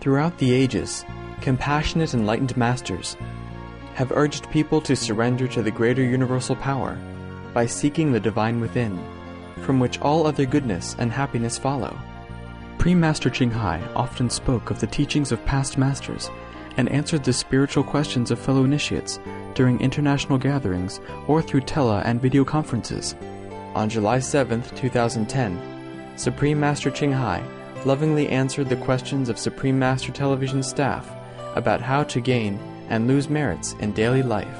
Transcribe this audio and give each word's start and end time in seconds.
Throughout 0.00 0.38
the 0.38 0.50
ages, 0.52 1.04
compassionate 1.42 2.14
enlightened 2.14 2.56
masters 2.56 3.16
have 3.94 4.12
urged 4.12 4.50
people 4.50 4.80
to 4.80 4.96
surrender 4.96 5.46
to 5.48 5.62
the 5.62 5.70
greater 5.70 6.02
universal 6.02 6.56
power 6.56 6.98
by 7.52 7.66
seeking 7.66 8.10
the 8.10 8.20
divine 8.20 8.60
within, 8.60 8.98
from 9.62 9.78
which 9.78 10.00
all 10.00 10.26
other 10.26 10.46
goodness 10.46 10.96
and 10.98 11.12
happiness 11.12 11.58
follow. 11.58 11.98
Supreme 12.78 12.98
Master 12.98 13.28
Ching 13.28 13.50
Hai 13.50 13.78
often 13.94 14.30
spoke 14.30 14.70
of 14.70 14.80
the 14.80 14.86
teachings 14.86 15.32
of 15.32 15.44
past 15.44 15.76
masters 15.76 16.30
and 16.78 16.88
answered 16.88 17.22
the 17.22 17.32
spiritual 17.34 17.84
questions 17.84 18.30
of 18.30 18.38
fellow 18.38 18.64
initiates 18.64 19.20
during 19.52 19.78
international 19.82 20.38
gatherings 20.38 20.98
or 21.26 21.42
through 21.42 21.60
tele 21.60 22.00
and 22.06 22.22
video 22.22 22.42
conferences. 22.42 23.14
On 23.74 23.90
July 23.90 24.18
7, 24.18 24.62
2010, 24.62 26.16
Supreme 26.16 26.58
Master 26.58 26.90
Ching 26.90 27.12
Hai 27.12 27.44
lovingly 27.86 28.28
answered 28.28 28.68
the 28.68 28.76
questions 28.76 29.28
of 29.28 29.38
Supreme 29.38 29.78
Master 29.78 30.12
Television 30.12 30.62
staff 30.62 31.10
about 31.54 31.80
how 31.80 32.02
to 32.04 32.20
gain 32.20 32.58
and 32.88 33.06
lose 33.06 33.28
merits 33.28 33.74
in 33.80 33.92
daily 33.92 34.22
life. 34.22 34.58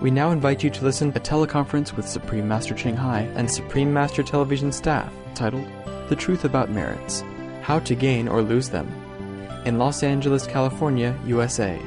We 0.00 0.10
now 0.10 0.30
invite 0.30 0.62
you 0.62 0.70
to 0.70 0.84
listen 0.84 1.12
to 1.12 1.18
a 1.18 1.22
teleconference 1.22 1.96
with 1.96 2.08
Supreme 2.08 2.46
Master 2.46 2.74
Ching 2.74 2.96
Hai 2.96 3.22
and 3.34 3.50
Supreme 3.50 3.92
Master 3.92 4.22
Television 4.22 4.70
staff 4.70 5.12
titled 5.34 5.66
The 6.08 6.16
Truth 6.16 6.44
About 6.44 6.70
Merits 6.70 7.24
How 7.62 7.80
to 7.80 7.94
Gain 7.94 8.28
or 8.28 8.42
Lose 8.42 8.68
Them 8.68 8.88
in 9.64 9.78
Los 9.78 10.02
Angeles, 10.02 10.46
California, 10.46 11.18
USA. 11.26 11.78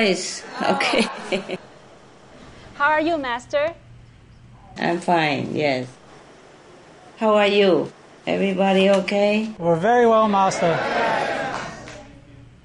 That? 0.00 0.42
Okay. 0.62 1.08
How 2.74 2.86
are 2.86 3.00
you, 3.00 3.18
Master? 3.18 3.74
I'm 4.78 5.00
fine, 5.00 5.54
yes. 5.54 5.88
How 7.18 7.34
are 7.34 7.46
you? 7.46 7.92
Everybody 8.26 8.90
okay? 8.90 9.52
We're 9.58 9.76
very 9.76 10.06
well, 10.06 10.28
Master. 10.28 10.78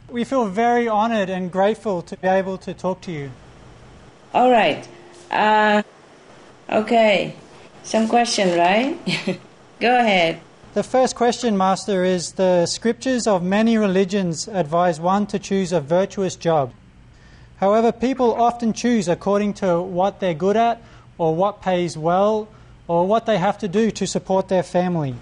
We 0.09 0.23
feel 0.23 0.45
very 0.45 0.87
honored 0.87 1.29
and 1.29 1.51
grateful 1.51 2.01
to 2.03 2.15
be 2.15 2.27
able 2.27 2.57
to 2.59 2.73
talk 2.73 3.01
to 3.01 3.11
you. 3.11 3.31
All 4.33 4.49
right. 4.49 4.87
Uh, 5.29 5.83
okay. 6.69 7.35
Some 7.83 8.07
question, 8.07 8.57
right? 8.57 8.97
Go 9.79 9.99
ahead. 9.99 10.39
The 10.73 10.83
first 10.83 11.15
question, 11.15 11.57
Master, 11.57 12.03
is 12.03 12.33
the 12.33 12.65
scriptures 12.65 13.27
of 13.27 13.43
many 13.43 13.77
religions 13.77 14.47
advise 14.47 14.99
one 14.99 15.27
to 15.27 15.39
choose 15.39 15.71
a 15.71 15.81
virtuous 15.81 16.35
job. 16.35 16.71
However, 17.57 17.91
people 17.91 18.33
often 18.33 18.73
choose 18.73 19.07
according 19.07 19.53
to 19.55 19.81
what 19.81 20.19
they're 20.19 20.33
good 20.33 20.57
at, 20.57 20.81
or 21.17 21.33
what 21.33 21.61
pays 21.61 21.97
well, 21.97 22.47
or 22.87 23.07
what 23.07 23.25
they 23.25 23.37
have 23.37 23.57
to 23.59 23.67
do 23.67 23.91
to 23.91 24.05
support 24.05 24.49
their 24.49 24.63
family. 24.63 25.15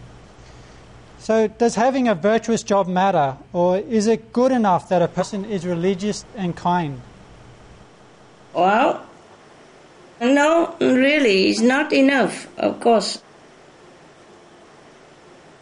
So, 1.19 1.47
does 1.47 1.75
having 1.75 2.07
a 2.07 2.15
virtuous 2.15 2.63
job 2.63 2.87
matter, 2.87 3.37
or 3.53 3.77
is 3.77 4.07
it 4.07 4.33
good 4.33 4.51
enough 4.51 4.89
that 4.89 5.01
a 5.01 5.07
person 5.07 5.45
is 5.45 5.65
religious 5.65 6.25
and 6.35 6.55
kind? 6.55 6.99
Well, 8.53 9.05
no, 10.19 10.75
really, 10.81 11.47
it's 11.47 11.61
not 11.61 11.93
enough, 11.93 12.47
of 12.57 12.79
course. 12.79 13.21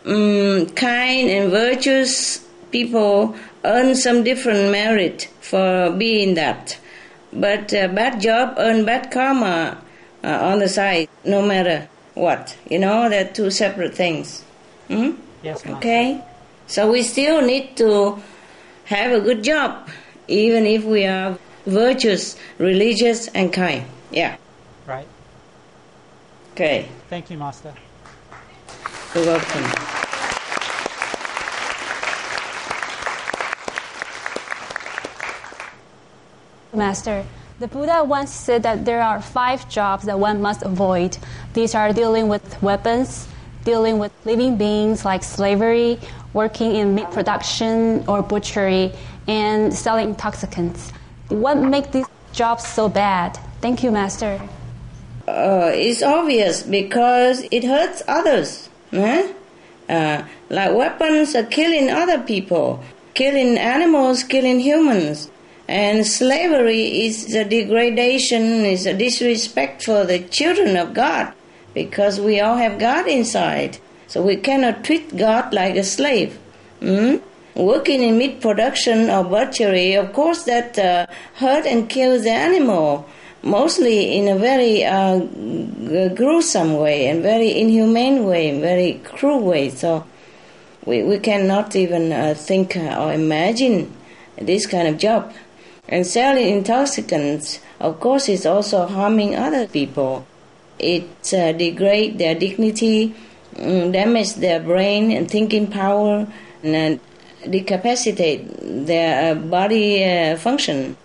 Mm, 0.03 0.75
kind 0.75 1.29
and 1.29 1.51
virtuous 1.51 2.39
people 2.71 3.35
earn 3.63 3.95
some 3.95 4.23
different 4.23 4.71
merit 4.71 5.29
for 5.41 5.91
being 5.91 6.35
that. 6.35 6.77
But 7.33 7.73
uh, 7.73 7.87
bad 7.89 8.21
job 8.21 8.55
earn 8.57 8.85
bad 8.85 9.11
karma 9.11 9.81
uh, 10.23 10.27
on 10.27 10.59
the 10.59 10.67
side, 10.69 11.09
no 11.23 11.41
matter 11.41 11.87
what. 12.13 12.57
You 12.69 12.79
know, 12.79 13.09
they're 13.09 13.31
two 13.31 13.51
separate 13.51 13.95
things. 13.95 14.43
Hmm? 14.87 15.11
Yes, 15.43 15.65
Master. 15.65 15.77
Okay? 15.77 16.23
So 16.67 16.91
we 16.91 17.03
still 17.03 17.41
need 17.41 17.75
to 17.77 18.21
have 18.85 19.11
a 19.11 19.21
good 19.21 19.43
job, 19.43 19.89
even 20.27 20.65
if 20.65 20.83
we 20.83 21.05
are 21.05 21.37
virtuous, 21.65 22.37
religious, 22.57 23.27
and 23.29 23.51
kind. 23.51 23.85
Yeah. 24.11 24.37
Right. 24.85 25.07
Okay. 26.53 26.87
Thank 27.09 27.29
you, 27.29 27.37
Master. 27.37 27.73
You're 29.15 29.25
welcome. 29.25 30.00
Master, 36.73 37.25
the 37.59 37.67
Buddha 37.67 38.03
once 38.03 38.31
said 38.31 38.63
that 38.63 38.85
there 38.85 39.01
are 39.01 39.21
five 39.21 39.69
jobs 39.69 40.05
that 40.05 40.17
one 40.17 40.41
must 40.41 40.63
avoid. 40.63 41.17
These 41.53 41.75
are 41.75 41.93
dealing 41.93 42.27
with 42.27 42.61
weapons, 42.61 43.27
dealing 43.63 43.99
with 43.99 44.11
living 44.25 44.57
beings 44.57 45.05
like 45.05 45.23
slavery, 45.23 45.99
working 46.33 46.75
in 46.75 46.95
meat 46.95 47.11
production 47.11 48.03
or 48.07 48.21
butchery, 48.23 48.91
and 49.27 49.73
selling 49.73 50.09
intoxicants. 50.09 50.91
What 51.29 51.57
makes 51.57 51.89
these 51.89 52.07
jobs 52.33 52.65
so 52.67 52.89
bad? 52.89 53.37
Thank 53.61 53.83
you, 53.83 53.91
Master. 53.91 54.41
Uh, 55.27 55.71
it's 55.73 56.01
obvious 56.01 56.63
because 56.63 57.45
it 57.51 57.63
hurts 57.63 58.01
others. 58.07 58.69
eh? 58.91 59.31
Uh, 59.87 60.23
like 60.49 60.73
weapons 60.73 61.35
are 61.35 61.43
killing 61.43 61.89
other 61.89 62.19
people, 62.19 62.83
killing 63.13 63.57
animals, 63.57 64.23
killing 64.23 64.59
humans. 64.59 65.30
And 65.71 66.05
slavery 66.05 67.05
is 67.05 67.33
a 67.33 67.45
degradation, 67.45 68.65
is 68.65 68.85
a 68.85 68.93
disrespect 68.93 69.83
for 69.83 70.03
the 70.03 70.19
children 70.19 70.75
of 70.75 70.93
God 70.93 71.31
because 71.73 72.19
we 72.19 72.41
all 72.41 72.57
have 72.57 72.77
God 72.77 73.07
inside. 73.07 73.77
So 74.07 74.21
we 74.21 74.35
cannot 74.35 74.83
treat 74.83 75.15
God 75.15 75.53
like 75.53 75.77
a 75.77 75.85
slave. 75.85 76.37
Mm? 76.81 77.21
Working 77.55 78.03
in 78.03 78.17
meat 78.17 78.41
production 78.41 79.09
or 79.09 79.23
butchery, 79.23 79.93
of 79.93 80.11
course, 80.11 80.43
that 80.43 80.77
uh, 80.77 81.07
hurt 81.35 81.65
and 81.65 81.87
kills 81.87 82.23
the 82.23 82.31
animal, 82.31 83.07
mostly 83.41 84.17
in 84.17 84.27
a 84.27 84.37
very 84.37 84.83
uh, 84.83 85.19
gruesome 86.09 86.75
way 86.75 87.07
and 87.07 87.23
very 87.23 87.57
inhumane 87.57 88.25
way, 88.25 88.59
very 88.59 88.99
cruel 89.05 89.39
way. 89.39 89.69
So 89.69 90.05
we, 90.83 91.01
we 91.03 91.17
cannot 91.19 91.77
even 91.77 92.11
uh, 92.11 92.33
think 92.33 92.75
or 92.75 93.13
imagine 93.13 93.95
this 94.35 94.67
kind 94.67 94.89
of 94.89 94.97
job. 94.97 95.33
And 95.87 96.05
selling 96.05 96.57
intoxicants, 96.57 97.59
of 97.79 97.99
course, 97.99 98.29
is 98.29 98.45
also 98.45 98.85
harming 98.85 99.35
other 99.35 99.67
people. 99.67 100.25
It 100.79 101.33
uh, 101.33 101.51
degrades 101.51 102.17
their 102.17 102.35
dignity, 102.35 103.15
mm, 103.55 103.91
damage 103.91 104.35
their 104.35 104.59
brain 104.59 105.11
and 105.11 105.29
thinking 105.29 105.67
power, 105.67 106.27
and 106.63 106.99
uh, 106.99 107.47
decapacitate 107.49 108.47
their 108.61 109.31
uh, 109.31 109.35
body 109.35 110.03
uh, 110.03 110.37
function. 110.37 110.97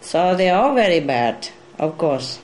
So 0.00 0.34
they 0.34 0.50
are 0.50 0.74
very 0.74 1.00
bad, 1.00 1.48
of 1.78 1.96
course. 1.96 2.40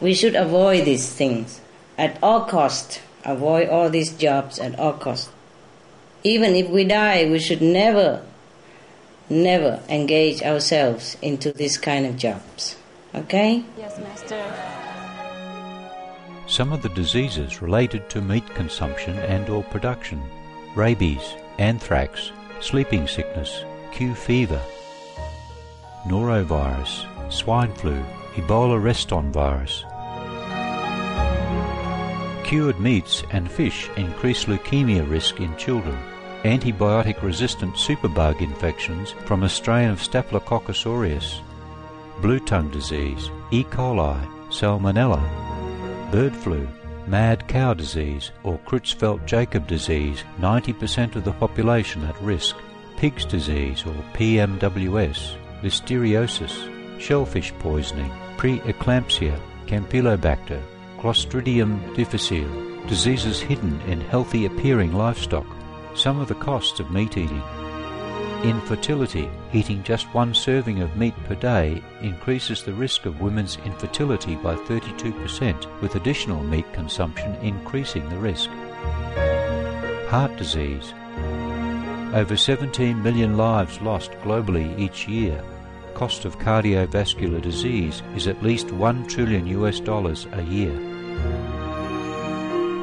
We 0.00 0.14
should 0.14 0.34
avoid 0.34 0.86
these 0.86 1.12
things 1.12 1.60
at 1.96 2.18
all 2.22 2.44
cost. 2.44 3.00
Avoid 3.24 3.68
all 3.68 3.90
these 3.90 4.12
jobs 4.12 4.58
at 4.58 4.78
all 4.78 4.94
cost. 4.94 5.30
Even 6.24 6.54
if 6.54 6.68
we 6.68 6.84
die, 6.84 7.28
we 7.30 7.38
should 7.38 7.62
never 7.62 8.22
never 9.28 9.80
engage 9.88 10.42
ourselves 10.42 11.16
into 11.22 11.52
this 11.52 11.76
kind 11.78 12.06
of 12.06 12.16
jobs. 12.16 12.76
Okay? 13.14 13.64
Yes, 13.78 13.98
Master. 13.98 14.42
Some 16.46 16.72
of 16.72 16.82
the 16.82 16.90
diseases 16.90 17.60
related 17.60 18.08
to 18.10 18.20
meat 18.20 18.46
consumption 18.54 19.18
and 19.18 19.48
or 19.48 19.64
production, 19.64 20.22
rabies, 20.76 21.34
anthrax, 21.58 22.30
sleeping 22.60 23.08
sickness, 23.08 23.64
Q 23.92 24.14
fever, 24.14 24.60
norovirus, 26.06 27.04
swine 27.32 27.72
flu, 27.74 28.00
Ebola 28.34 28.80
reston 28.80 29.32
virus. 29.32 29.84
Cured 32.44 32.78
meats 32.78 33.24
and 33.32 33.50
fish 33.50 33.90
increase 33.96 34.44
leukemia 34.44 35.08
risk 35.10 35.40
in 35.40 35.56
children, 35.56 35.98
antibiotic 36.46 37.20
resistant 37.22 37.74
superbug 37.74 38.40
infections 38.40 39.10
from 39.24 39.42
a 39.42 39.48
strain 39.48 39.90
of 39.90 40.02
Staphylococcus 40.02 40.86
aureus, 40.86 41.40
blue 42.22 42.38
tongue 42.38 42.70
disease, 42.70 43.30
E. 43.50 43.64
coli, 43.64 44.16
salmonella, 44.48 45.20
bird 46.12 46.34
flu, 46.34 46.68
mad 47.06 47.46
cow 47.48 47.74
disease 47.74 48.30
or 48.44 48.58
Creutzfeldt 48.60 49.26
Jakob 49.26 49.66
disease, 49.66 50.24
90% 50.38 51.16
of 51.16 51.24
the 51.24 51.32
population 51.32 52.04
at 52.04 52.20
risk, 52.22 52.56
pig's 52.96 53.24
disease 53.24 53.84
or 53.84 53.94
PMWS, 54.14 55.36
listeriosis, 55.62 57.00
shellfish 57.00 57.52
poisoning, 57.58 58.10
preeclampsia, 58.36 59.38
Campylobacter, 59.66 60.62
Clostridium 60.98 61.94
difficile, 61.96 62.48
diseases 62.86 63.40
hidden 63.40 63.80
in 63.82 64.00
healthy 64.00 64.46
appearing 64.46 64.92
livestock, 64.92 65.46
some 65.96 66.20
of 66.20 66.28
the 66.28 66.34
costs 66.34 66.78
of 66.80 66.90
meat 66.90 67.16
eating. 67.16 67.42
Infertility, 68.44 69.30
eating 69.52 69.82
just 69.82 70.06
one 70.14 70.34
serving 70.34 70.82
of 70.82 70.96
meat 70.96 71.14
per 71.24 71.34
day 71.34 71.82
increases 72.02 72.62
the 72.62 72.72
risk 72.72 73.06
of 73.06 73.20
women's 73.20 73.56
infertility 73.64 74.36
by 74.36 74.54
32%, 74.54 75.80
with 75.80 75.96
additional 75.96 76.42
meat 76.44 76.70
consumption 76.72 77.34
increasing 77.36 78.08
the 78.08 78.18
risk. 78.18 78.50
Heart 80.08 80.36
disease. 80.36 80.92
Over 82.14 82.36
17 82.36 83.02
million 83.02 83.36
lives 83.36 83.80
lost 83.80 84.12
globally 84.22 84.78
each 84.78 85.08
year. 85.08 85.42
Cost 85.94 86.24
of 86.24 86.38
cardiovascular 86.38 87.40
disease 87.40 88.02
is 88.14 88.28
at 88.28 88.42
least 88.42 88.70
1 88.70 89.08
trillion 89.08 89.46
US 89.46 89.80
dollars 89.80 90.26
a 90.32 90.42
year. 90.42 90.76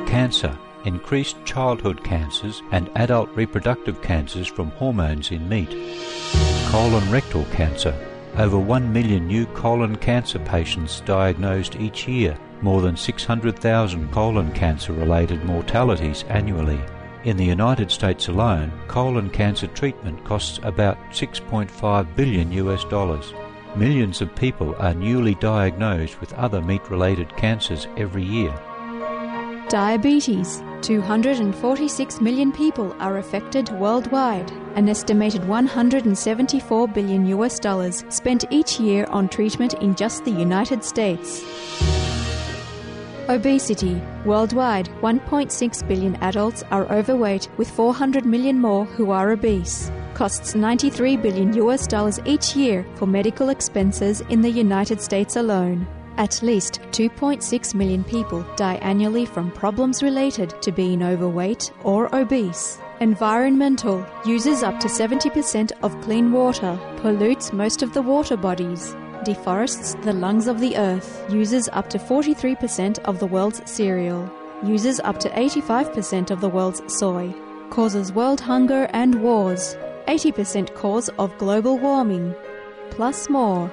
Cancer 0.08 0.58
increased 0.86 1.38
childhood 1.46 2.04
cancers 2.04 2.62
and 2.72 2.90
adult 2.96 3.30
reproductive 3.36 4.02
cancers 4.02 4.48
from 4.48 4.72
hormones 4.72 5.32
in 5.32 5.48
meat. 5.48 5.70
Colon 6.68 7.10
rectal 7.12 7.46
cancer. 7.46 7.94
Over 8.38 8.58
1 8.58 8.92
million 8.92 9.28
new 9.28 9.46
colon 9.48 9.96
cancer 9.96 10.40
patients 10.40 11.02
diagnosed 11.02 11.76
each 11.76 12.08
year, 12.08 12.38
more 12.62 12.82
than 12.82 12.98
600,000 12.98 14.12
colon 14.12 14.52
cancer 14.54 14.94
related 14.94 15.44
mortalities 15.46 16.24
annually. 16.30 16.82
In 17.26 17.38
the 17.38 17.46
United 17.46 17.92
States 17.92 18.28
alone, 18.28 18.72
colon 18.88 19.30
cancer 19.30 19.68
treatment 19.68 20.24
costs 20.26 20.60
about 20.64 20.98
6.5 21.12 22.16
billion 22.16 22.52
US 22.52 22.84
dollars. 22.86 23.34
Millions 23.76 24.22
of 24.22 24.36
people 24.36 24.76
are 24.78 24.94
newly 24.94 25.36
diagnosed 25.36 26.20
with 26.20 26.34
other 26.34 26.62
meat 26.62 26.90
related 26.90 27.36
cancers 27.38 27.88
every 27.98 28.24
year. 28.24 28.54
Diabetes. 29.70 30.62
246 30.82 32.22
million 32.22 32.52
people 32.52 32.96
are 33.00 33.18
affected 33.18 33.70
worldwide. 33.80 34.52
An 34.76 34.90
estimated 34.90 35.48
174 35.48 36.88
billion 36.90 37.26
US 37.28 37.60
dollars 37.60 38.04
spent 38.10 38.46
each 38.52 38.80
year 38.80 39.06
on 39.06 39.30
treatment 39.30 39.76
in 39.76 39.96
just 39.96 40.26
the 40.26 40.32
United 40.32 40.84
States. 40.84 41.42
Obesity. 43.30 44.02
Worldwide, 44.26 44.90
1.6 45.02 45.88
billion 45.88 46.16
adults 46.18 46.64
are 46.70 46.92
overweight, 46.92 47.50
with 47.58 47.72
400 47.72 48.26
million 48.26 48.60
more 48.60 48.84
who 48.86 49.12
are 49.12 49.32
obese. 49.32 49.90
Costs 50.14 50.56
93 50.56 51.18
billion 51.18 51.54
US 51.54 51.88
dollars 51.88 52.20
each 52.26 52.56
year 52.56 52.86
for 52.96 53.08
medical 53.08 53.50
expenses 53.50 54.22
in 54.30 54.42
the 54.42 54.52
United 54.52 55.02
States 55.02 55.38
alone. 55.38 55.88
At 56.18 56.44
least 56.44 56.80
2.6 56.92 57.74
million 57.74 58.04
people 58.04 58.46
die 58.56 58.76
annually 58.76 59.26
from 59.26 59.52
problems 59.52 60.04
related 60.04 60.62
to 60.62 60.72
being 60.72 61.02
overweight 61.02 61.72
or 61.84 62.14
obese. 62.16 62.80
Environmental 63.00 64.06
uses 64.24 64.62
up 64.62 64.80
to 64.80 64.88
70% 64.88 65.72
of 65.82 66.00
clean 66.02 66.32
water, 66.32 66.80
pollutes 66.98 67.52
most 67.52 67.82
of 67.82 67.94
the 67.94 68.02
water 68.02 68.38
bodies, 68.38 68.96
deforests 69.26 69.96
the 70.04 70.14
lungs 70.14 70.48
of 70.48 70.60
the 70.60 70.78
earth, 70.78 71.26
uses 71.30 71.68
up 71.74 71.90
to 71.90 71.98
43% 71.98 73.00
of 73.00 73.20
the 73.20 73.28
world's 73.28 73.62
cereal, 73.70 74.32
uses 74.64 75.00
up 75.00 75.20
to 75.20 75.30
85% 75.30 76.30
of 76.30 76.42
the 76.42 76.50
world's 76.50 76.82
soy, 76.94 77.34
causes 77.72 78.14
world 78.14 78.40
hunger 78.40 78.88
and 78.94 79.22
wars, 79.24 79.76
80% 80.08 80.76
cause 80.76 81.10
of 81.18 81.36
global 81.40 81.80
warming, 81.80 82.36
plus 82.92 83.30
more. 83.30 83.72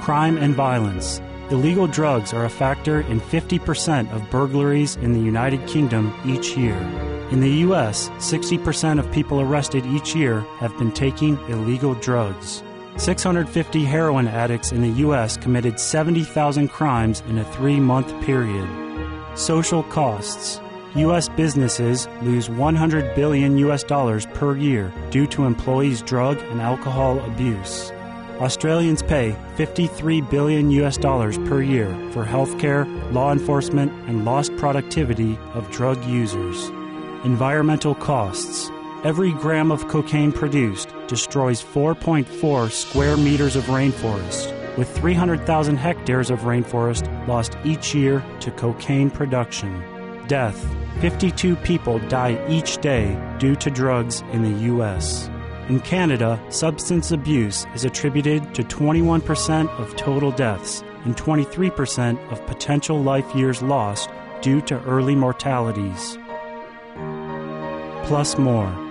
Crime 0.00 0.38
and 0.38 0.54
violence. 0.54 1.20
Illegal 1.50 1.86
drugs 1.86 2.32
are 2.32 2.46
a 2.46 2.50
factor 2.50 3.00
in 3.02 3.20
50% 3.20 4.10
of 4.14 4.30
burglaries 4.30 4.96
in 4.96 5.12
the 5.12 5.20
United 5.20 5.66
Kingdom 5.66 6.14
each 6.24 6.56
year. 6.56 6.78
In 7.32 7.40
the 7.40 7.50
U.S., 7.66 8.08
60% 8.16 8.98
of 8.98 9.12
people 9.12 9.42
arrested 9.42 9.84
each 9.86 10.14
year 10.14 10.40
have 10.58 10.76
been 10.78 10.92
taking 10.92 11.38
illegal 11.48 11.94
drugs. 11.94 12.62
650 13.00 13.82
heroin 13.86 14.28
addicts 14.28 14.72
in 14.72 14.82
the 14.82 15.00
U.S. 15.00 15.38
committed 15.38 15.80
70,000 15.80 16.68
crimes 16.68 17.22
in 17.28 17.38
a 17.38 17.44
three 17.54 17.80
month 17.80 18.08
period. 18.26 18.68
Social 19.34 19.82
costs. 19.84 20.60
U.S. 20.96 21.30
businesses 21.30 22.08
lose 22.20 22.50
100 22.50 23.14
billion 23.14 23.56
U.S. 23.56 23.82
dollars 23.84 24.26
per 24.34 24.54
year 24.54 24.92
due 25.08 25.26
to 25.28 25.46
employees' 25.46 26.02
drug 26.02 26.36
and 26.50 26.60
alcohol 26.60 27.18
abuse. 27.20 27.90
Australians 28.38 29.02
pay 29.02 29.34
53 29.56 30.20
billion 30.20 30.70
US 30.70 30.98
dollars 30.98 31.38
per 31.38 31.62
year 31.62 31.88
for 32.12 32.26
healthcare, 32.26 32.84
law 33.14 33.32
enforcement, 33.32 33.92
and 34.08 34.26
lost 34.26 34.54
productivity 34.58 35.38
of 35.54 35.70
drug 35.70 36.04
users. 36.04 36.68
Environmental 37.24 37.94
costs. 37.94 38.70
Every 39.04 39.32
gram 39.32 39.72
of 39.72 39.88
cocaine 39.88 40.32
produced 40.32 40.90
destroys 41.10 41.62
4.4 41.62 42.70
square 42.70 43.18
meters 43.18 43.56
of 43.56 43.64
rainforest, 43.64 44.56
with 44.78 44.88
300,000 44.96 45.76
hectares 45.76 46.30
of 46.30 46.40
rainforest 46.40 47.04
lost 47.26 47.58
each 47.64 47.94
year 47.94 48.24
to 48.40 48.50
cocaine 48.52 49.10
production. 49.10 49.82
Death 50.28 50.64
52 51.00 51.56
people 51.56 51.98
die 52.08 52.38
each 52.48 52.78
day 52.78 53.18
due 53.38 53.56
to 53.56 53.70
drugs 53.70 54.22
in 54.32 54.42
the 54.42 54.64
U.S. 54.66 55.28
In 55.68 55.80
Canada, 55.80 56.40
substance 56.50 57.10
abuse 57.10 57.66
is 57.74 57.84
attributed 57.84 58.54
to 58.54 58.62
21% 58.62 59.68
of 59.80 59.96
total 59.96 60.30
deaths, 60.30 60.82
and 61.04 61.16
23% 61.16 62.18
of 62.30 62.46
potential 62.46 63.02
life 63.02 63.34
years 63.34 63.62
lost 63.62 64.10
due 64.42 64.60
to 64.62 64.80
early 64.84 65.14
mortalities. 65.14 66.18
Plus 68.06 68.38
more. 68.38 68.89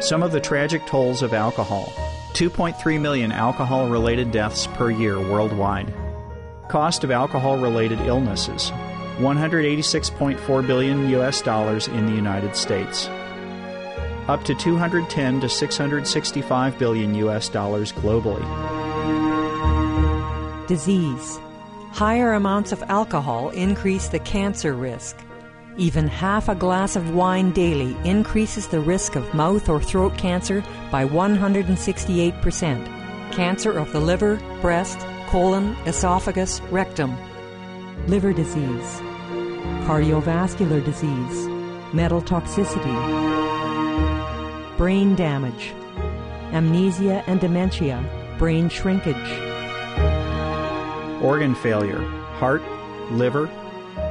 Some 0.00 0.22
of 0.22 0.32
the 0.32 0.40
tragic 0.40 0.86
tolls 0.86 1.20
of 1.20 1.34
alcohol 1.34 1.92
2.3 2.32 2.98
million 2.98 3.32
alcohol 3.32 3.90
related 3.90 4.30
deaths 4.30 4.66
per 4.66 4.90
year 4.90 5.18
worldwide. 5.18 5.92
Cost 6.68 7.04
of 7.04 7.10
alcohol 7.10 7.58
related 7.58 8.00
illnesses 8.00 8.70
186.4 9.18 10.66
billion 10.66 11.10
US 11.10 11.42
dollars 11.42 11.86
in 11.88 12.06
the 12.06 12.12
United 12.12 12.56
States. 12.56 13.10
Up 14.28 14.42
to 14.44 14.54
210 14.56 15.40
to 15.40 15.48
665 15.48 16.78
billion 16.78 17.14
US 17.14 17.48
dollars 17.48 17.92
globally. 17.92 18.44
Disease. 20.66 21.38
Higher 21.92 22.32
amounts 22.32 22.72
of 22.72 22.82
alcohol 22.88 23.50
increase 23.50 24.08
the 24.08 24.18
cancer 24.18 24.74
risk. 24.74 25.16
Even 25.76 26.08
half 26.08 26.48
a 26.48 26.54
glass 26.54 26.96
of 26.96 27.14
wine 27.14 27.52
daily 27.52 27.96
increases 28.04 28.66
the 28.66 28.80
risk 28.80 29.14
of 29.14 29.32
mouth 29.32 29.68
or 29.68 29.80
throat 29.80 30.18
cancer 30.18 30.64
by 30.90 31.06
168%. 31.06 33.32
Cancer 33.32 33.78
of 33.78 33.92
the 33.92 34.00
liver, 34.00 34.40
breast, 34.60 34.98
colon, 35.28 35.76
esophagus, 35.86 36.60
rectum. 36.72 37.16
Liver 38.08 38.32
disease. 38.32 39.00
Cardiovascular 39.86 40.84
disease. 40.84 41.46
Metal 41.94 42.22
toxicity. 42.22 43.35
Brain 44.76 45.14
damage. 45.14 45.72
Amnesia 46.52 47.24
and 47.26 47.40
dementia. 47.40 48.04
Brain 48.38 48.68
shrinkage. 48.68 49.16
Organ 51.22 51.54
failure, 51.54 52.02
heart, 52.34 52.62
liver, 53.10 53.48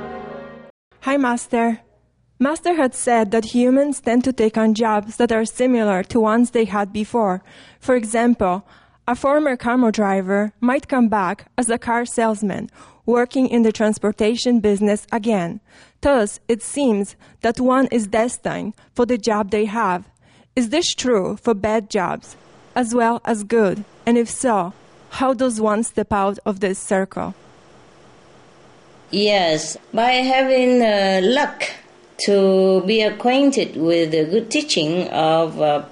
Hi, 1.04 1.16
Master. 1.16 1.80
Master 2.40 2.76
had 2.76 2.94
said 2.94 3.32
that 3.32 3.56
humans 3.56 4.02
tend 4.02 4.26
to 4.26 4.34
take 4.34 4.58
on 4.58 4.74
jobs 4.74 5.16
that 5.16 5.32
are 5.32 5.46
similar 5.46 6.04
to 6.04 6.20
ones 6.20 6.52
they 6.52 6.66
had 6.66 6.92
before. 6.92 7.42
For 7.80 7.96
example, 7.96 8.68
a 9.08 9.16
former 9.16 9.56
camo 9.56 9.92
driver 9.92 10.52
might 10.60 10.90
come 10.90 11.08
back 11.08 11.50
as 11.58 11.70
a 11.70 11.78
car 11.78 12.06
salesman, 12.06 12.70
working 13.06 13.48
in 13.48 13.62
the 13.62 13.72
transportation 13.72 14.60
business 14.60 15.08
again. 15.10 15.62
Thus, 16.02 16.42
it 16.50 16.62
seems 16.62 17.16
that 17.44 17.62
one 17.62 17.88
is 17.94 18.06
destined 18.08 18.74
for 18.94 19.06
the 19.06 19.18
job 19.18 19.52
they 19.52 19.66
have. 19.66 20.10
Is 20.58 20.68
this 20.68 20.94
true 20.94 21.38
for 21.38 21.54
bad 21.54 21.90
jobs 21.90 22.36
as 22.76 22.94
well 22.94 23.22
as 23.24 23.46
good? 23.46 23.86
And 24.06 24.18
if 24.18 24.30
so, 24.30 24.74
how 25.12 25.34
does 25.34 25.62
one 25.62 25.84
step 25.84 26.12
out 26.12 26.40
of 26.46 26.60
this 26.60 26.78
circle? 26.78 27.36
Yes, 29.12 29.76
by 29.92 30.12
having 30.12 30.84
uh, 30.84 31.22
luck 31.24 31.64
to 32.26 32.84
be 32.86 33.02
acquainted 33.02 33.76
with 33.76 34.12
the 34.12 34.26
good 34.26 34.52
teaching 34.52 35.08
of 35.08 35.60
uh, 35.60 35.86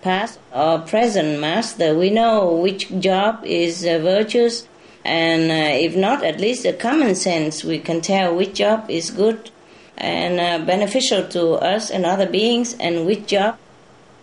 past 0.00 0.38
or 0.54 0.78
present 0.78 1.40
master, 1.40 1.94
we 1.94 2.08
know 2.08 2.54
which 2.54 2.88
job 3.00 3.44
is 3.44 3.84
uh, 3.84 3.98
virtuous, 3.98 4.66
and 5.04 5.50
uh, 5.50 5.76
if 5.76 5.94
not, 5.94 6.24
at 6.24 6.40
least 6.40 6.64
a 6.64 6.72
common 6.72 7.14
sense, 7.14 7.64
we 7.64 7.78
can 7.78 8.00
tell 8.00 8.34
which 8.34 8.54
job 8.54 8.88
is 8.88 9.10
good 9.10 9.50
and 9.98 10.40
uh, 10.40 10.64
beneficial 10.64 11.28
to 11.28 11.50
us 11.50 11.90
and 11.90 12.06
other 12.06 12.26
beings, 12.26 12.74
and 12.80 13.04
which 13.04 13.26
job 13.26 13.58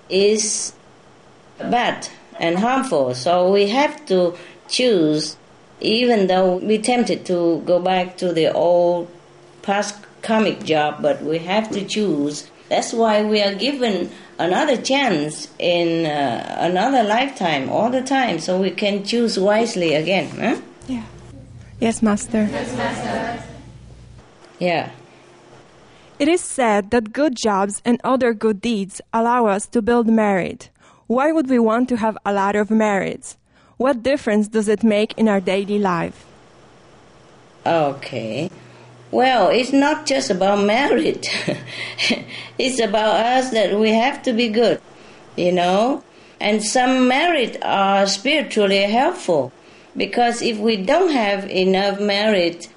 is 0.10 0.74
bad 1.60 2.10
and 2.40 2.58
harmful. 2.58 3.14
So 3.14 3.52
we 3.52 3.68
have 3.68 4.04
to 4.08 4.36
choose, 4.68 5.38
even 5.82 6.28
though 6.28 6.58
we're 6.58 6.82
tempted 6.82 7.26
to 7.26 7.62
go 7.66 7.80
back 7.80 8.18
to 8.18 8.34
the 8.34 8.52
old 8.52 9.08
past 9.62 9.96
karmic 10.22 10.64
job, 10.64 11.02
but 11.02 11.22
we 11.22 11.40
have 11.40 11.70
to 11.72 11.86
choose. 11.86 12.50
That's 12.70 12.94
why 12.94 13.24
we 13.24 13.42
are 13.42 13.54
given 13.54 14.10
another 14.40 14.78
chance 14.78 15.48
in 15.60 16.06
uh, 16.06 16.58
another 16.60 17.04
lifetime 17.04 17.70
all 17.70 17.90
the 17.90 18.02
time, 18.02 18.40
so 18.40 18.60
we 18.60 18.72
can 18.72 19.04
choose 19.04 19.40
wisely 19.40 19.94
again. 19.94 20.30
Huh? 20.30 20.62
Yeah. 20.88 21.04
Yes, 21.80 22.02
Master. 22.02 22.48
Yes, 22.52 22.76
Master. 22.76 23.44
Yeah. 24.60 24.92
It 26.18 26.28
is 26.30 26.42
said 26.42 26.92
that 26.92 27.12
good 27.12 27.36
jobs 27.36 27.82
and 27.84 28.00
other 28.04 28.34
good 28.34 28.62
deeds 28.62 29.02
allow 29.12 29.48
us 29.48 29.68
to 29.68 29.82
build 29.82 30.08
merit. 30.08 30.70
Why 31.08 31.32
would 31.32 31.50
we 31.50 31.60
want 31.60 31.90
to 31.90 31.98
have 31.98 32.18
a 32.26 32.34
lot 32.34 32.56
of 32.56 32.72
merits? 32.72 33.38
What 33.78 34.04
difference 34.04 34.48
does 34.48 34.70
it 34.70 34.84
make 34.84 35.14
in 35.18 35.28
our 35.28 35.42
daily 35.42 35.80
life? 35.80 36.26
Okay. 37.66 38.50
Well, 39.12 39.50
it's 39.50 39.74
not 39.74 40.06
just 40.06 40.30
about 40.30 40.66
merit. 40.66 41.28
it's 42.58 42.80
about 42.80 43.16
us 43.16 43.52
that 43.52 43.78
we 43.78 43.90
have 43.90 44.24
to 44.24 44.34
be 44.34 44.48
good, 44.48 44.82
you 45.36 45.52
know? 45.52 46.04
And 46.40 46.64
some 46.64 47.08
merit 47.08 47.58
are 47.64 48.08
spiritually 48.08 48.84
helpful 48.84 49.52
because 49.98 50.42
if 50.42 50.58
we 50.58 50.78
don't 50.78 51.12
have 51.12 51.50
enough 51.50 52.00
merit, 52.00 52.70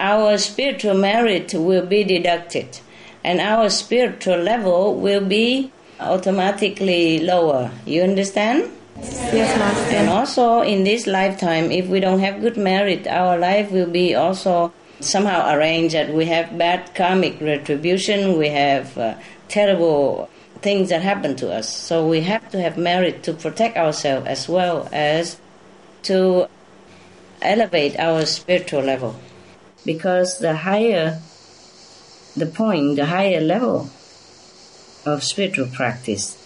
our 0.00 0.38
spiritual 0.38 0.94
merit 0.94 1.54
will 1.54 1.86
be 1.86 2.02
deducted 2.02 2.80
and 3.22 3.40
our 3.40 3.70
spiritual 3.70 4.38
level 4.38 4.96
will 4.96 5.24
be 5.24 5.70
automatically 6.00 7.20
lower. 7.20 7.70
You 7.86 8.02
understand? 8.02 8.70
Yes, 9.02 9.58
Master. 9.58 9.96
And 9.96 10.08
also 10.08 10.60
in 10.60 10.84
this 10.84 11.06
lifetime, 11.06 11.70
if 11.70 11.88
we 11.88 12.00
don't 12.00 12.20
have 12.20 12.40
good 12.40 12.56
merit, 12.56 13.06
our 13.06 13.36
life 13.38 13.70
will 13.70 13.90
be 13.90 14.14
also 14.14 14.72
somehow 15.00 15.54
arranged 15.54 15.94
that 15.94 16.12
we 16.12 16.26
have 16.26 16.56
bad 16.56 16.94
karmic 16.94 17.40
retribution, 17.40 18.38
we 18.38 18.48
have 18.48 18.96
uh, 18.96 19.14
terrible 19.48 20.30
things 20.60 20.90
that 20.90 21.02
happen 21.02 21.34
to 21.36 21.52
us. 21.52 21.68
So 21.68 22.06
we 22.06 22.20
have 22.20 22.48
to 22.50 22.60
have 22.62 22.78
merit 22.78 23.22
to 23.24 23.32
protect 23.32 23.76
ourselves 23.76 24.26
as 24.28 24.48
well 24.48 24.88
as 24.92 25.38
to 26.04 26.48
elevate 27.40 27.98
our 27.98 28.24
spiritual 28.24 28.82
level. 28.82 29.16
Because 29.84 30.38
the 30.38 30.54
higher 30.54 31.20
the 32.36 32.46
point, 32.46 32.96
the 32.96 33.06
higher 33.06 33.40
level 33.40 33.90
of 35.04 35.22
spiritual 35.22 35.66
practice, 35.66 36.41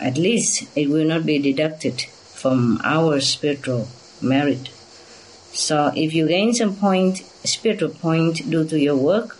at 0.00 0.18
least 0.18 0.68
it 0.76 0.88
will 0.88 1.06
not 1.06 1.24
be 1.24 1.38
deducted 1.38 2.02
from 2.02 2.80
our 2.84 3.20
spiritual 3.20 3.88
merit. 4.20 4.68
So 5.52 5.90
if 5.96 6.12
you 6.12 6.28
gain 6.28 6.52
some 6.52 6.76
point, 6.76 7.18
spiritual 7.44 7.90
point 7.90 8.50
due 8.50 8.66
to 8.66 8.78
your 8.78 8.96
work, 8.96 9.38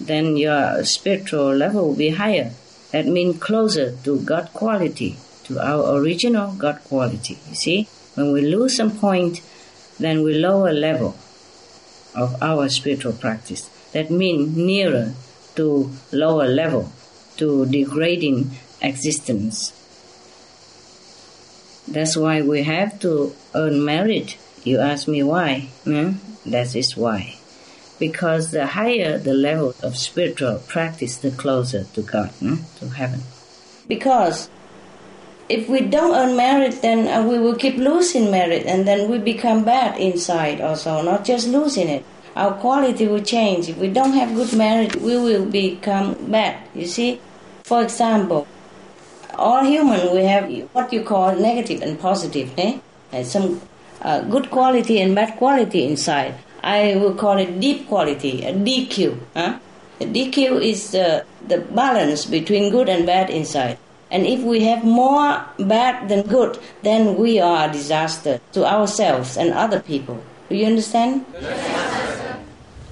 then 0.00 0.36
your 0.36 0.84
spiritual 0.84 1.54
level 1.54 1.88
will 1.88 1.96
be 1.96 2.10
higher. 2.10 2.52
That 2.90 3.06
means 3.06 3.38
closer 3.38 3.96
to 4.04 4.20
God 4.20 4.50
quality, 4.52 5.16
to 5.44 5.60
our 5.60 5.96
original 5.96 6.54
God 6.54 6.80
quality. 6.84 7.38
You 7.48 7.54
see, 7.54 7.88
when 8.14 8.32
we 8.32 8.40
lose 8.42 8.76
some 8.76 8.98
point, 8.98 9.40
then 9.98 10.22
we 10.22 10.34
lower 10.34 10.72
level 10.72 11.16
of 12.14 12.42
our 12.42 12.68
spiritual 12.68 13.12
practice. 13.12 13.68
That 13.92 14.10
means 14.10 14.56
nearer 14.56 15.14
to 15.56 15.90
lower 16.12 16.46
level, 16.48 16.92
to 17.36 17.66
degrading 17.66 18.50
existence. 18.80 19.72
That's 21.88 22.16
why 22.16 22.42
we 22.42 22.62
have 22.62 23.00
to 23.00 23.34
earn 23.54 23.84
merit. 23.84 24.36
You 24.64 24.78
ask 24.78 25.08
me 25.08 25.22
why? 25.22 25.68
Hmm? 25.84 26.12
That 26.46 26.74
is 26.76 26.96
why. 26.96 27.36
Because 27.98 28.50
the 28.50 28.66
higher 28.66 29.18
the 29.18 29.34
level 29.34 29.74
of 29.82 29.96
spiritual 29.96 30.60
practice, 30.66 31.16
the 31.16 31.30
closer 31.30 31.84
to 31.84 32.02
God, 32.02 32.30
hmm? 32.40 32.56
to 32.78 32.88
heaven. 32.88 33.22
Because 33.88 34.48
if 35.48 35.68
we 35.68 35.80
don't 35.80 36.14
earn 36.14 36.36
merit, 36.36 36.80
then 36.82 37.08
uh, 37.08 37.28
we 37.28 37.38
will 37.38 37.56
keep 37.56 37.76
losing 37.76 38.30
merit, 38.30 38.64
and 38.66 38.86
then 38.86 39.10
we 39.10 39.18
become 39.18 39.64
bad 39.64 39.98
inside 40.00 40.60
also, 40.60 41.02
not 41.02 41.24
just 41.24 41.48
losing 41.48 41.88
it. 41.88 42.04
Our 42.34 42.54
quality 42.54 43.06
will 43.06 43.22
change. 43.22 43.68
If 43.68 43.76
we 43.76 43.88
don't 43.88 44.14
have 44.14 44.34
good 44.34 44.54
merit, 44.56 44.96
we 44.96 45.16
will 45.16 45.44
become 45.44 46.14
bad. 46.30 46.56
You 46.74 46.86
see? 46.86 47.20
For 47.64 47.82
example, 47.82 48.46
all 49.38 49.64
human 49.64 50.12
we 50.14 50.24
have 50.24 50.50
what 50.72 50.92
you 50.92 51.02
call 51.02 51.36
negative 51.36 51.82
and 51.82 51.98
positive, 51.98 52.52
eh? 52.58 52.78
Some 53.22 53.60
uh, 54.02 54.22
good 54.22 54.50
quality 54.50 55.00
and 55.00 55.14
bad 55.14 55.36
quality 55.36 55.84
inside. 55.84 56.34
I 56.62 56.96
will 56.96 57.14
call 57.14 57.38
it 57.38 57.60
deep 57.60 57.88
quality, 57.88 58.44
a 58.44 58.52
DQ. 58.52 59.18
Huh? 59.34 59.58
The 59.98 60.06
DQ 60.06 60.62
is 60.62 60.94
uh, 60.94 61.24
the 61.46 61.58
balance 61.58 62.24
between 62.24 62.70
good 62.70 62.88
and 62.88 63.06
bad 63.06 63.30
inside. 63.30 63.78
And 64.10 64.26
if 64.26 64.40
we 64.42 64.64
have 64.64 64.84
more 64.84 65.44
bad 65.58 66.08
than 66.08 66.26
good, 66.26 66.58
then 66.82 67.16
we 67.16 67.40
are 67.40 67.68
a 67.68 67.72
disaster 67.72 68.40
to 68.52 68.66
ourselves 68.66 69.36
and 69.36 69.52
other 69.52 69.80
people. 69.80 70.22
Do 70.48 70.56
you 70.56 70.66
understand? 70.66 71.24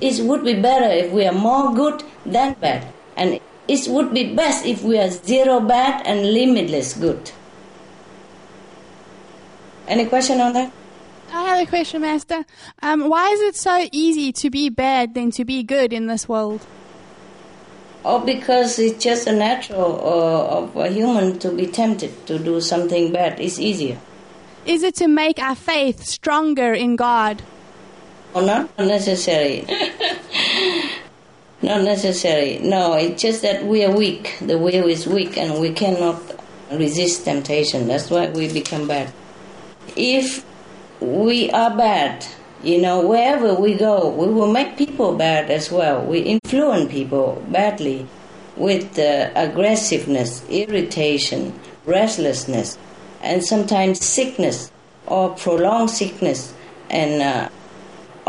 It 0.00 0.24
would 0.24 0.44
be 0.44 0.54
better 0.54 0.86
if 0.86 1.12
we 1.12 1.26
are 1.26 1.32
more 1.32 1.74
good 1.74 2.02
than 2.24 2.54
bad. 2.54 2.86
And 3.16 3.38
it 3.70 3.88
would 3.88 4.12
be 4.12 4.34
best 4.34 4.66
if 4.66 4.82
we 4.82 4.98
are 4.98 5.10
zero 5.10 5.60
bad 5.60 6.04
and 6.04 6.32
limitless 6.34 6.94
good. 6.94 7.30
Any 9.86 10.06
question 10.06 10.40
on 10.40 10.52
that? 10.54 10.72
I 11.32 11.44
have 11.44 11.68
a 11.68 11.70
question, 11.70 12.02
Master. 12.02 12.44
Um, 12.82 13.08
why 13.08 13.30
is 13.30 13.40
it 13.40 13.56
so 13.56 13.86
easy 13.92 14.32
to 14.32 14.50
be 14.50 14.68
bad 14.68 15.14
than 15.14 15.30
to 15.32 15.44
be 15.44 15.62
good 15.62 15.92
in 15.92 16.08
this 16.08 16.28
world? 16.28 16.66
Oh, 18.04 18.18
because 18.18 18.78
it's 18.80 19.02
just 19.02 19.28
a 19.28 19.32
natural 19.32 19.94
uh, 19.94 20.56
of 20.58 20.76
a 20.76 20.88
human 20.88 21.38
to 21.38 21.52
be 21.52 21.66
tempted 21.66 22.26
to 22.26 22.38
do 22.38 22.60
something 22.60 23.12
bad. 23.12 23.38
It's 23.38 23.60
easier. 23.60 23.98
Is 24.66 24.82
it 24.82 24.96
to 24.96 25.06
make 25.06 25.38
our 25.38 25.54
faith 25.54 26.02
stronger 26.02 26.74
in 26.74 26.96
God? 26.96 27.42
Oh, 28.34 28.44
not 28.44 28.76
necessary. 28.78 29.64
not 31.62 31.82
necessary. 31.82 32.58
No, 32.58 32.94
it's 32.94 33.20
just 33.20 33.42
that 33.42 33.64
we 33.66 33.84
are 33.84 33.94
weak. 33.94 34.36
The 34.40 34.58
will 34.58 34.88
is 34.88 35.06
weak 35.06 35.36
and 35.36 35.60
we 35.60 35.72
cannot 35.72 36.20
resist 36.72 37.24
temptation. 37.24 37.88
That's 37.88 38.10
why 38.10 38.28
we 38.30 38.52
become 38.52 38.88
bad. 38.88 39.12
If 39.96 40.44
we 41.00 41.50
are 41.50 41.76
bad, 41.76 42.26
you 42.62 42.80
know, 42.80 43.06
wherever 43.06 43.54
we 43.54 43.74
go, 43.74 44.08
we 44.10 44.32
will 44.32 44.50
make 44.52 44.76
people 44.76 45.16
bad 45.16 45.50
as 45.50 45.70
well. 45.70 46.04
We 46.04 46.20
influence 46.20 46.90
people 46.90 47.42
badly 47.48 48.06
with 48.56 48.98
uh, 48.98 49.30
aggressiveness, 49.34 50.44
irritation, 50.48 51.58
restlessness, 51.86 52.78
and 53.22 53.44
sometimes 53.44 54.04
sickness 54.04 54.70
or 55.06 55.34
prolonged 55.34 55.90
sickness 55.90 56.54
and 56.90 57.22
uh, 57.22 57.48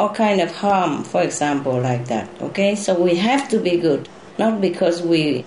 all 0.01 0.09
kind 0.09 0.41
of 0.41 0.51
harm, 0.55 1.03
for 1.03 1.21
example, 1.21 1.79
like 1.79 2.05
that. 2.07 2.27
Okay, 2.41 2.75
so 2.75 2.99
we 2.99 3.15
have 3.15 3.47
to 3.49 3.59
be 3.59 3.77
good, 3.77 4.09
not 4.39 4.59
because 4.59 5.03
we 5.03 5.45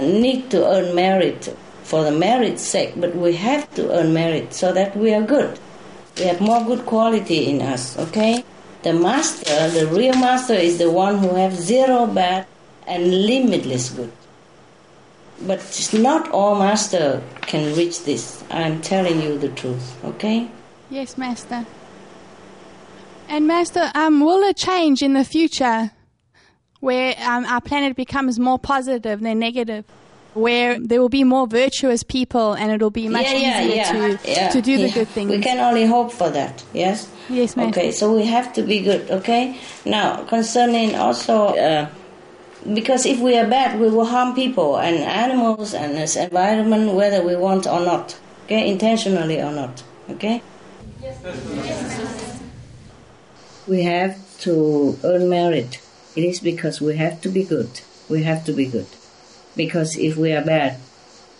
need 0.00 0.50
to 0.50 0.66
earn 0.66 0.94
merit 0.94 1.54
for 1.82 2.02
the 2.02 2.10
merit's 2.10 2.62
sake, 2.62 2.92
but 2.96 3.14
we 3.14 3.34
have 3.34 3.68
to 3.74 3.92
earn 3.92 4.14
merit 4.14 4.54
so 4.54 4.72
that 4.72 4.96
we 4.96 5.12
are 5.12 5.22
good. 5.22 5.60
We 6.16 6.24
have 6.24 6.40
more 6.40 6.64
good 6.64 6.86
quality 6.86 7.50
in 7.50 7.60
us, 7.60 7.98
okay? 7.98 8.44
The 8.82 8.94
master, 8.94 9.68
the 9.68 9.86
real 9.88 10.16
master, 10.16 10.54
is 10.54 10.78
the 10.78 10.90
one 10.90 11.18
who 11.18 11.34
has 11.34 11.52
zero 11.54 12.06
bad 12.06 12.46
and 12.86 13.26
limitless 13.26 13.90
good. 13.90 14.12
But 15.46 15.60
not 15.92 16.30
all 16.30 16.54
master 16.54 17.22
can 17.42 17.76
reach 17.76 18.04
this. 18.04 18.42
I'm 18.50 18.80
telling 18.80 19.20
you 19.20 19.38
the 19.38 19.50
truth, 19.50 20.02
okay? 20.04 20.48
Yes, 20.88 21.18
Master. 21.18 21.66
And 23.28 23.46
Master, 23.46 23.90
um, 23.94 24.20
will 24.20 24.42
it 24.42 24.56
change 24.56 25.02
in 25.02 25.14
the 25.14 25.24
future 25.24 25.90
where 26.80 27.14
um, 27.20 27.44
our 27.46 27.60
planet 27.60 27.96
becomes 27.96 28.38
more 28.38 28.58
positive 28.58 29.20
than 29.20 29.38
negative? 29.38 29.84
where 30.34 30.78
there 30.78 31.00
will 31.00 31.08
be 31.08 31.24
more 31.24 31.46
virtuous 31.46 32.02
people 32.02 32.54
and 32.54 32.72
it'll 32.72 32.90
be 32.90 33.08
much 33.08 33.24
yeah, 33.24 33.36
yeah, 33.36 33.62
easier 33.62 33.76
yeah, 33.76 34.16
to, 34.16 34.30
yeah, 34.30 34.48
to 34.48 34.62
do 34.62 34.76
the 34.78 34.88
yeah. 34.88 34.94
good 34.94 35.08
things. 35.08 35.30
We 35.30 35.40
can 35.40 35.58
only 35.58 35.86
hope 35.86 36.10
for 36.10 36.30
that, 36.30 36.64
yes? 36.72 37.10
Yes, 37.28 37.56
ma'am. 37.56 37.68
Okay, 37.68 37.92
so 37.92 38.14
we 38.14 38.24
have 38.26 38.52
to 38.54 38.62
be 38.62 38.80
good, 38.80 39.10
okay? 39.10 39.58
Now, 39.84 40.24
concerning 40.24 40.94
also, 40.94 41.48
uh, 41.48 41.88
because 42.72 43.04
if 43.04 43.20
we 43.20 43.36
are 43.36 43.46
bad, 43.46 43.78
we 43.78 43.90
will 43.90 44.06
harm 44.06 44.34
people 44.34 44.78
and 44.78 44.96
animals 44.96 45.74
and 45.74 45.96
this 45.96 46.16
environment, 46.16 46.94
whether 46.94 47.22
we 47.22 47.36
want 47.36 47.66
or 47.66 47.80
not, 47.80 48.18
okay? 48.46 48.70
Intentionally 48.70 49.40
or 49.40 49.52
not, 49.52 49.82
okay? 50.08 50.42
We 53.66 53.82
have 53.82 54.18
to 54.40 54.98
earn 55.04 55.28
merit. 55.28 55.80
It 56.16 56.24
is 56.24 56.40
because 56.40 56.80
we 56.80 56.96
have 56.96 57.20
to 57.22 57.28
be 57.28 57.44
good. 57.44 57.80
We 58.08 58.24
have 58.24 58.44
to 58.46 58.52
be 58.52 58.66
good 58.66 58.86
because 59.56 59.96
if 59.96 60.16
we 60.16 60.32
are 60.32 60.44
bad, 60.44 60.78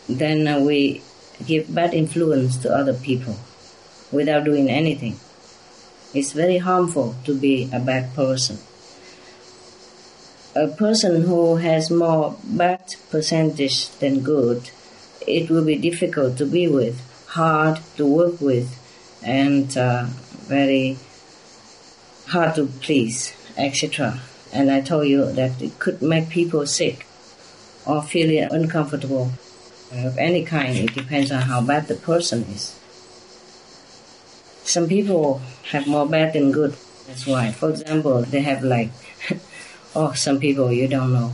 then 0.09 0.47
uh, 0.47 0.61
we 0.61 1.03
give 1.47 1.75
bad 1.75 1.95
influence 1.95 2.57
to 2.59 2.75
other 2.75 2.95
people 2.95 3.37
without 4.11 4.45
doing 4.45 4.71
anything. 4.71 5.19
It's 6.15 6.33
very 6.33 6.59
harmful 6.59 7.17
to 7.25 7.35
be 7.35 7.71
a 7.73 7.81
bad 7.81 8.15
person. 8.15 8.59
A 10.55 10.69
person 10.69 11.23
who 11.23 11.57
has 11.57 11.91
more 11.91 12.37
bad 12.45 12.95
percentage 13.11 13.89
than 13.99 14.21
good, 14.21 14.71
it 15.27 15.49
will 15.49 15.65
be 15.65 15.77
difficult 15.77 16.37
to 16.37 16.45
be 16.45 16.69
with, 16.69 17.01
hard 17.29 17.81
to 17.97 18.05
work 18.05 18.41
with, 18.41 18.79
and 19.25 19.75
uh, 19.79 20.05
very 20.47 20.99
hard 22.33 22.55
to 22.57 22.67
please, 22.81 23.33
etc. 23.57 24.21
And 24.53 24.71
I 24.71 24.81
told 24.81 25.07
you 25.07 25.31
that 25.33 25.61
it 25.63 25.79
could 25.79 26.03
make 26.03 26.29
people 26.29 26.67
sick 26.67 27.07
or 27.87 28.03
feel 28.03 28.49
uncomfortable 28.51 29.31
of 29.93 30.19
any 30.19 30.45
kind. 30.45 30.77
It 30.77 30.95
depends 30.95 31.31
on 31.31 31.43
how 31.43 31.61
bad 31.61 31.89
the 31.89 31.95
person 31.95 32.43
is. 32.45 32.79
Some 34.65 34.89
people 34.89 35.43
have 35.71 35.87
more 35.87 36.07
bad 36.07 36.33
than 36.33 36.53
good. 36.53 36.75
That's 37.07 37.27
why. 37.27 37.53
For 37.53 37.71
example, 37.71 38.23
they 38.23 38.41
have 38.41 38.63
like, 38.63 38.91
oh, 39.97 40.13
some 40.13 40.39
people 40.39 40.73
you 40.73 40.89
don't 40.89 41.13
know. 41.13 41.33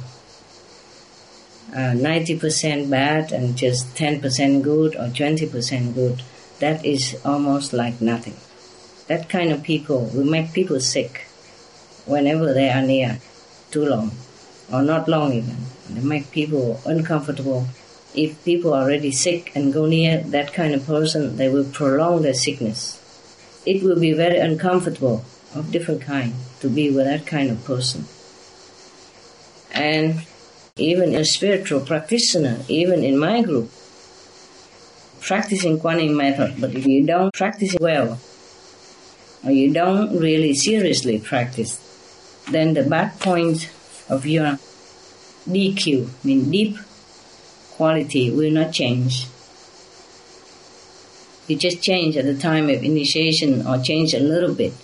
Uh, 1.72 1.92
90% 1.92 2.88
bad 2.88 3.30
and 3.30 3.56
just 3.56 3.94
10% 3.94 4.62
good 4.62 4.96
or 4.96 5.08
20% 5.08 5.94
good. 5.94 6.22
That 6.60 6.84
is 6.84 7.20
almost 7.24 7.72
like 7.72 8.00
nothing. 8.00 8.36
That 9.08 9.28
kind 9.28 9.50
of 9.50 9.62
people 9.62 10.10
will 10.14 10.24
make 10.24 10.52
people 10.52 10.80
sick 10.80 11.26
whenever 12.04 12.52
they 12.52 12.70
are 12.70 12.82
near 12.82 13.18
too 13.70 13.84
long 13.84 14.12
or 14.72 14.82
not 14.82 15.08
long 15.08 15.32
even. 15.32 15.56
They 15.88 16.00
make 16.00 16.30
people 16.30 16.80
uncomfortable. 16.84 17.66
If 18.14 18.44
people 18.44 18.74
are 18.74 18.82
already 18.82 19.12
sick 19.12 19.52
and 19.54 19.72
go 19.72 19.86
near 19.86 20.18
that 20.18 20.52
kind 20.52 20.74
of 20.74 20.86
person, 20.86 21.36
they 21.36 21.48
will 21.48 21.64
prolong 21.64 22.22
their 22.22 22.34
sickness. 22.34 23.00
It 23.64 23.82
will 23.82 23.98
be 23.98 24.12
very 24.12 24.38
uncomfortable 24.38 25.24
of 25.54 25.72
different 25.72 26.02
kind 26.02 26.34
to 26.60 26.68
be 26.68 26.90
with 26.90 27.06
that 27.06 27.26
kind 27.26 27.50
of 27.50 27.64
person. 27.64 28.04
And 29.72 30.26
even 30.76 31.14
a 31.14 31.24
spiritual 31.24 31.80
practitioner, 31.80 32.58
even 32.68 33.04
in 33.04 33.18
my 33.18 33.42
group, 33.42 33.70
practicing 35.20 35.78
Kuan 35.80 36.00
Yin 36.00 36.16
method, 36.16 36.60
but 36.60 36.74
if 36.74 36.86
you 36.86 37.06
don't 37.06 37.32
practice 37.34 37.74
well, 37.80 38.18
or 39.44 39.50
you 39.50 39.72
don't 39.72 40.18
really 40.18 40.54
seriously 40.54 41.18
practice, 41.18 41.78
then 42.50 42.74
the 42.74 42.82
bad 42.82 43.18
points 43.20 43.66
of 44.08 44.26
your 44.26 44.58
DQ, 45.48 46.24
mean 46.24 46.50
deep 46.50 46.76
quality, 47.72 48.30
will 48.30 48.50
not 48.50 48.72
change. 48.72 49.26
You 51.46 51.56
just 51.56 51.82
change 51.82 52.16
at 52.16 52.26
the 52.26 52.36
time 52.36 52.68
of 52.68 52.82
initiation 52.82 53.66
or 53.66 53.78
change 53.78 54.12
a 54.12 54.20
little 54.20 54.54
bit, 54.54 54.74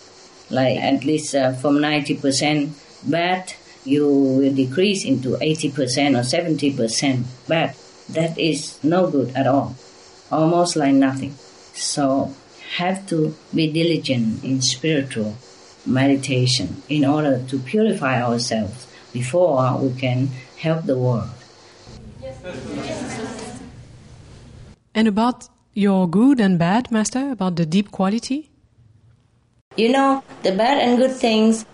like 0.50 0.78
at 0.78 1.04
least 1.04 1.34
uh, 1.34 1.52
from 1.52 1.76
90% 1.76 2.72
bad, 3.10 3.52
you 3.84 4.08
will 4.08 4.54
decrease 4.54 5.04
into 5.04 5.36
80% 5.36 6.16
or 6.16 6.24
70% 6.24 7.24
bad. 7.48 7.76
That 8.10 8.38
is 8.38 8.82
no 8.82 9.10
good 9.10 9.34
at 9.36 9.46
all, 9.46 9.76
almost 10.30 10.76
like 10.76 10.94
nothing. 10.94 11.34
So, 11.74 12.34
have 12.76 13.06
to 13.08 13.34
be 13.54 13.70
diligent 13.70 14.42
in 14.44 14.60
spiritual 14.60 15.36
meditation 15.86 16.82
in 16.88 17.04
order 17.04 17.44
to 17.48 17.58
purify 17.58 18.22
ourselves 18.22 18.86
before 19.12 19.78
we 19.78 19.92
can 19.98 20.28
help 20.58 20.84
the 20.84 20.98
world. 20.98 21.30
And 24.94 25.08
about 25.08 25.48
your 25.74 26.08
good 26.08 26.40
and 26.40 26.58
bad, 26.58 26.90
Master, 26.90 27.30
about 27.32 27.56
the 27.56 27.66
deep 27.66 27.90
quality? 27.90 28.50
You 29.76 29.90
know, 29.90 30.22
the 30.42 30.52
bad 30.52 30.78
and 30.78 30.98
good 30.98 31.10
things, 31.10 31.66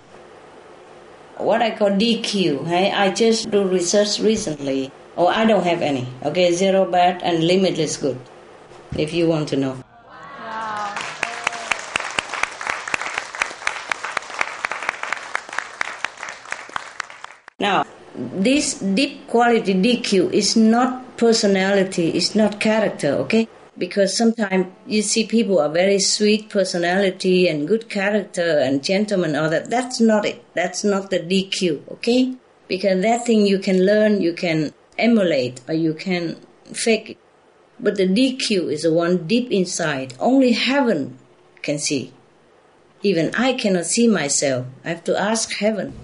what 1.37 1.61
I 1.63 1.71
call 1.71 1.91
DQ, 1.91 2.67
hey? 2.67 2.91
I 2.93 3.11
just 3.11 3.51
do 3.51 3.65
research 3.65 4.21
recently. 4.21 4.91
Oh, 5.17 5.27
I 5.27 5.45
don't 5.45 5.65
have 5.65 5.83
any. 5.83 6.07
Okay, 6.25 6.53
zero 6.53 6.91
bad 6.91 7.23
and 7.23 7.45
limitless 7.45 7.99
good, 7.99 8.19
if 8.97 9.13
you 9.13 9.29
want 9.29 9.49
to 9.49 9.57
know. 9.57 9.77
Now, 17.59 17.85
this 18.43 18.79
deep 18.79 19.27
quality 19.29 19.75
DQ 19.75 20.33
is 20.33 20.57
not 20.57 21.17
personality, 21.17 22.11
it's 22.11 22.35
not 22.35 22.61
character, 22.61 23.09
okay? 23.25 23.49
Because 23.77 24.17
sometimes 24.17 24.67
you 24.87 25.03
see 25.03 25.27
people 25.27 25.59
are 25.59 25.69
very 25.69 25.99
sweet 25.99 26.51
personality 26.51 27.49
and 27.49 27.67
good 27.67 27.89
character 27.89 28.59
and 28.59 28.85
gentleman, 28.85 29.37
all 29.37 29.49
that. 29.49 29.71
That's 29.71 30.01
not 30.01 30.27
it. 30.27 30.45
That's 30.55 30.85
not 30.85 31.11
the 31.11 31.21
DQ, 31.21 31.89
okay? 31.93 32.35
Because 32.69 33.03
that 33.03 33.27
thing 33.27 33.47
you 33.47 33.59
can 33.59 33.87
learn, 33.87 34.21
you 34.21 34.33
can 34.33 34.73
emulate, 34.99 35.61
or 35.67 35.75
you 35.75 35.95
can 35.95 36.37
fake 36.73 37.11
it. 37.11 37.19
But 37.79 37.97
the 37.97 38.07
DQ 38.07 38.71
is 38.71 38.83
the 38.83 38.93
one 38.93 39.27
deep 39.27 39.51
inside. 39.51 40.15
Only 40.21 40.53
heaven 40.53 41.19
can 41.63 41.79
see. 41.79 42.13
Even 43.03 43.35
I 43.35 43.55
cannot 43.55 43.87
see 43.87 44.07
myself. 44.07 44.67
I 44.85 44.91
have 44.91 45.05
to 45.05 45.19
ask 45.19 45.53
heaven. 45.55 45.95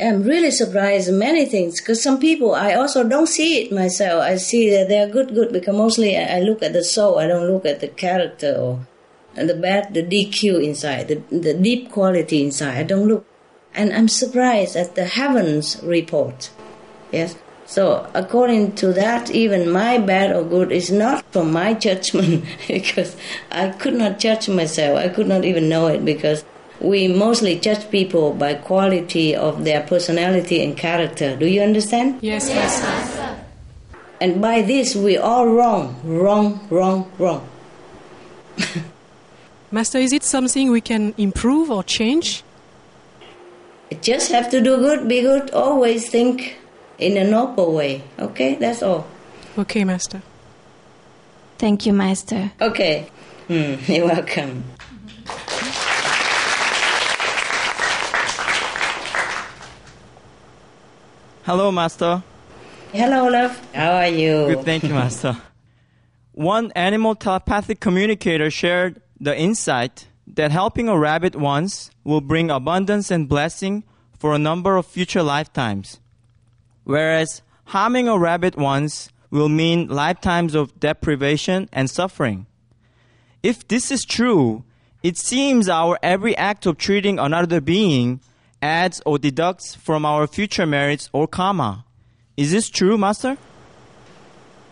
I'm 0.00 0.22
really 0.22 0.52
surprised 0.52 1.12
many 1.12 1.44
things 1.44 1.80
because 1.80 2.00
some 2.00 2.20
people 2.20 2.54
I 2.54 2.74
also 2.74 3.02
don't 3.02 3.26
see 3.26 3.62
it 3.62 3.72
myself. 3.72 4.22
I 4.22 4.36
see 4.36 4.70
that 4.70 4.88
they're 4.88 5.08
good, 5.08 5.34
good 5.34 5.52
because 5.52 5.74
mostly 5.74 6.16
I 6.16 6.38
look 6.38 6.62
at 6.62 6.72
the 6.72 6.84
soul. 6.84 7.18
I 7.18 7.26
don't 7.26 7.50
look 7.50 7.66
at 7.66 7.80
the 7.80 7.88
character 7.88 8.54
or 8.56 8.86
the 9.34 9.54
bad, 9.54 9.94
the 9.94 10.02
DQ 10.02 10.62
inside, 10.62 11.08
the, 11.08 11.16
the 11.36 11.54
deep 11.54 11.90
quality 11.90 12.44
inside. 12.44 12.76
I 12.76 12.82
don't 12.84 13.08
look, 13.08 13.26
and 13.74 13.92
I'm 13.92 14.08
surprised 14.08 14.76
at 14.76 14.94
the 14.94 15.04
heavens 15.04 15.80
report. 15.82 16.50
Yes. 17.10 17.36
So 17.66 18.08
according 18.14 18.76
to 18.76 18.92
that, 18.94 19.30
even 19.30 19.70
my 19.70 19.98
bad 19.98 20.34
or 20.34 20.42
good 20.42 20.72
is 20.72 20.90
not 20.90 21.24
from 21.32 21.52
my 21.52 21.74
judgment 21.86 22.44
because 22.68 23.16
I 23.50 23.70
could 23.70 23.94
not 23.94 24.18
judge 24.20 24.48
myself. 24.48 24.98
I 24.98 25.08
could 25.08 25.26
not 25.26 25.44
even 25.44 25.68
know 25.68 25.88
it 25.88 26.04
because 26.04 26.44
we 26.80 27.08
mostly 27.08 27.58
judge 27.58 27.90
people 27.90 28.32
by 28.34 28.54
quality 28.54 29.34
of 29.34 29.64
their 29.64 29.82
personality 29.82 30.62
and 30.62 30.76
character. 30.76 31.36
Do 31.36 31.46
you 31.46 31.62
understand? 31.62 32.18
Yes, 32.22 32.48
Master. 32.48 33.44
And 34.20 34.40
by 34.40 34.62
this, 34.62 34.96
we 34.96 35.16
all 35.16 35.46
wrong, 35.46 36.00
wrong, 36.04 36.66
wrong, 36.70 37.10
wrong. 37.18 37.48
Master, 39.70 39.98
is 39.98 40.12
it 40.12 40.22
something 40.22 40.70
we 40.70 40.80
can 40.80 41.14
improve 41.18 41.70
or 41.70 41.82
change? 41.82 42.42
Just 44.00 44.30
have 44.32 44.50
to 44.50 44.60
do 44.60 44.76
good, 44.76 45.08
be 45.08 45.22
good, 45.22 45.50
always 45.50 46.08
think 46.10 46.58
in 46.98 47.16
a 47.16 47.24
noble 47.24 47.72
way. 47.74 48.02
Okay, 48.18 48.54
that's 48.54 48.82
all. 48.82 49.06
Okay, 49.56 49.84
Master. 49.84 50.22
Thank 51.58 51.86
you, 51.86 51.92
Master. 51.92 52.52
Okay, 52.60 53.08
hmm, 53.46 53.74
you're 53.92 54.06
welcome. 54.06 54.64
Hello, 61.48 61.72
Master. 61.72 62.22
Hello, 62.92 63.26
love. 63.26 63.58
How 63.74 63.92
are 63.92 64.08
you? 64.08 64.48
Good, 64.48 64.66
thank 64.66 64.82
you, 64.82 64.90
Master. 64.90 65.34
One 66.32 66.70
animal 66.72 67.14
telepathic 67.14 67.80
communicator 67.80 68.50
shared 68.50 69.00
the 69.18 69.34
insight 69.34 70.08
that 70.26 70.50
helping 70.50 70.90
a 70.90 70.98
rabbit 70.98 71.34
once 71.34 71.90
will 72.04 72.20
bring 72.20 72.50
abundance 72.50 73.10
and 73.10 73.26
blessing 73.26 73.84
for 74.18 74.34
a 74.34 74.38
number 74.38 74.76
of 74.76 74.84
future 74.84 75.22
lifetimes, 75.22 76.00
whereas 76.84 77.40
harming 77.64 78.08
a 78.08 78.18
rabbit 78.18 78.58
once 78.58 79.08
will 79.30 79.48
mean 79.48 79.88
lifetimes 79.88 80.54
of 80.54 80.78
deprivation 80.78 81.66
and 81.72 81.88
suffering. 81.88 82.44
If 83.42 83.66
this 83.68 83.90
is 83.90 84.04
true, 84.04 84.64
it 85.02 85.16
seems 85.16 85.66
our 85.70 85.98
every 86.02 86.36
act 86.36 86.66
of 86.66 86.76
treating 86.76 87.18
another 87.18 87.62
being 87.62 88.20
adds 88.62 89.00
or 89.06 89.18
deducts 89.18 89.74
from 89.74 90.04
our 90.04 90.26
future 90.26 90.66
merits 90.66 91.08
or 91.12 91.26
karma. 91.26 91.84
Is 92.36 92.52
this 92.52 92.68
true, 92.70 92.96
Master? 92.98 93.36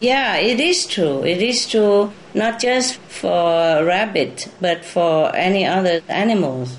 Yeah, 0.00 0.36
it 0.36 0.60
is 0.60 0.86
true. 0.86 1.24
It 1.24 1.40
is 1.40 1.66
true 1.66 2.12
not 2.34 2.60
just 2.60 2.96
for 2.96 3.84
rabbit, 3.84 4.48
but 4.60 4.84
for 4.84 5.34
any 5.34 5.64
other 5.64 6.02
animals. 6.08 6.76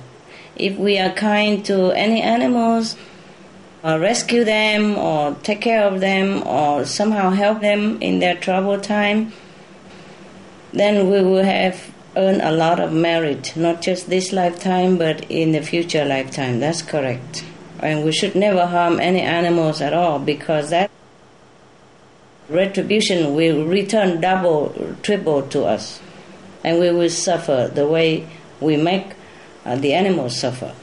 If 0.56 0.78
we 0.78 1.00
are 1.00 1.12
kind 1.12 1.65
to 1.65 1.91
any 1.91 2.22
animals, 2.22 2.96
or 3.84 4.00
rescue 4.00 4.43
them, 4.43 4.98
or 4.98 5.36
take 5.43 5.62
care 5.62 5.84
of 5.84 6.00
them, 6.00 6.46
or 6.48 6.86
somehow 6.86 7.32
help 7.32 7.62
them 7.62 8.02
in 8.02 8.20
their 8.20 8.36
trouble 8.36 8.80
time, 8.80 9.34
then 10.74 11.10
we 11.10 11.22
will 11.24 11.43
have 11.43 11.91
earn 12.17 12.41
a 12.41 12.51
lot 12.51 12.80
of 12.80 12.91
merit, 12.91 13.53
not 13.56 13.82
just 13.82 14.10
this 14.10 14.34
lifetime, 14.34 14.97
but 14.97 15.23
in 15.30 15.51
the 15.51 15.62
future 15.62 16.03
lifetime. 16.03 16.60
That's 16.60 16.82
correct. 16.82 17.45
And 17.80 18.03
we 18.03 18.12
should 18.12 18.36
never 18.36 18.65
harm 18.65 18.99
any 18.99 19.21
animals 19.21 19.82
at 19.82 19.93
all 19.93 20.17
because 20.19 20.71
that 20.71 20.89
retribution 22.49 23.36
will 23.36 23.65
return 23.65 24.19
double, 24.21 24.95
triple 25.03 25.43
to 25.49 25.65
us. 25.65 25.99
And 26.63 26.80
we 26.80 26.91
will 26.91 27.10
suffer 27.10 27.69
the 27.73 27.88
way 27.88 28.27
we 28.60 28.77
make 28.77 29.13
uh, 29.65 29.75
the 29.75 29.93
animals 29.93 30.38
suffer. 30.39 30.73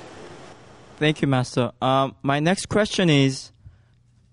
Thank 0.98 1.20
you, 1.20 1.26
Master. 1.28 1.72
Um, 1.82 2.14
my 2.22 2.38
next 2.40 2.68
question 2.68 3.10
is 3.10 3.50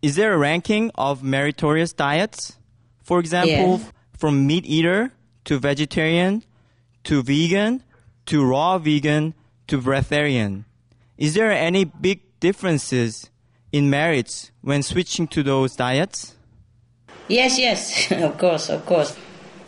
Is 0.01 0.15
there 0.15 0.33
a 0.33 0.37
ranking 0.37 0.91
of 0.95 1.23
meritorious 1.23 1.93
diets? 1.93 2.57
For 3.01 3.19
example, 3.19 3.79
Yeah. 3.79 3.91
from 4.17 4.45
meat 4.45 4.65
eater 4.65 5.11
to 5.45 5.59
vegetarian 5.59 6.43
to 7.03 7.23
vegan 7.23 7.83
to 8.25 8.45
raw 8.45 8.77
vegan 8.77 9.33
to 9.67 9.81
breatharian. 9.81 10.65
Is 11.17 11.33
there 11.33 11.51
any 11.51 11.85
big 11.85 12.21
differences 12.39 13.29
in 13.71 13.89
merits 13.89 14.51
when 14.61 14.83
switching 14.83 15.27
to 15.29 15.43
those 15.43 15.75
diets? 15.75 16.35
Yes, 17.27 17.57
yes, 17.57 18.11
of 18.27 18.37
course, 18.37 18.69
of 18.69 18.85
course. 18.85 19.17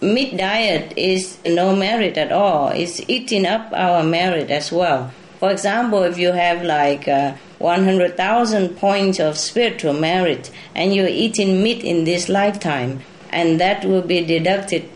Meat 0.01 0.35
diet 0.35 0.93
is 0.97 1.37
no 1.45 1.75
merit 1.75 2.17
at 2.17 2.31
all. 2.31 2.69
It's 2.69 3.01
eating 3.07 3.45
up 3.45 3.71
our 3.71 4.03
merit 4.03 4.51
as 4.51 4.71
well. 4.71 5.11
For 5.39 5.49
example, 5.51 6.03
if 6.03 6.17
you 6.17 6.33
have 6.33 6.63
like 6.63 7.07
uh, 7.07 7.35
100,000 7.59 8.77
points 8.77 9.19
of 9.19 9.37
spiritual 9.37 9.93
merit 9.93 10.51
and 10.75 10.93
you're 10.93 11.07
eating 11.07 11.63
meat 11.63 11.83
in 11.83 12.03
this 12.03 12.27
lifetime, 12.27 13.01
and 13.29 13.59
that 13.59 13.85
will 13.85 14.01
be 14.01 14.23
deducted, 14.25 14.89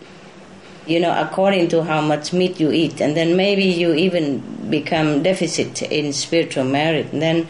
you 0.88 1.00
know, 1.00 1.14
according 1.20 1.68
to 1.70 1.84
how 1.84 2.02
much 2.02 2.34
meat 2.34 2.60
you 2.60 2.72
eat, 2.72 3.02
and 3.02 3.16
then 3.16 3.36
maybe 3.36 3.64
you 3.64 3.94
even 3.94 4.70
become 4.70 5.24
deficit 5.24 5.82
in 5.84 6.14
spiritual 6.14 6.64
merit. 6.64 7.12
And 7.12 7.22
then 7.22 7.48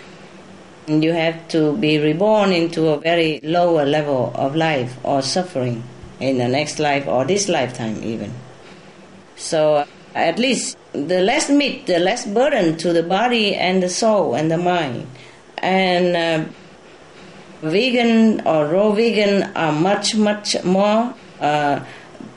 you 0.87 1.13
have 1.13 1.47
to 1.49 1.75
be 1.77 1.99
reborn 1.99 2.51
into 2.51 2.87
a 2.87 2.99
very 2.99 3.39
lower 3.43 3.85
level 3.85 4.31
of 4.35 4.55
life 4.55 4.97
or 5.03 5.21
suffering 5.21 5.83
in 6.19 6.37
the 6.37 6.47
next 6.47 6.79
life 6.79 7.07
or 7.07 7.25
this 7.25 7.47
lifetime 7.49 8.01
even. 8.03 8.33
So 9.35 9.85
at 10.15 10.39
least 10.39 10.77
the 10.93 11.21
less 11.21 11.49
meat, 11.49 11.85
the 11.85 11.99
less 11.99 12.25
burden 12.25 12.77
to 12.77 12.93
the 12.93 13.03
body 13.03 13.53
and 13.55 13.83
the 13.83 13.89
soul 13.89 14.33
and 14.33 14.49
the 14.49 14.57
mind. 14.57 15.07
And 15.59 16.15
uh, 16.15 16.49
vegan 17.61 18.41
or 18.47 18.67
raw 18.67 18.91
vegan 18.91 19.43
are 19.55 19.73
much, 19.73 20.15
much 20.15 20.63
more 20.63 21.13
uh, 21.39 21.81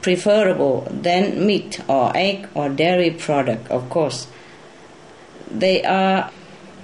preferable 0.02 0.86
than 0.90 1.46
meat 1.46 1.80
or 1.88 2.12
egg 2.16 2.48
or 2.54 2.68
dairy 2.68 3.10
product, 3.10 3.68
of 3.70 3.88
course. 3.90 4.26
They 5.50 5.82
are 5.84 6.30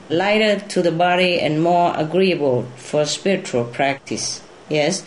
lighter 0.09 0.61
to 0.61 0.83
the 0.83 0.93
body 0.93 1.41
and 1.41 1.63
more 1.63 1.95
agreeable 1.97 2.63
for 2.77 3.05
spiritual 3.05 3.65
practice. 3.65 4.43
Yes. 4.69 5.05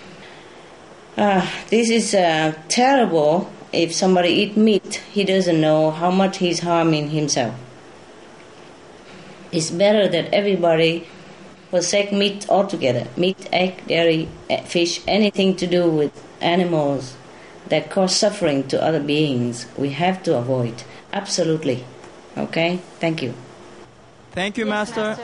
Uh, 1.18 1.46
this 1.70 1.90
is 1.90 2.14
uh, 2.14 2.54
terrible 2.70 3.52
if 3.72 3.94
somebody 3.94 4.30
eat 4.30 4.58
meat, 4.58 4.96
he 5.12 5.24
doesn't 5.24 5.62
know 5.62 5.92
how 5.92 6.10
much 6.10 6.38
he's 6.38 6.60
harming 6.62 7.10
himself. 7.10 7.54
It's 9.52 9.70
better 9.70 10.08
that 10.08 10.34
everybody 10.34 11.08
forsake 11.70 12.12
meat 12.12 12.50
altogether. 12.50 13.08
Meat, 13.16 13.48
egg, 13.52 13.86
dairy, 13.88 14.28
eh, 14.50 14.62
fish, 14.64 15.02
anything 15.08 15.56
to 15.58 15.68
do 15.68 15.90
with 15.90 16.12
animals 16.42 17.16
that 17.70 17.90
cause 17.90 18.16
suffering 18.16 18.68
to 18.68 18.84
other 18.84 19.00
beings, 19.00 19.68
we 19.78 19.90
have 19.92 20.22
to 20.24 20.38
avoid. 20.38 20.84
Absolutely. 21.14 21.86
Okay? 22.38 22.78
Thank 23.00 23.22
you. 23.22 23.34
Thank 24.32 24.58
you, 24.58 24.66
Master. 24.66 25.18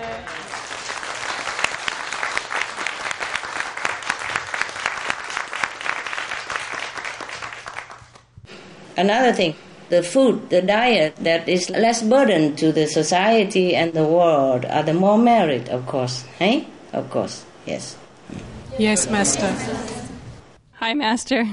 Another 8.97 9.33
thing, 9.33 9.55
the 9.89 10.01
food, 10.01 10.49
the 10.49 10.61
diet 10.61 11.15
that 11.17 11.49
is 11.49 11.69
less 11.69 12.01
burden 12.01 12.55
to 12.55 12.71
the 12.71 12.87
society 12.87 13.75
and 13.75 13.93
the 13.93 14.05
world 14.05 14.65
are 14.65 14.83
the 14.83 14.93
more 14.93 15.17
merit, 15.17 15.67
of 15.69 15.85
course. 15.85 16.23
Eh? 16.39 16.63
Of 16.93 17.09
course, 17.09 17.43
yes. 17.65 17.97
Yes, 18.79 19.09
Master. 19.09 19.53
Hi, 20.79 20.93
Master. 20.93 21.45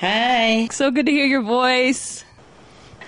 Hi. 0.00 0.68
So 0.70 0.90
good 0.90 1.06
to 1.06 1.12
hear 1.12 1.26
your 1.26 1.42
voice. 1.42 2.24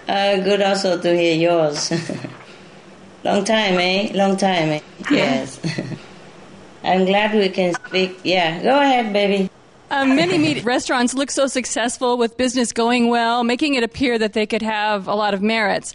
Uh, 0.08 0.36
good 0.36 0.62
also 0.62 0.98
to 1.00 1.16
hear 1.16 1.34
yours. 1.34 1.92
Long 3.24 3.44
time, 3.44 3.74
eh? 3.78 4.10
Long 4.14 4.36
time, 4.36 4.70
eh? 4.70 4.80
Yes. 5.10 5.60
I'm 6.84 7.04
glad 7.04 7.34
we 7.34 7.50
can 7.50 7.74
speak. 7.74 8.20
Yeah, 8.24 8.62
go 8.62 8.80
ahead, 8.80 9.12
baby. 9.12 9.50
Um, 9.90 10.16
many 10.16 10.38
meat 10.38 10.64
restaurants 10.64 11.12
look 11.12 11.30
so 11.30 11.46
successful 11.46 12.16
with 12.16 12.36
business 12.36 12.72
going 12.72 13.08
well, 13.08 13.42
making 13.44 13.74
it 13.74 13.82
appear 13.82 14.18
that 14.18 14.32
they 14.32 14.46
could 14.46 14.62
have 14.62 15.08
a 15.08 15.14
lot 15.14 15.34
of 15.34 15.42
merits. 15.42 15.92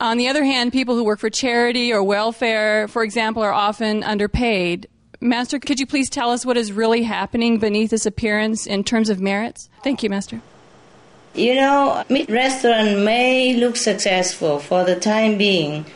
On 0.00 0.16
the 0.16 0.28
other 0.28 0.42
hand, 0.42 0.72
people 0.72 0.96
who 0.96 1.04
work 1.04 1.20
for 1.20 1.30
charity 1.30 1.92
or 1.92 2.02
welfare, 2.02 2.88
for 2.88 3.04
example, 3.04 3.42
are 3.42 3.52
often 3.52 4.02
underpaid. 4.02 4.88
Master, 5.22 5.60
could 5.60 5.78
you 5.78 5.86
please 5.86 6.10
tell 6.10 6.32
us 6.32 6.44
what 6.44 6.56
is 6.56 6.72
really 6.72 7.04
happening 7.04 7.58
beneath 7.58 7.90
this 7.90 8.06
appearance 8.06 8.66
in 8.66 8.82
terms 8.82 9.08
of 9.08 9.20
merits? 9.20 9.70
Thank 9.84 10.02
you, 10.02 10.10
Master. 10.10 10.40
You 11.32 11.54
know, 11.54 12.02
meat 12.08 12.28
restaurant 12.28 12.98
may 13.04 13.54
look 13.54 13.76
successful 13.76 14.58
for 14.58 14.82
the 14.82 14.98
time 14.98 15.38
being 15.38 15.86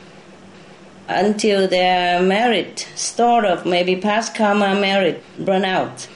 until 1.08 1.66
their 1.66 2.22
merit, 2.22 2.88
stored 2.94 3.44
of 3.44 3.66
maybe 3.66 3.96
past 3.96 4.36
karma 4.36 4.80
merit, 4.80 5.24
run 5.40 5.64
out. 5.64 6.06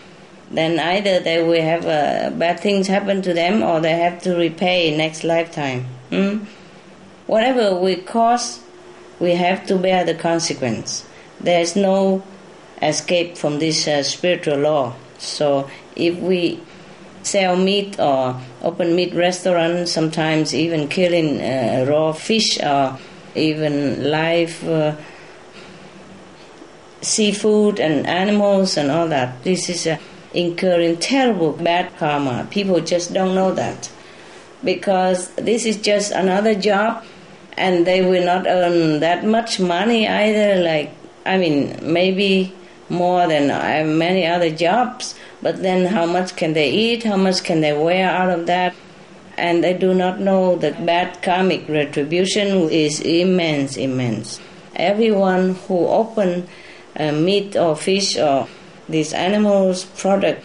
Then 0.49 0.79
either 0.79 1.18
they 1.18 1.42
will 1.42 1.61
have 1.61 1.87
uh, 1.87 2.31
bad 2.37 2.61
things 2.61 2.87
happen 2.87 3.23
to 3.23 3.35
them 3.35 3.61
or 3.64 3.81
they 3.81 3.96
have 3.96 4.23
to 4.23 4.37
repay 4.37 4.96
next 4.96 5.25
lifetime. 5.25 5.87
Hmm? 6.11 6.44
Whatever 7.27 7.75
we 7.75 7.96
cause, 7.96 8.61
we 9.18 9.33
have 9.35 9.66
to 9.66 9.77
bear 9.77 10.05
the 10.05 10.14
consequence. 10.14 11.05
There 11.40 11.61
is 11.61 11.75
no 11.75 12.23
escape 12.83 13.37
from 13.37 13.59
this 13.59 13.87
uh, 13.87 14.03
spiritual 14.03 14.59
law. 14.59 14.95
So 15.19 15.71
if 15.97 16.16
we 16.19 16.61
sell 17.23 17.57
meat 17.57 17.99
or 17.99 18.40
open 18.62 18.95
meat 18.95 19.14
restaurants, 19.14 19.93
sometimes 19.93 20.55
even 20.55 20.88
killing 20.88 21.40
uh, 21.40 21.87
raw 21.88 22.12
fish 22.12 22.59
or 22.62 22.99
even 23.35 24.11
live 24.11 24.66
uh, 24.69 24.97
seafood 27.03 27.81
and 27.81 28.07
animals 28.07 28.77
and 28.77 28.90
all 28.90 29.09
that. 29.09 29.43
This 29.43 29.69
is 29.69 29.87
uh, 29.87 29.99
incurring 30.35 30.97
terrible 30.99 31.53
bad 31.53 31.97
karma. 31.97 32.47
People 32.51 32.81
just 32.81 33.12
don't 33.12 33.35
know 33.35 33.55
that 33.55 33.90
because 34.64 35.29
this 35.35 35.64
is 35.64 35.77
just 35.77 36.12
another 36.12 36.55
job 36.55 37.05
and 37.57 37.87
they 37.87 38.03
will 38.03 38.25
not 38.25 38.47
earn 38.47 39.01
that 39.01 39.25
much 39.25 39.61
money 39.61 40.09
either. 40.09 40.62
Like, 40.62 40.93
I 41.27 41.38
mean, 41.38 41.79
maybe 41.83 42.55
more 42.90 43.26
than 43.26 43.50
uh, 43.50 43.85
many 43.87 44.26
other 44.26 44.50
jobs, 44.50 45.14
but 45.40 45.62
then 45.62 45.87
how 45.87 46.07
much 46.07 46.37
can 46.37 46.53
they 46.53 46.70
eat? 46.70 47.05
How 47.05 47.16
much 47.16 47.44
can 47.44 47.61
they 47.61 47.72
wear 47.72 48.11
out 48.11 48.31
of 48.31 48.46
that? 48.46 48.74
And 49.38 49.64
they 49.64 49.72
do 49.72 49.94
not 49.94 50.20
know 50.20 50.57
that 50.57 50.85
bad 50.85 51.22
karmic 51.22 51.68
retribution 51.68 52.68
is 52.68 53.00
immense, 53.00 53.76
immense. 53.76 54.40
Everyone 54.76 55.55
who 55.55 55.87
open 55.87 56.48
uh, 56.96 57.12
meat 57.12 57.57
or 57.57 57.76
fish 57.76 58.18
or 58.18 58.48
these 58.88 59.12
animals 59.12 59.85
product 59.85 60.44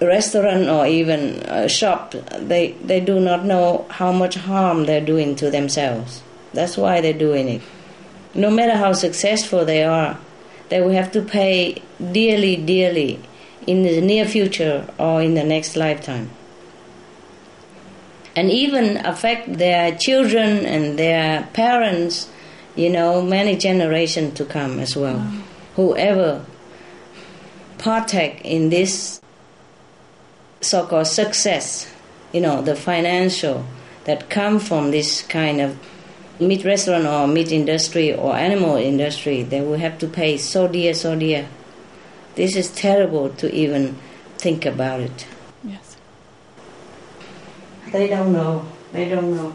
restaurant 0.00 0.68
or 0.68 0.86
even 0.86 1.36
a 1.46 1.68
shop 1.68 2.14
they 2.32 2.72
they 2.82 3.00
do 3.00 3.20
not 3.20 3.44
know 3.44 3.86
how 3.88 4.10
much 4.10 4.34
harm 4.34 4.84
they're 4.84 5.04
doing 5.04 5.36
to 5.36 5.50
themselves 5.50 6.22
that's 6.52 6.76
why 6.76 7.00
they're 7.00 7.12
doing 7.12 7.48
it 7.48 7.62
no 8.34 8.50
matter 8.50 8.76
how 8.76 8.92
successful 8.92 9.64
they 9.64 9.84
are 9.84 10.18
they 10.68 10.80
will 10.80 10.92
have 10.92 11.12
to 11.12 11.22
pay 11.22 11.80
dearly 12.12 12.56
dearly 12.56 13.20
in 13.66 13.82
the 13.82 14.00
near 14.00 14.24
future 14.24 14.86
or 14.98 15.22
in 15.22 15.34
the 15.34 15.44
next 15.44 15.76
lifetime 15.76 16.30
and 18.36 18.50
even 18.50 18.96
affect 19.06 19.58
their 19.58 19.96
children 19.96 20.66
and 20.66 20.98
their 20.98 21.48
parents 21.52 22.28
you 22.76 22.90
know 22.90 23.22
many 23.22 23.56
generations 23.56 24.34
to 24.34 24.44
come 24.44 24.78
as 24.78 24.96
well 24.96 25.16
wow. 25.16 25.42
whoever 25.76 26.44
partake 27.78 28.40
in 28.44 28.70
this 28.70 29.20
so-called 30.64 31.06
success, 31.06 31.92
you 32.32 32.40
know, 32.40 32.62
the 32.62 32.74
financial 32.74 33.64
that 34.04 34.30
come 34.30 34.58
from 34.58 34.90
this 34.90 35.22
kind 35.22 35.60
of 35.60 35.78
meat 36.40 36.64
restaurant 36.64 37.06
or 37.06 37.26
meat 37.26 37.52
industry 37.52 38.14
or 38.14 38.34
animal 38.34 38.76
industry, 38.76 39.42
they 39.42 39.60
will 39.60 39.78
have 39.78 39.98
to 39.98 40.08
pay 40.08 40.36
so 40.36 40.68
dear, 40.68 40.94
so 40.94 41.16
dear. 41.16 41.48
This 42.34 42.56
is 42.56 42.70
terrible 42.70 43.30
to 43.30 43.52
even 43.54 43.96
think 44.38 44.66
about 44.66 45.00
it. 45.00 45.26
Yes. 45.62 45.96
They 47.92 48.08
don't 48.08 48.32
know. 48.32 48.66
They 48.92 49.08
don't 49.08 49.36
know. 49.36 49.54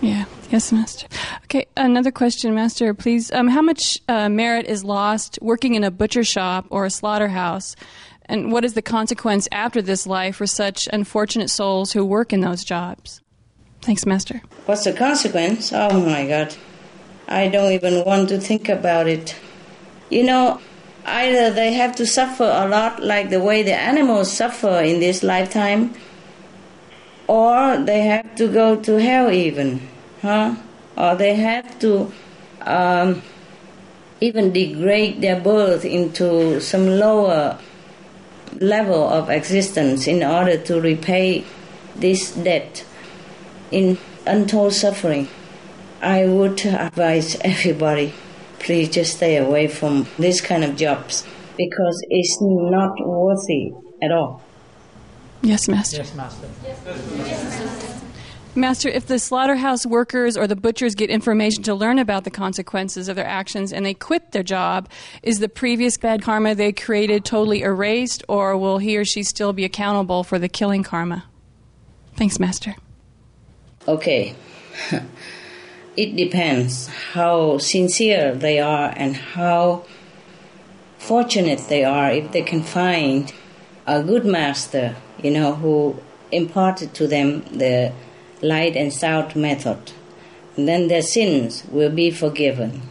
Yeah. 0.00 0.24
Yes, 0.50 0.70
Master. 0.70 1.08
Okay, 1.44 1.66
another 1.76 2.12
question, 2.12 2.54
Master, 2.54 2.94
please. 2.94 3.32
Um, 3.32 3.48
how 3.48 3.62
much 3.62 3.98
uh, 4.08 4.28
merit 4.28 4.66
is 4.66 4.84
lost 4.84 5.38
working 5.42 5.74
in 5.74 5.82
a 5.82 5.90
butcher 5.90 6.22
shop 6.22 6.66
or 6.70 6.84
a 6.84 6.90
slaughterhouse? 6.90 7.74
And 8.26 8.52
what 8.52 8.64
is 8.64 8.74
the 8.74 8.82
consequence 8.82 9.48
after 9.50 9.82
this 9.82 10.06
life 10.06 10.36
for 10.36 10.46
such 10.46 10.88
unfortunate 10.92 11.50
souls 11.50 11.92
who 11.92 12.04
work 12.04 12.32
in 12.32 12.42
those 12.42 12.62
jobs? 12.62 13.20
Thanks, 13.86 14.04
Master. 14.04 14.42
What's 14.64 14.82
the 14.82 14.92
consequence? 14.92 15.72
Oh 15.72 16.00
my 16.04 16.26
God. 16.26 16.56
I 17.28 17.46
don't 17.46 17.70
even 17.70 18.04
want 18.04 18.28
to 18.30 18.40
think 18.40 18.68
about 18.68 19.06
it. 19.06 19.36
You 20.10 20.24
know, 20.24 20.60
either 21.04 21.52
they 21.52 21.72
have 21.74 21.94
to 21.96 22.04
suffer 22.04 22.42
a 22.42 22.66
lot 22.66 23.00
like 23.00 23.30
the 23.30 23.38
way 23.38 23.62
the 23.62 23.76
animals 23.76 24.32
suffer 24.32 24.80
in 24.80 24.98
this 24.98 25.22
lifetime, 25.22 25.94
or 27.28 27.76
they 27.76 28.00
have 28.00 28.34
to 28.34 28.48
go 28.48 28.74
to 28.74 29.00
hell 29.00 29.30
even, 29.30 29.86
huh? 30.20 30.56
Or 30.96 31.14
they 31.14 31.36
have 31.36 31.78
to 31.78 32.12
um, 32.62 33.22
even 34.20 34.52
degrade 34.52 35.20
their 35.20 35.38
birth 35.38 35.84
into 35.84 36.60
some 36.60 36.88
lower 36.88 37.56
level 38.58 39.08
of 39.08 39.30
existence 39.30 40.08
in 40.08 40.24
order 40.24 40.58
to 40.58 40.80
repay 40.80 41.44
this 41.94 42.34
debt 42.34 42.84
in 43.70 43.98
untold 44.26 44.72
suffering. 44.72 45.28
I 46.02 46.26
would 46.26 46.64
advise 46.66 47.36
everybody 47.40 48.12
please 48.66 48.88
just 48.88 49.16
stay 49.16 49.36
away 49.36 49.68
from 49.68 50.06
this 50.18 50.40
kind 50.40 50.64
of 50.64 50.76
jobs 50.76 51.24
because 51.56 52.04
it's 52.10 52.38
not 52.40 52.94
worthy 52.98 53.70
at 54.02 54.10
all. 54.10 54.42
Yes, 55.42 55.68
Master. 55.68 55.98
Yes, 55.98 56.14
Master. 56.14 56.48
Master, 58.56 58.88
if 58.88 59.06
the 59.06 59.18
slaughterhouse 59.18 59.86
workers 59.86 60.36
or 60.36 60.46
the 60.46 60.56
butchers 60.56 60.94
get 60.94 61.10
information 61.10 61.62
to 61.64 61.74
learn 61.74 61.98
about 61.98 62.24
the 62.24 62.30
consequences 62.30 63.08
of 63.08 63.14
their 63.14 63.26
actions 63.26 63.72
and 63.72 63.84
they 63.84 63.94
quit 63.94 64.32
their 64.32 64.42
job, 64.42 64.88
is 65.22 65.38
the 65.38 65.48
previous 65.48 65.96
bad 65.98 66.22
karma 66.22 66.54
they 66.54 66.72
created 66.72 67.24
totally 67.24 67.62
erased, 67.62 68.24
or 68.28 68.56
will 68.56 68.78
he 68.78 68.96
or 68.96 69.04
she 69.04 69.22
still 69.22 69.52
be 69.52 69.64
accountable 69.64 70.24
for 70.24 70.38
the 70.38 70.48
killing 70.48 70.82
karma? 70.82 71.24
Thanks, 72.14 72.40
Master. 72.40 72.74
Okay. 73.88 74.34
it 75.96 76.16
depends 76.16 76.88
how 77.12 77.58
sincere 77.58 78.34
they 78.34 78.58
are 78.58 78.92
and 78.96 79.16
how 79.16 79.84
fortunate 80.98 81.60
they 81.68 81.84
are 81.84 82.10
if 82.10 82.32
they 82.32 82.42
can 82.42 82.62
find 82.62 83.32
a 83.86 84.02
good 84.02 84.24
master, 84.24 84.96
you 85.22 85.30
know, 85.30 85.54
who 85.54 85.96
imparted 86.32 86.92
to 86.94 87.06
them 87.06 87.42
the 87.56 87.92
light 88.42 88.76
and 88.76 88.92
sound 88.92 89.36
method. 89.36 89.92
And 90.56 90.66
then 90.66 90.88
their 90.88 91.02
sins 91.02 91.64
will 91.70 91.90
be 91.90 92.10
forgiven. 92.10 92.82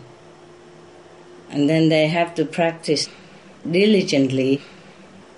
And 1.49 1.69
then 1.69 1.89
they 1.89 2.08
have 2.08 2.34
to 2.36 2.45
practice 2.45 3.10
diligently 3.69 4.62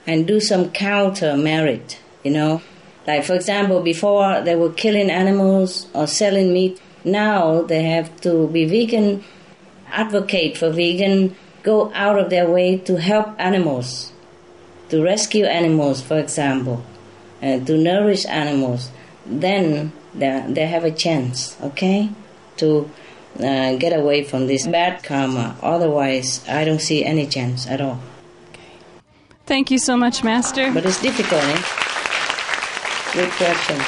and 0.06 0.28
do 0.28 0.39
some 0.39 0.72
counter 0.72 1.36
merit, 1.36 2.00
you 2.24 2.32
know. 2.32 2.62
Like, 3.08 3.24
for 3.24 3.34
example, 3.36 3.82
before 3.82 4.41
they 4.41 4.56
were 4.56 4.72
killing 4.72 5.10
animals 5.10 5.88
or 5.93 6.08
selling 6.08 6.52
meat, 6.52 6.82
now 7.06 7.62
they 7.62 7.84
have 7.84 8.20
to 8.22 8.48
be 8.50 8.65
vegan, 8.65 9.24
advocate 9.88 10.58
for 10.58 10.70
vegan, 10.70 11.34
go 11.63 11.89
out 11.93 12.20
of 12.20 12.30
their 12.30 12.50
way 12.50 12.78
to 12.80 13.00
help 13.00 13.34
animals, 13.39 14.12
to 14.89 15.02
rescue 15.02 15.46
animals, 15.46 16.02
for 16.02 16.20
example, 16.20 16.84
uh, 17.41 17.60
to 17.60 17.78
nourish 17.78 18.26
animals. 18.26 18.91
Then 19.26 19.93
they, 20.13 20.43
they 20.50 20.67
have 20.67 20.84
a 20.84 20.91
chance, 20.91 21.56
okay, 21.62 22.10
to 22.58 22.91
uh, 23.39 23.78
get 23.78 23.98
away 23.98 24.26
from 24.26 24.48
this 24.48 24.67
bad 24.67 25.02
karma. 25.04 25.56
Otherwise, 25.63 26.43
I 26.50 26.65
don't 26.65 26.82
see 26.82 27.06
any 27.06 27.26
chance 27.26 27.67
at 27.67 27.80
all. 27.80 28.00
Thank 29.46 29.72
you 29.72 29.78
so 29.78 29.96
much, 29.96 30.26
Master. 30.26 30.74
But 30.74 30.86
it's 30.86 31.02
difficult, 31.02 31.43
eh? 31.43 31.96
Good 33.17 33.32
question. 33.32 33.82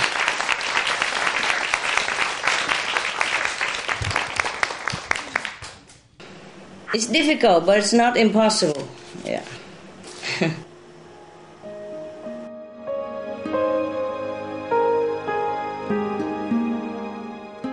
It's 6.95 7.05
difficult, 7.05 7.67
but 7.67 7.77
it's 7.77 7.93
not 7.93 8.17
impossible. 8.17 8.89
Yeah. 9.23 9.43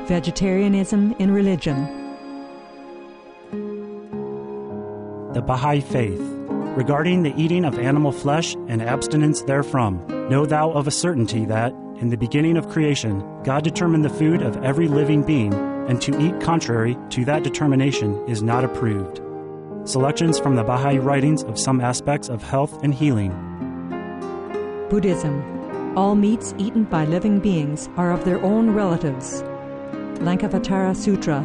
Vegetarianism 0.06 1.14
in 1.18 1.30
religion. 1.30 1.86
The 5.32 5.40
Baha'i 5.40 5.80
Faith. 5.80 6.35
Regarding 6.76 7.22
the 7.22 7.34
eating 7.40 7.64
of 7.64 7.78
animal 7.78 8.12
flesh 8.12 8.54
and 8.68 8.82
abstinence 8.82 9.40
therefrom, 9.40 10.06
know 10.28 10.44
thou 10.44 10.70
of 10.72 10.86
a 10.86 10.90
certainty 10.90 11.46
that, 11.46 11.72
in 11.72 12.10
the 12.10 12.18
beginning 12.18 12.58
of 12.58 12.68
creation, 12.68 13.24
God 13.44 13.64
determined 13.64 14.04
the 14.04 14.10
food 14.10 14.42
of 14.42 14.62
every 14.62 14.86
living 14.86 15.22
being, 15.22 15.54
and 15.54 16.02
to 16.02 16.20
eat 16.20 16.38
contrary 16.42 16.94
to 17.08 17.24
that 17.24 17.44
determination 17.44 18.22
is 18.28 18.42
not 18.42 18.62
approved. 18.62 19.22
Selections 19.88 20.38
from 20.38 20.56
the 20.56 20.64
Baha'i 20.64 20.98
writings 20.98 21.42
of 21.44 21.58
some 21.58 21.80
aspects 21.80 22.28
of 22.28 22.42
health 22.42 22.82
and 22.82 22.92
healing. 22.92 23.30
Buddhism. 24.90 25.96
All 25.96 26.14
meats 26.14 26.54
eaten 26.58 26.84
by 26.84 27.06
living 27.06 27.40
beings 27.40 27.88
are 27.96 28.12
of 28.12 28.26
their 28.26 28.42
own 28.42 28.68
relatives. 28.68 29.40
Lankavatara 30.20 30.94
Sutra. 30.94 31.40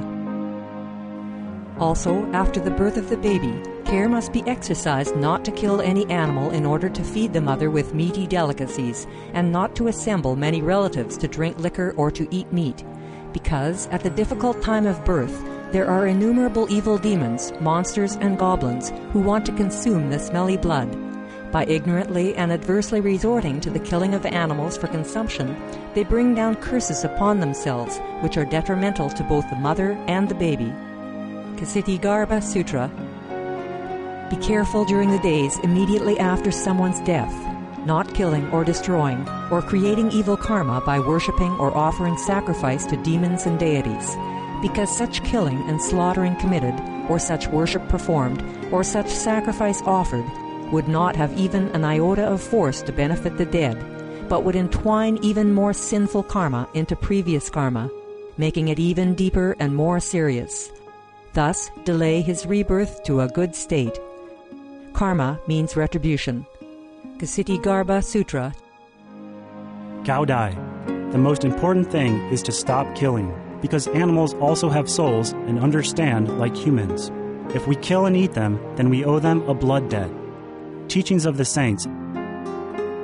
Also, 1.79 2.29
after 2.33 2.59
the 2.59 2.71
birth 2.71 2.97
of 2.97 3.09
the 3.09 3.15
baby, 3.15 3.53
care 3.85 4.09
must 4.09 4.33
be 4.33 4.43
exercised 4.47 5.15
not 5.15 5.43
to 5.45 5.51
kill 5.51 5.81
any 5.81 6.09
animal 6.09 6.51
in 6.51 6.65
order 6.65 6.89
to 6.89 7.03
feed 7.03 7.33
the 7.33 7.41
mother 7.41 7.69
with 7.69 7.93
meaty 7.93 8.27
delicacies, 8.27 9.07
and 9.33 9.51
not 9.51 9.75
to 9.75 9.87
assemble 9.87 10.35
many 10.35 10.61
relatives 10.61 11.17
to 11.17 11.27
drink 11.27 11.59
liquor 11.59 11.93
or 11.97 12.11
to 12.11 12.27
eat 12.31 12.51
meat, 12.51 12.83
because 13.33 13.87
at 13.87 14.01
the 14.01 14.09
difficult 14.09 14.61
time 14.61 14.85
of 14.85 15.03
birth, 15.05 15.43
there 15.71 15.87
are 15.87 16.07
innumerable 16.07 16.67
evil 16.69 16.97
demons, 16.97 17.53
monsters, 17.61 18.17
and 18.17 18.37
goblins 18.37 18.91
who 19.13 19.19
want 19.19 19.45
to 19.45 19.53
consume 19.53 20.09
the 20.09 20.19
smelly 20.19 20.57
blood. 20.57 20.89
By 21.51 21.65
ignorantly 21.65 22.35
and 22.35 22.51
adversely 22.51 23.01
resorting 23.01 23.59
to 23.61 23.69
the 23.69 23.79
killing 23.79 24.13
of 24.13 24.25
animals 24.25 24.77
for 24.77 24.87
consumption, 24.87 25.55
they 25.93 26.03
bring 26.03 26.33
down 26.33 26.55
curses 26.55 27.03
upon 27.03 27.39
themselves, 27.39 27.99
which 28.21 28.37
are 28.37 28.45
detrimental 28.45 29.09
to 29.09 29.23
both 29.23 29.49
the 29.49 29.55
mother 29.57 29.91
and 30.07 30.27
the 30.29 30.35
baby. 30.35 30.73
Kshitigarbha 31.55 32.41
Sutra 32.41 32.89
Be 34.31 34.37
careful 34.37 34.85
during 34.85 35.11
the 35.11 35.19
days 35.19 35.59
immediately 35.59 36.17
after 36.17 36.51
someone's 36.51 37.01
death, 37.01 37.35
not 37.85 38.13
killing 38.13 38.49
or 38.51 38.63
destroying, 38.63 39.27
or 39.51 39.61
creating 39.61 40.09
evil 40.13 40.37
karma 40.37 40.79
by 40.85 40.99
worshipping 40.99 41.51
or 41.57 41.75
offering 41.75 42.17
sacrifice 42.17 42.85
to 42.85 43.03
demons 43.03 43.45
and 43.45 43.59
deities, 43.59 44.15
because 44.61 44.95
such 44.95 45.21
killing 45.25 45.57
and 45.67 45.81
slaughtering 45.81 46.37
committed, 46.37 46.73
or 47.09 47.19
such 47.19 47.49
worship 47.49 47.85
performed, 47.89 48.41
or 48.71 48.85
such 48.85 49.09
sacrifice 49.09 49.81
offered, 49.81 50.23
would 50.71 50.87
not 50.87 51.13
have 51.17 51.37
even 51.37 51.67
an 51.75 51.83
iota 51.83 52.25
of 52.25 52.41
force 52.41 52.81
to 52.83 52.93
benefit 52.93 53.37
the 53.37 53.45
dead, 53.45 53.77
but 54.29 54.45
would 54.45 54.55
entwine 54.55 55.19
even 55.21 55.53
more 55.53 55.73
sinful 55.73 56.23
karma 56.23 56.69
into 56.73 56.95
previous 56.95 57.49
karma, 57.49 57.91
making 58.37 58.69
it 58.69 58.79
even 58.79 59.13
deeper 59.13 59.57
and 59.59 59.75
more 59.75 59.99
serious. 59.99 60.71
Thus, 61.33 61.69
delay 61.83 62.21
his 62.21 62.45
rebirth 62.45 63.03
to 63.03 63.19
a 63.19 63.27
good 63.27 63.53
state. 63.53 63.99
Karma 64.93 65.39
means 65.47 65.75
retribution. 65.75 66.45
Kshitigarbha 67.17 68.03
Sutra. 68.03 68.53
Cao 70.03 70.25
Dai. 70.25 70.55
The 71.11 71.17
most 71.17 71.43
important 71.43 71.91
thing 71.91 72.19
is 72.31 72.41
to 72.43 72.51
stop 72.51 72.95
killing, 72.95 73.33
because 73.61 73.87
animals 73.89 74.33
also 74.35 74.69
have 74.69 74.89
souls 74.89 75.33
and 75.33 75.59
understand 75.59 76.39
like 76.39 76.55
humans. 76.55 77.11
If 77.53 77.67
we 77.67 77.75
kill 77.75 78.05
and 78.05 78.15
eat 78.15 78.33
them, 78.33 78.59
then 78.75 78.89
we 78.89 79.03
owe 79.03 79.19
them 79.19 79.41
a 79.49 79.53
blood 79.53 79.89
debt. 79.89 80.09
Teachings 80.87 81.25
of 81.25 81.37
the 81.37 81.45
Saints. 81.45 81.87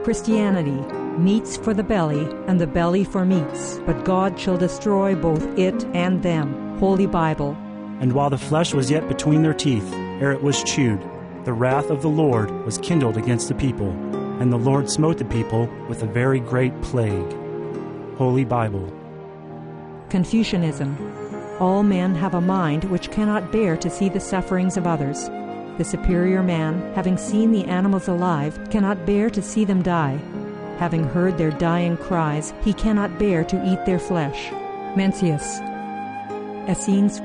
Christianity. 0.03 0.81
Meats 1.17 1.57
for 1.57 1.73
the 1.73 1.83
belly, 1.83 2.27
and 2.47 2.61
the 2.61 2.67
belly 2.67 3.03
for 3.03 3.25
meats, 3.25 3.79
but 3.85 4.05
God 4.05 4.39
shall 4.39 4.55
destroy 4.55 5.15
both 5.15 5.43
it 5.57 5.83
and 5.95 6.21
them. 6.21 6.77
Holy 6.77 7.07
Bible. 7.07 7.57
And 7.99 8.13
while 8.13 8.29
the 8.29 8.37
flesh 8.37 8.73
was 8.73 8.91
yet 8.91 9.07
between 9.07 9.41
their 9.41 9.53
teeth, 9.53 9.91
ere 10.21 10.31
it 10.31 10.43
was 10.43 10.63
chewed, 10.63 11.01
the 11.47 11.53
wrath 11.53 11.89
of 11.89 12.01
the 12.01 12.09
Lord 12.09 12.51
was 12.65 12.77
kindled 12.79 13.15
against 13.15 13.47
the 13.47 13.55
people, 13.55 13.91
and 14.41 14.51
the 14.51 14.57
Lord 14.57 14.91
smote 14.91 15.17
the 15.17 15.23
people 15.23 15.69
with 15.87 16.03
a 16.03 16.05
very 16.05 16.41
great 16.41 16.73
plague. 16.81 17.33
Holy 18.17 18.43
Bible. 18.43 18.91
Confucianism. 20.09 20.97
All 21.61 21.83
men 21.83 22.13
have 22.15 22.33
a 22.33 22.41
mind 22.41 22.83
which 22.91 23.11
cannot 23.11 23.49
bear 23.53 23.77
to 23.77 23.89
see 23.89 24.09
the 24.09 24.19
sufferings 24.19 24.75
of 24.75 24.85
others. 24.85 25.29
The 25.77 25.85
superior 25.85 26.43
man, 26.43 26.81
having 26.95 27.17
seen 27.17 27.53
the 27.53 27.63
animals 27.63 28.09
alive, 28.09 28.59
cannot 28.69 29.05
bear 29.05 29.29
to 29.29 29.41
see 29.41 29.63
them 29.63 29.81
die. 29.81 30.19
Having 30.79 31.05
heard 31.05 31.37
their 31.37 31.51
dying 31.51 31.95
cries, 31.95 32.53
he 32.61 32.73
cannot 32.73 33.17
bear 33.17 33.45
to 33.45 33.71
eat 33.71 33.85
their 33.85 33.99
flesh. 33.99 34.49
Mencius. 34.97 35.61
Essenes. 36.67 37.21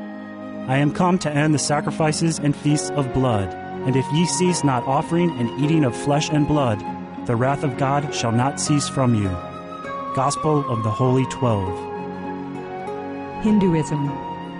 I 0.69 0.77
am 0.77 0.95
come 0.95 1.19
to 1.19 1.33
end 1.33 1.55
the 1.55 1.59
sacrifices 1.59 2.39
and 2.39 2.55
feasts 2.55 2.91
of 2.91 3.13
blood, 3.13 3.53
and 3.87 3.97
if 3.97 4.11
ye 4.13 4.27
cease 4.27 4.65
not 4.65 4.87
offering 4.87 5.31
and 5.39 5.51
eating 5.63 5.85
of 5.85 5.97
flesh 5.97 6.31
and 6.31 6.47
blood, 6.47 6.83
the 7.27 7.37
wrath 7.37 7.63
of 7.63 7.77
God 7.79 8.15
shall 8.15 8.33
not 8.33 8.61
cease 8.61 8.89
from 8.89 9.15
you. 9.15 9.29
Gospel 10.15 10.69
of 10.71 10.83
the 10.83 10.91
Holy 10.91 11.25
Twelve. 11.27 11.79
Hinduism. 13.43 14.11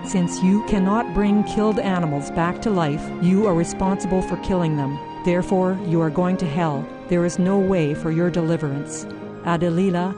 Since 0.05 0.43
you 0.43 0.65
cannot 0.65 1.13
bring 1.13 1.43
killed 1.43 1.79
animals 1.79 2.31
back 2.31 2.61
to 2.63 2.69
life, 2.69 3.01
you 3.21 3.47
are 3.47 3.53
responsible 3.53 4.21
for 4.21 4.37
killing 4.37 4.75
them. 4.75 4.99
Therefore, 5.23 5.79
you 5.85 6.01
are 6.01 6.09
going 6.09 6.35
to 6.37 6.45
hell. 6.45 6.85
There 7.07 7.25
is 7.25 7.39
no 7.39 7.57
way 7.57 7.93
for 7.93 8.11
your 8.11 8.29
deliverance. 8.29 9.05
Adi-lila. 9.45 10.13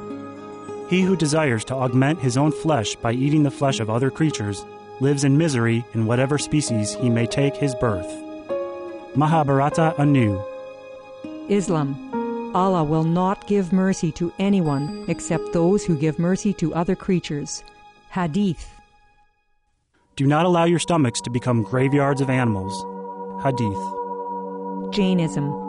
He 0.89 1.01
who 1.01 1.15
desires 1.15 1.65
to 1.65 1.75
augment 1.75 2.19
his 2.19 2.37
own 2.37 2.51
flesh 2.51 2.95
by 2.95 3.11
eating 3.13 3.43
the 3.43 3.51
flesh 3.51 3.79
of 3.79 3.89
other 3.89 4.09
creatures 4.09 4.65
lives 4.99 5.23
in 5.23 5.37
misery 5.37 5.85
in 5.93 6.05
whatever 6.05 6.37
species 6.37 6.95
he 6.95 7.09
may 7.09 7.27
take 7.27 7.55
his 7.55 7.75
birth. 7.75 8.24
Mahabharata 9.15 9.95
anew. 9.97 10.41
Islam. 11.49 12.51
Allah 12.56 12.84
will 12.84 13.04
not 13.04 13.47
give 13.47 13.73
mercy 13.73 14.12
to 14.13 14.32
anyone 14.39 15.06
except 15.08 15.51
those 15.51 15.84
who 15.86 15.97
give 15.97 16.19
mercy 16.19 16.54
to 16.54 16.73
other 16.73 16.95
creatures. 16.95 17.63
Hadith. 18.12 18.71
Do 20.15 20.25
not 20.25 20.45
allow 20.45 20.63
your 20.63 20.80
stomachs 20.80 21.19
to 21.21 21.30
become 21.30 21.63
graveyards 21.63 22.21
of 22.21 22.30
animals. 22.30 22.73
Hadith. 23.43 24.93
Jainism. 24.95 25.65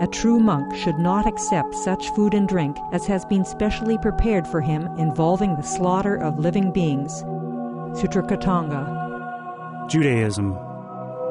A 0.00 0.06
true 0.06 0.38
monk 0.38 0.72
should 0.76 0.98
not 1.00 1.26
accept 1.26 1.74
such 1.74 2.10
food 2.10 2.34
and 2.34 2.48
drink 2.48 2.76
as 2.92 3.04
has 3.06 3.24
been 3.24 3.44
specially 3.44 3.98
prepared 3.98 4.46
for 4.46 4.60
him 4.60 4.86
involving 4.96 5.56
the 5.56 5.62
slaughter 5.62 6.14
of 6.14 6.38
living 6.38 6.70
beings. 6.70 7.24
Sutrakritanga. 7.98 9.88
Judaism. 9.88 10.67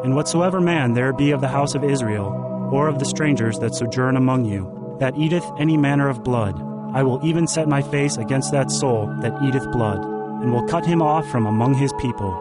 And 0.04 0.16
whatsoever 0.16 0.62
man 0.62 0.94
there 0.94 1.12
be 1.12 1.32
of 1.32 1.42
the 1.42 1.48
house 1.48 1.76
of 1.76 1.84
Israel, 1.84 2.70
or 2.72 2.88
of 2.88 3.00
the 3.00 3.06
strangers 3.06 3.58
that 3.60 3.76
sojourn 3.76 4.16
among 4.18 4.46
you, 4.46 4.98
that 5.00 5.18
eateth 5.18 5.46
any 5.60 5.78
manner 5.78 6.10
of 6.10 6.24
blood, 6.24 6.62
I 6.94 7.04
will 7.04 7.20
even 7.26 7.48
set 7.48 7.68
my 7.68 7.82
face 7.82 8.18
against 8.18 8.52
that 8.52 8.72
soul 8.72 9.08
that 9.22 9.42
eateth 9.44 9.72
blood, 9.72 10.04
and 10.42 10.54
will 10.54 10.68
cut 10.68 10.86
him 10.86 11.02
off 11.02 11.28
from 11.30 11.46
among 11.46 11.74
his 11.74 11.94
people. 12.00 12.32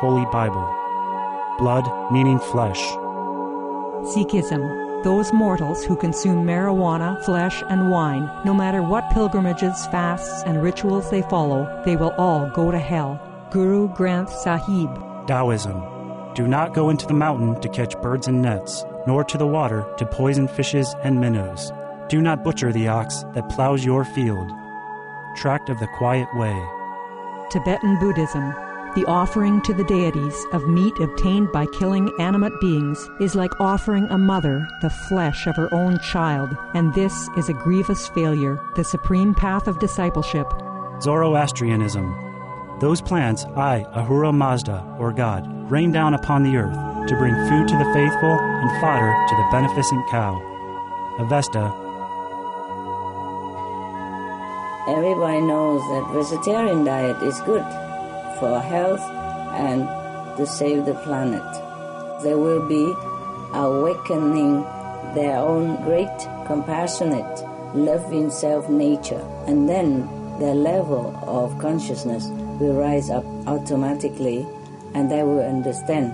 Holy 0.00 0.26
Bible. 0.32 0.66
Blood 1.58 1.88
meaning 2.12 2.38
flesh. 2.38 2.80
Sikhism. 4.12 4.82
Those 5.04 5.32
mortals 5.32 5.84
who 5.84 5.96
consume 5.96 6.46
marijuana, 6.46 7.22
flesh, 7.24 7.62
and 7.68 7.90
wine, 7.90 8.30
no 8.44 8.54
matter 8.54 8.82
what 8.82 9.10
pilgrimages, 9.10 9.86
fasts, 9.86 10.42
and 10.44 10.62
rituals 10.62 11.10
they 11.10 11.22
follow, 11.22 11.82
they 11.84 11.96
will 11.96 12.14
all 12.16 12.48
go 12.50 12.70
to 12.70 12.78
hell. 12.78 13.20
Guru 13.50 13.88
Granth 13.94 14.30
Sahib. 14.30 14.90
Taoism. 15.26 15.93
Do 16.34 16.48
not 16.48 16.74
go 16.74 16.90
into 16.90 17.06
the 17.06 17.14
mountain 17.14 17.60
to 17.60 17.68
catch 17.68 18.00
birds 18.02 18.26
and 18.26 18.42
nets, 18.42 18.84
nor 19.06 19.22
to 19.22 19.38
the 19.38 19.46
water 19.46 19.86
to 19.98 20.06
poison 20.06 20.48
fishes 20.48 20.92
and 21.04 21.20
minnows. 21.20 21.70
Do 22.08 22.20
not 22.20 22.42
butcher 22.42 22.72
the 22.72 22.88
ox 22.88 23.24
that 23.34 23.48
plows 23.48 23.84
your 23.84 24.04
field. 24.04 24.50
Tract 25.36 25.68
of 25.68 25.78
the 25.78 25.86
Quiet 25.96 26.28
Way. 26.34 26.60
Tibetan 27.50 28.00
Buddhism. 28.00 28.52
The 28.96 29.04
offering 29.06 29.62
to 29.62 29.74
the 29.74 29.84
deities 29.84 30.36
of 30.52 30.68
meat 30.68 30.98
obtained 30.98 31.52
by 31.52 31.66
killing 31.66 32.10
animate 32.18 32.60
beings 32.60 33.08
is 33.20 33.36
like 33.36 33.60
offering 33.60 34.06
a 34.10 34.18
mother 34.18 34.66
the 34.82 34.90
flesh 34.90 35.46
of 35.46 35.54
her 35.54 35.72
own 35.72 36.00
child, 36.00 36.56
and 36.74 36.94
this 36.94 37.28
is 37.36 37.48
a 37.48 37.54
grievous 37.54 38.08
failure, 38.08 38.60
the 38.74 38.84
supreme 38.84 39.34
path 39.34 39.68
of 39.68 39.78
discipleship. 39.78 40.46
Zoroastrianism. 41.00 42.33
Those 42.80 43.00
plants 43.00 43.44
I, 43.56 43.86
Ahura 43.94 44.32
Mazda, 44.32 44.96
or 44.98 45.12
God, 45.12 45.46
rain 45.70 45.92
down 45.92 46.14
upon 46.14 46.42
the 46.42 46.56
earth 46.56 46.74
to 47.08 47.16
bring 47.16 47.34
food 47.48 47.68
to 47.68 47.78
the 47.78 47.92
faithful 47.94 48.36
and 48.40 48.80
fodder 48.80 49.14
to 49.28 49.36
the 49.36 49.48
beneficent 49.52 50.08
cow. 50.10 50.42
Avesta. 51.20 51.72
Everybody 54.88 55.40
knows 55.42 55.80
that 55.82 56.10
vegetarian 56.12 56.84
diet 56.84 57.22
is 57.22 57.40
good 57.42 57.64
for 58.40 58.60
health 58.60 59.00
and 59.54 59.86
to 60.36 60.44
save 60.44 60.84
the 60.84 60.94
planet. 60.94 61.42
They 62.24 62.34
will 62.34 62.66
be 62.66 62.92
awakening 63.54 64.62
their 65.14 65.38
own 65.38 65.76
great 65.84 66.18
compassionate, 66.46 67.44
loving 67.72 68.30
self 68.30 68.68
nature, 68.68 69.24
and 69.46 69.68
then 69.68 70.08
their 70.40 70.54
level 70.56 71.14
of 71.28 71.56
consciousness 71.60 72.26
will 72.60 72.74
rise 72.74 73.10
up 73.10 73.24
automatically 73.46 74.46
and 74.94 75.10
they 75.10 75.22
will 75.22 75.40
understand 75.40 76.12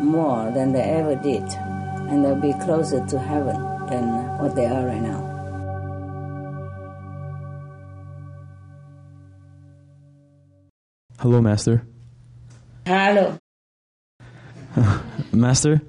more 0.00 0.50
than 0.52 0.72
they 0.72 0.82
ever 0.82 1.16
did, 1.16 1.42
and 1.42 2.24
they'll 2.24 2.36
be 2.40 2.52
closer 2.64 3.04
to 3.06 3.18
heaven 3.18 3.56
than 3.88 4.38
what 4.38 4.54
they 4.54 4.66
are 4.66 4.86
right 4.86 5.02
now. 5.02 5.22
Hello, 11.18 11.40
Master. 11.40 11.82
Hello. 12.86 13.38
Master, 15.32 15.80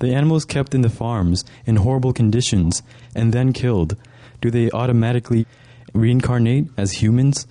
the 0.00 0.12
animals 0.12 0.44
kept 0.44 0.74
in 0.74 0.82
the 0.82 0.90
farms 0.90 1.44
in 1.64 1.76
horrible 1.76 2.12
conditions 2.12 2.82
and 3.14 3.32
then 3.32 3.52
killed, 3.52 3.96
do 4.40 4.50
they 4.50 4.70
automatically 4.72 5.46
reincarnate 5.94 6.68
as 6.76 6.92
humans? 6.92 7.46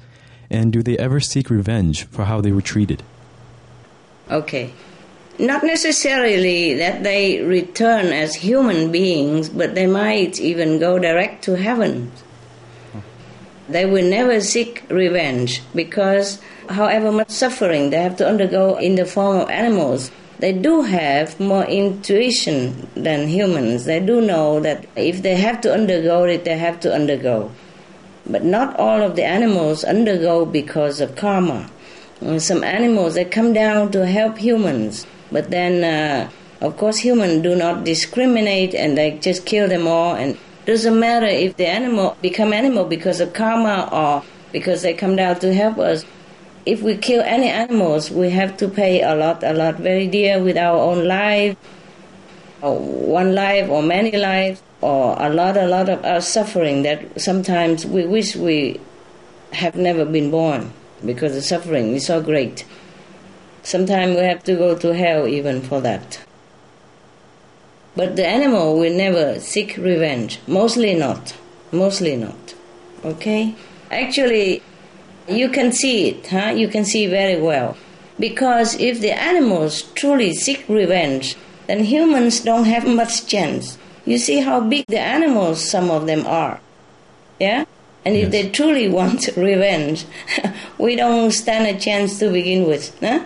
And 0.49 0.71
do 0.71 0.83
they 0.83 0.97
ever 0.97 1.19
seek 1.19 1.49
revenge 1.49 2.05
for 2.05 2.25
how 2.25 2.41
they 2.41 2.51
were 2.51 2.61
treated? 2.61 3.03
Okay. 4.29 4.73
Not 5.37 5.63
necessarily 5.63 6.75
that 6.75 7.03
they 7.03 7.41
return 7.41 8.07
as 8.07 8.35
human 8.35 8.91
beings, 8.91 9.49
but 9.49 9.75
they 9.75 9.87
might 9.87 10.39
even 10.39 10.79
go 10.79 10.97
direct 10.97 11.43
to 11.45 11.57
heaven. 11.57 12.11
They 13.67 13.85
will 13.85 14.07
never 14.07 14.41
seek 14.41 14.83
revenge 14.89 15.61
because, 15.73 16.39
however 16.69 17.11
much 17.11 17.31
suffering 17.31 17.89
they 17.89 18.01
have 18.01 18.15
to 18.17 18.27
undergo 18.27 18.77
in 18.77 18.95
the 18.95 19.05
form 19.05 19.37
of 19.41 19.49
animals, 19.49 20.11
they 20.39 20.53
do 20.53 20.81
have 20.83 21.39
more 21.39 21.65
intuition 21.65 22.87
than 22.95 23.27
humans. 23.27 23.85
They 23.85 23.99
do 23.99 24.21
know 24.21 24.59
that 24.59 24.85
if 24.95 25.21
they 25.21 25.35
have 25.37 25.61
to 25.61 25.73
undergo 25.73 26.25
it, 26.25 26.45
they 26.45 26.57
have 26.57 26.79
to 26.81 26.93
undergo. 26.93 27.51
But 28.28 28.43
not 28.43 28.80
all 28.80 29.01
of 29.01 29.15
the 29.15 29.23
animals 29.23 29.84
undergo 29.84 30.45
because 30.45 30.99
of 30.99 31.15
karma. 31.15 31.69
Uh, 32.21 32.39
some 32.39 32.63
animals 32.63 33.13
they 33.13 33.26
come 33.26 33.53
down 33.53 33.91
to 33.91 34.05
help 34.05 34.38
humans, 34.38 35.05
but 35.32 35.51
then 35.51 35.84
uh, 35.84 36.30
of 36.65 36.78
course 36.78 36.97
humans 36.97 37.43
do 37.43 37.55
not 37.55 37.84
discriminate 37.84 38.73
and 38.73 38.97
they 38.97 39.17
just 39.19 39.45
kill 39.45 39.67
them 39.67 39.86
all. 39.86 40.15
And 40.15 40.38
doesn't 40.65 40.99
matter 40.99 41.28
if 41.28 41.57
the 41.57 41.67
animal 41.67 42.17
become 42.21 42.51
animal 42.51 42.86
because 42.86 43.19
of 43.19 43.34
karma 43.34 43.89
or 43.91 44.23
because 44.51 44.82
they 44.82 44.93
come 44.93 45.15
down 45.15 45.39
to 45.39 45.53
help 45.53 45.78
us. 45.78 46.05
If 46.65 46.82
we 46.82 46.97
kill 46.97 47.21
any 47.21 47.47
animals, 47.47 48.09
we 48.09 48.32
have 48.32 48.57
to 48.57 48.67
pay 48.67 49.03
a 49.03 49.13
lot, 49.13 49.43
a 49.43 49.53
lot, 49.53 49.76
very 49.76 50.07
dear 50.07 50.41
with 50.41 50.57
our 50.57 50.78
own 50.78 51.05
life, 51.05 51.55
one 52.61 53.36
life 53.36 53.69
or 53.69 53.84
many 53.84 54.17
lives 54.17 54.63
or 54.86 55.15
a 55.19 55.29
lot, 55.29 55.57
a 55.57 55.65
lot 55.65 55.89
of 55.89 56.05
our 56.05 56.21
suffering 56.21 56.83
that 56.83 57.19
sometimes 57.19 57.88
we 57.88 58.05
wish 58.05 58.36
we 58.36 58.79
have 59.51 59.75
never 59.75 60.05
been 60.05 60.29
born 60.29 60.71
because 61.03 61.33
the 61.33 61.41
suffering 61.41 61.95
is 61.95 62.05
so 62.05 62.21
great. 62.21 62.63
Sometimes 63.63 64.15
we 64.15 64.21
have 64.21 64.43
to 64.43 64.55
go 64.55 64.77
to 64.77 64.93
hell 64.93 65.27
even 65.27 65.59
for 65.59 65.81
that. 65.81 66.19
But 67.95 68.15
the 68.15 68.27
animal 68.27 68.77
will 68.77 68.95
never 68.95 69.39
seek 69.39 69.75
revenge. 69.77 70.39
Mostly 70.45 70.93
not. 70.93 71.36
Mostly 71.71 72.15
not. 72.15 72.53
Okay? 73.03 73.55
Actually, 73.89 74.61
you 75.27 75.49
can 75.49 75.71
see 75.71 76.09
it, 76.09 76.27
huh? 76.27 76.51
You 76.55 76.67
can 76.67 76.86
see 76.86 77.07
very 77.07 77.41
well. 77.41 77.75
Because 78.19 78.79
if 78.79 79.01
the 79.01 79.19
animals 79.19 79.81
truly 79.95 80.36
seek 80.36 80.63
revenge, 80.69 81.36
then 81.65 81.86
humans 81.86 82.41
don't 82.41 82.65
have 82.65 82.86
much 82.86 83.25
chance. 83.25 83.79
You 84.06 84.18
see 84.18 84.39
how 84.39 84.60
big 84.62 84.86
the 84.88 84.99
animals 84.99 85.64
some 85.68 85.89
of 85.89 86.06
them 86.06 86.26
are. 86.26 86.60
Yeah? 87.39 87.66
And 88.06 88.16
if 88.16 88.30
they 88.30 88.49
truly 88.49 88.88
want 88.99 89.28
revenge, 89.36 90.06
we 90.78 90.95
don't 90.95 91.32
stand 91.32 91.66
a 91.68 91.80
chance 91.80 92.20
to 92.20 92.32
begin 92.32 92.68
with. 92.68 92.97
Huh? 92.99 93.26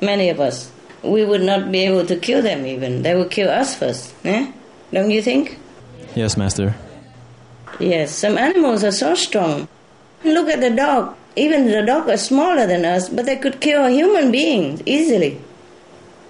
Many 0.00 0.28
of 0.28 0.38
us. 0.38 0.70
We 1.02 1.24
would 1.24 1.42
not 1.42 1.72
be 1.72 1.80
able 1.80 2.06
to 2.06 2.16
kill 2.16 2.42
them 2.42 2.66
even. 2.66 3.02
They 3.02 3.14
would 3.14 3.30
kill 3.30 3.50
us 3.50 3.74
first. 3.74 4.14
Eh? 4.24 4.52
Don't 4.92 5.10
you 5.10 5.22
think? 5.22 5.58
Yes, 6.14 6.36
Master. 6.36 6.74
Yes, 7.80 8.14
some 8.14 8.36
animals 8.36 8.84
are 8.84 8.92
so 8.92 9.14
strong. 9.14 9.66
Look 10.24 10.48
at 10.48 10.60
the 10.60 10.70
dog. 10.70 11.16
Even 11.34 11.66
the 11.66 11.82
dog 11.82 12.08
are 12.08 12.18
smaller 12.18 12.66
than 12.66 12.84
us, 12.84 13.08
but 13.08 13.24
they 13.24 13.36
could 13.36 13.60
kill 13.60 13.86
a 13.86 13.90
human 13.90 14.30
being 14.30 14.82
easily. 14.84 15.40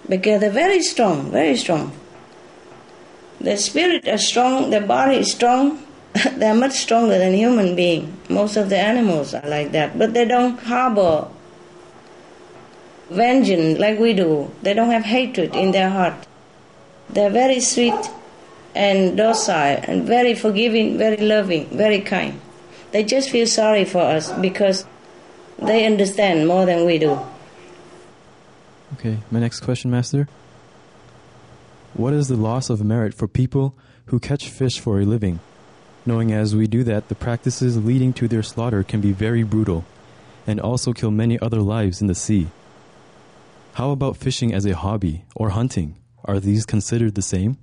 Because 0.08 0.40
they're 0.40 0.50
very 0.50 0.82
strong, 0.82 1.30
very 1.30 1.56
strong. 1.56 1.92
Their 3.42 3.56
spirit 3.56 4.06
is 4.06 4.26
strong, 4.26 4.70
the 4.70 4.80
body 4.80 5.16
is 5.16 5.32
strong. 5.32 5.82
they're 6.36 6.54
much 6.54 6.72
stronger 6.74 7.18
than 7.18 7.34
human 7.34 7.74
being. 7.74 8.16
Most 8.28 8.56
of 8.56 8.68
the 8.68 8.78
animals 8.78 9.34
are 9.34 9.48
like 9.48 9.72
that, 9.72 9.98
but 9.98 10.14
they 10.14 10.24
don't 10.24 10.58
harbor 10.60 11.28
vengeance 13.10 13.78
like 13.78 13.98
we 13.98 14.12
do. 14.12 14.50
They 14.62 14.74
don't 14.74 14.90
have 14.90 15.04
hatred 15.04 15.56
in 15.56 15.72
their 15.72 15.90
heart. 15.90 16.14
They're 17.10 17.30
very 17.30 17.60
sweet 17.60 17.98
and 18.74 19.16
docile 19.16 19.80
and 19.82 20.04
very 20.04 20.34
forgiving, 20.34 20.96
very 20.96 21.16
loving, 21.16 21.66
very 21.76 22.00
kind. 22.00 22.40
They 22.92 23.02
just 23.02 23.30
feel 23.30 23.46
sorry 23.46 23.84
for 23.84 24.02
us 24.02 24.30
because 24.32 24.86
they 25.58 25.84
understand 25.84 26.46
more 26.46 26.64
than 26.64 26.86
we 26.86 26.98
do. 26.98 27.18
Okay, 28.94 29.18
my 29.30 29.40
next 29.40 29.60
question, 29.60 29.90
Master. 29.90 30.28
What 31.94 32.14
is 32.14 32.28
the 32.28 32.36
loss 32.36 32.70
of 32.70 32.82
merit 32.82 33.12
for 33.12 33.28
people 33.28 33.76
who 34.06 34.18
catch 34.18 34.48
fish 34.48 34.80
for 34.80 35.00
a 35.00 35.04
living, 35.04 35.40
knowing 36.06 36.32
as 36.32 36.56
we 36.56 36.66
do 36.66 36.82
that 36.84 37.08
the 37.08 37.14
practices 37.14 37.84
leading 37.84 38.12
to 38.14 38.28
their 38.28 38.42
slaughter 38.42 38.82
can 38.82 39.00
be 39.00 39.12
very 39.12 39.42
brutal 39.42 39.84
and 40.46 40.58
also 40.58 40.92
kill 40.92 41.10
many 41.10 41.38
other 41.38 41.60
lives 41.60 42.00
in 42.00 42.06
the 42.06 42.14
sea? 42.14 42.48
How 43.74 43.90
about 43.90 44.16
fishing 44.16 44.54
as 44.54 44.64
a 44.64 44.74
hobby 44.74 45.24
or 45.36 45.50
hunting? 45.50 45.96
Are 46.24 46.40
these 46.40 46.64
considered 46.64 47.14
the 47.14 47.22
same? 47.22 47.58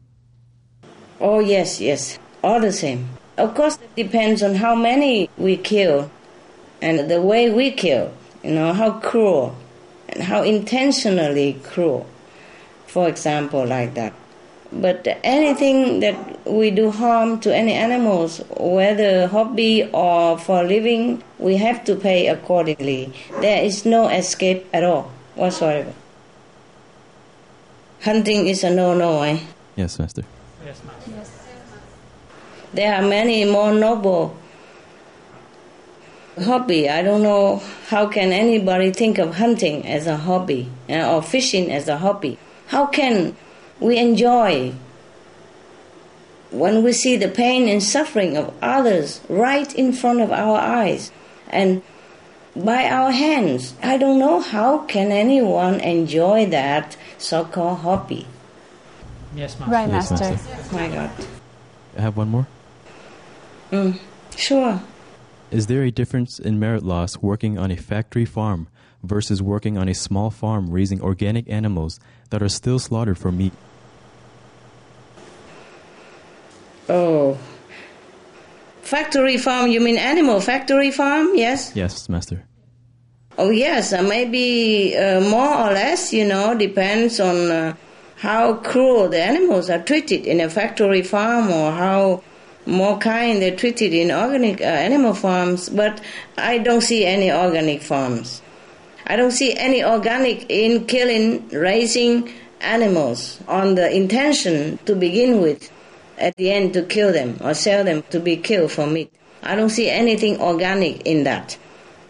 Oh, 1.20 1.40
yes, 1.40 1.82
yes, 1.82 2.20
all 2.44 2.60
the 2.60 2.72
same. 2.72 3.10
Of 3.38 3.56
course, 3.56 3.78
it 3.82 4.04
depends 4.04 4.44
on 4.44 4.56
how 4.56 4.76
many 4.76 5.30
we 5.38 5.58
kill 5.58 6.12
and 6.82 7.10
the 7.10 7.22
way 7.22 7.50
we 7.50 7.72
kill, 7.72 8.14
you 8.44 8.52
know, 8.52 8.74
how 8.74 9.00
cruel 9.00 9.56
and 10.08 10.24
how 10.24 10.44
intentionally 10.44 11.60
cruel, 11.64 12.06
for 12.90 13.08
example, 13.08 13.66
like 13.66 13.94
that. 13.94 14.14
But 14.72 15.08
anything 15.24 16.00
that 16.02 16.46
we 16.46 16.70
do 16.70 16.92
harm 16.92 17.40
to 17.42 17.56
any 17.56 17.74
animals, 17.74 18.42
whether 18.58 19.28
hobby 19.28 19.90
or 19.92 20.38
for 20.38 20.64
living, 20.64 21.24
we 21.40 21.58
have 21.58 21.84
to 21.86 21.96
pay 21.96 22.28
accordingly. 22.28 23.14
There 23.42 23.64
is 23.64 23.86
no 23.86 24.10
escape 24.10 24.68
at 24.74 24.84
all 24.84 25.12
whatsoever. 25.36 25.94
Hunting 28.04 28.48
is 28.48 28.64
a 28.64 28.70
no-no, 28.70 29.24
eh? 29.24 29.40
Yes, 29.76 29.98
Master. 29.98 30.24
Yes, 30.66 30.82
Yes. 31.10 31.32
There 32.72 32.94
are 32.94 33.02
many 33.02 33.46
more 33.46 33.74
noble 33.74 34.38
hobby. 36.38 36.88
I 36.90 37.02
don't 37.02 37.24
know 37.24 37.62
how 37.88 38.08
can 38.08 38.32
anybody 38.32 38.92
think 38.92 39.18
of 39.18 39.36
hunting 39.36 39.86
as 39.88 40.06
a 40.06 40.18
hobby 40.18 40.70
uh, 40.88 41.16
or 41.16 41.22
fishing 41.24 41.72
as 41.72 41.88
a 41.88 41.98
hobby. 41.98 42.38
How 42.70 42.86
can 42.86 43.36
we 43.80 43.98
enjoy 43.98 44.74
when 46.52 46.84
we 46.84 46.94
see 46.94 47.18
the 47.18 47.28
pain 47.28 47.68
and 47.68 47.82
suffering 47.82 48.38
of 48.38 48.54
others 48.62 49.22
right 49.28 49.74
in 49.74 49.92
front 49.92 50.22
of 50.22 50.32
our 50.32 50.60
eyes 50.60 51.12
and 51.50 51.82
by 52.56 52.86
our 52.86 53.10
hands? 53.12 53.74
I 53.82 53.98
don't 53.98 54.20
know 54.20 54.40
how 54.40 54.86
can 54.86 55.12
anyone 55.12 55.80
enjoy 55.80 56.46
that 56.48 56.96
so-called 57.18 57.80
hobby. 57.80 58.28
Yes, 59.36 59.58
Master. 59.60 59.74
Right, 59.74 59.90
Yes, 59.90 60.12
Master. 60.12 60.30
Master. 60.30 60.76
My 60.76 60.88
God. 60.90 61.12
I 61.98 62.02
have 62.02 62.18
one 62.18 62.30
more. 62.30 62.48
Mm, 63.72 64.00
sure. 64.36 64.82
Is 65.50 65.66
there 65.66 65.82
a 65.82 65.90
difference 65.90 66.38
in 66.38 66.60
merit 66.60 66.84
loss 66.84 67.18
working 67.18 67.58
on 67.58 67.72
a 67.72 67.76
factory 67.78 68.26
farm 68.26 68.68
versus 69.04 69.42
working 69.42 69.78
on 69.78 69.90
a 69.90 69.94
small 69.96 70.30
farm 70.30 70.70
raising 70.70 71.02
organic 71.02 71.50
animals 71.50 72.00
that 72.30 72.42
are 72.42 72.50
still 72.50 72.80
slaughtered 72.80 73.18
for 73.18 73.32
meat? 73.32 73.54
Oh. 76.88 77.38
Factory 78.82 79.38
farm, 79.38 79.70
you 79.70 79.80
mean 79.80 79.98
animal 79.98 80.42
factory 80.42 80.92
farm? 80.92 81.30
Yes? 81.36 81.76
Yes, 81.76 82.10
Master. 82.10 82.46
Oh, 83.38 83.52
yes, 83.52 83.94
uh, 83.94 84.02
maybe 84.02 84.98
uh, 84.98 85.22
more 85.22 85.48
or 85.48 85.72
less, 85.72 86.12
you 86.12 86.26
know, 86.28 86.56
depends 86.56 87.20
on 87.20 87.52
uh, 87.52 87.76
how 88.18 88.56
cruel 88.56 89.08
the 89.08 89.22
animals 89.22 89.70
are 89.70 89.82
treated 89.82 90.26
in 90.26 90.42
a 90.42 90.50
factory 90.50 91.02
farm 91.02 91.50
or 91.50 91.72
how 91.72 92.22
more 92.66 92.98
kind 92.98 93.42
they're 93.42 93.56
treated 93.56 93.94
in 93.94 94.12
organic 94.12 94.60
uh, 94.60 94.66
animal 94.66 95.14
farms, 95.14 95.70
but 95.70 96.02
I 96.38 96.58
don't 96.58 96.82
see 96.82 97.06
any 97.06 97.32
organic 97.32 97.82
farms. 97.82 98.42
I 99.10 99.16
don't 99.16 99.32
see 99.32 99.55
any 99.55 99.84
organic 99.84 100.45
in 100.49 100.86
killing, 100.86 101.49
raising 101.49 102.32
animals 102.62 103.39
on 103.47 103.76
the 103.76 103.93
intention 103.93 104.78
to 104.86 104.95
begin 104.95 105.41
with, 105.41 105.72
at 106.20 106.36
the 106.36 106.51
end 106.51 106.74
to 106.74 106.84
kill 106.84 107.12
them 107.12 107.38
or 107.41 107.53
sell 107.53 107.84
them 107.84 108.03
to 108.12 108.20
be 108.20 108.38
killed 108.38 108.72
for 108.72 108.86
meat. 108.86 109.12
I 109.41 109.55
don't 109.55 109.70
see 109.70 109.89
anything 109.89 110.39
organic 110.39 111.01
in 111.07 111.24
that. 111.24 111.57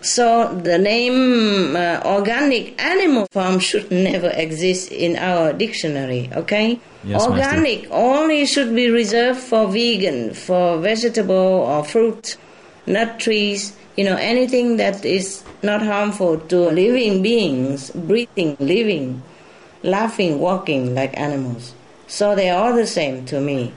So 0.01 0.53
the 0.55 0.77
name 0.77 1.75
uh, 1.75 2.01
organic 2.05 2.81
animal 2.81 3.27
farm 3.31 3.59
should 3.59 3.91
never 4.09 4.29
exist 4.29 4.91
in 4.91 5.17
our 5.17 5.53
dictionary, 5.53 6.29
okay? 6.33 6.79
Yes, 7.03 7.25
organic 7.25 7.83
Master. 7.83 7.95
only 7.95 8.45
should 8.45 8.75
be 8.75 8.89
reserved 8.89 9.39
for 9.39 9.67
vegan, 9.67 10.33
for 10.33 10.77
vegetable 10.79 11.35
or 11.35 11.83
fruit, 11.83 12.37
nut 12.85 13.19
trees, 13.19 13.75
you 13.99 14.05
know, 14.05 14.15
anything 14.15 14.77
that 14.77 15.03
is 15.03 15.43
not 15.61 15.81
harmful 15.81 16.39
to 16.39 16.57
living 16.71 17.21
beings, 17.21 17.91
breathing, 17.91 18.55
living, 18.57 19.21
laughing, 19.83 20.39
walking 20.39 20.95
like 20.95 21.11
animals. 21.19 21.73
So 22.07 22.33
they 22.33 22.49
are 22.49 22.63
all 22.63 22.73
the 22.73 22.87
same 22.87 23.25
to 23.25 23.41
me. 23.41 23.73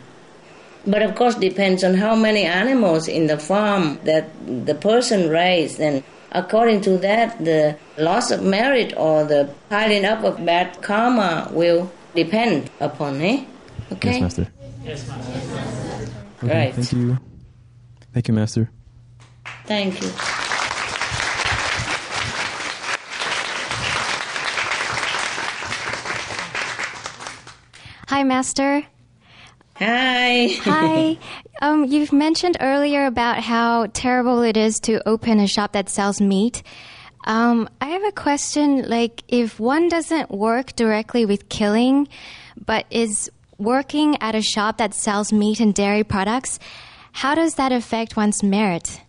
But 0.86 1.02
of 1.02 1.16
course, 1.16 1.34
depends 1.34 1.82
on 1.82 1.94
how 1.94 2.14
many 2.14 2.44
animals 2.44 3.08
in 3.08 3.26
the 3.26 3.36
farm 3.36 3.98
that 4.04 4.30
the 4.46 4.76
person 4.76 5.28
raised, 5.28 5.80
and 5.80 6.04
according 6.30 6.82
to 6.82 6.98
that, 6.98 7.44
the 7.44 7.76
loss 7.98 8.30
of 8.30 8.44
merit 8.44 8.94
or 8.96 9.24
the 9.24 9.50
piling 9.70 10.04
up 10.04 10.22
of 10.22 10.46
bad 10.46 10.80
karma 10.82 11.50
will 11.50 11.90
depend 12.14 12.70
upon, 12.78 13.20
eh? 13.22 13.44
Okay. 13.90 14.12
Yes, 14.12 14.20
Master. 14.20 14.46
Yes, 14.84 15.10
Okay, 16.44 16.54
Right. 16.54 16.74
Thank 16.76 16.92
you. 16.92 17.18
Thank 18.14 18.28
you, 18.28 18.34
Master. 18.34 18.70
Thank 19.66 20.02
you. 20.02 20.10
Hi, 28.08 28.24
Master. 28.24 28.84
Hi. 29.76 30.48
Hi. 30.60 31.18
Um, 31.62 31.84
you've 31.84 32.12
mentioned 32.12 32.56
earlier 32.58 33.06
about 33.06 33.38
how 33.38 33.86
terrible 33.86 34.42
it 34.42 34.56
is 34.56 34.80
to 34.80 35.00
open 35.08 35.38
a 35.38 35.46
shop 35.46 35.74
that 35.74 35.88
sells 35.88 36.20
meat. 36.20 36.64
Um, 37.24 37.68
I 37.80 37.86
have 37.90 38.02
a 38.02 38.10
question. 38.10 38.88
Like, 38.88 39.22
if 39.28 39.60
one 39.60 39.88
doesn't 39.88 40.32
work 40.32 40.74
directly 40.74 41.24
with 41.24 41.48
killing, 41.48 42.08
but 42.66 42.86
is 42.90 43.30
working 43.58 44.20
at 44.20 44.34
a 44.34 44.42
shop 44.42 44.78
that 44.78 44.92
sells 44.92 45.32
meat 45.32 45.60
and 45.60 45.72
dairy 45.72 46.02
products, 46.02 46.58
how 47.12 47.36
does 47.36 47.54
that 47.54 47.70
affect 47.70 48.16
one's 48.16 48.42
merit? 48.42 49.02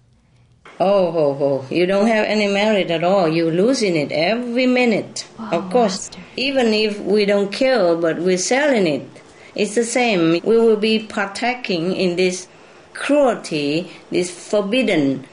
Oh, 0.79 1.11
ho, 1.11 1.33
ho. 1.35 1.65
You 1.69 1.85
don't 1.85 2.07
have 2.07 2.25
any 2.25 2.47
merit 2.47 2.89
at 2.89 3.03
all. 3.03 3.27
You're 3.27 3.51
losing 3.51 3.95
it 3.95 4.11
every 4.11 4.65
minute. 4.65 5.25
of 5.39 5.69
course, 5.69 6.09
even 6.35 6.73
if 6.73 6.99
we 6.99 7.25
don't 7.25 7.51
kill, 7.51 7.99
but 7.99 8.17
we're 8.19 8.37
selling 8.37 8.87
it, 8.87 9.07
it's 9.55 9.75
the 9.75 9.83
same. 9.83 10.41
We 10.43 10.57
will 10.57 10.77
be 10.77 10.99
partaking 10.99 11.95
in 11.95 12.15
this 12.15 12.47
cruelty, 12.93 13.91
this 14.09 14.31
forbidden 14.31 15.25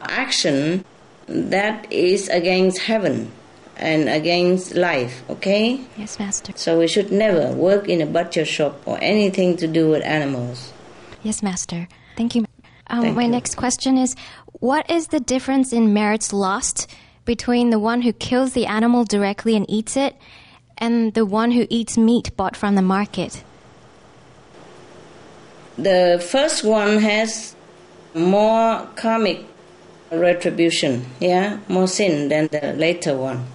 action 0.00 0.84
that 1.26 1.90
is 1.92 2.28
against 2.28 2.78
heaven 2.82 3.30
and 3.76 4.08
against 4.08 4.74
life, 4.74 5.22
okay? 5.30 5.80
Yes, 5.96 6.18
Master. 6.18 6.52
So 6.56 6.78
we 6.78 6.86
should 6.86 7.10
never 7.10 7.52
work 7.52 7.88
in 7.88 8.00
a 8.00 8.06
butcher 8.06 8.44
shop 8.44 8.80
or 8.84 8.98
anything 9.00 9.56
to 9.56 9.66
do 9.66 9.88
with 9.88 10.04
animals. 10.04 10.72
Yes, 11.22 11.42
Master. 11.42 11.88
Thank 12.16 12.34
you. 12.34 12.46
Um, 12.88 13.02
Thank 13.02 13.16
my 13.16 13.24
you. 13.24 13.30
next 13.30 13.54
question 13.56 13.96
is 13.96 14.16
What 14.60 14.90
is 14.90 15.08
the 15.08 15.20
difference 15.20 15.72
in 15.72 15.94
merits 15.94 16.34
lost 16.34 16.86
between 17.24 17.70
the 17.70 17.78
one 17.78 18.02
who 18.02 18.12
kills 18.12 18.52
the 18.52 18.66
animal 18.66 19.04
directly 19.04 19.56
and 19.56 19.64
eats 19.70 19.96
it 19.96 20.14
and 20.76 21.14
the 21.14 21.24
one 21.24 21.50
who 21.52 21.66
eats 21.70 21.96
meat 21.96 22.36
bought 22.36 22.56
from 22.56 22.74
the 22.74 22.82
market? 22.82 23.42
The 25.78 26.22
first 26.30 26.62
one 26.62 26.98
has 26.98 27.56
more 28.14 28.86
karmic 28.96 29.46
retribution, 30.12 31.06
yeah, 31.20 31.60
more 31.68 31.88
sin 31.88 32.28
than 32.28 32.48
the 32.48 32.74
later 32.74 33.16
one. 33.16 33.46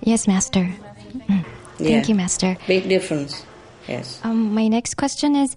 Yes, 0.00 0.26
Master. 0.26 0.74
Mm. 1.14 1.44
Yeah. 1.78 1.88
Thank 1.88 2.08
you, 2.08 2.16
Master. 2.16 2.56
Big 2.66 2.88
difference, 2.88 3.44
yes. 3.86 4.20
Um, 4.24 4.54
my 4.54 4.66
next 4.66 4.96
question 4.96 5.36
is 5.36 5.54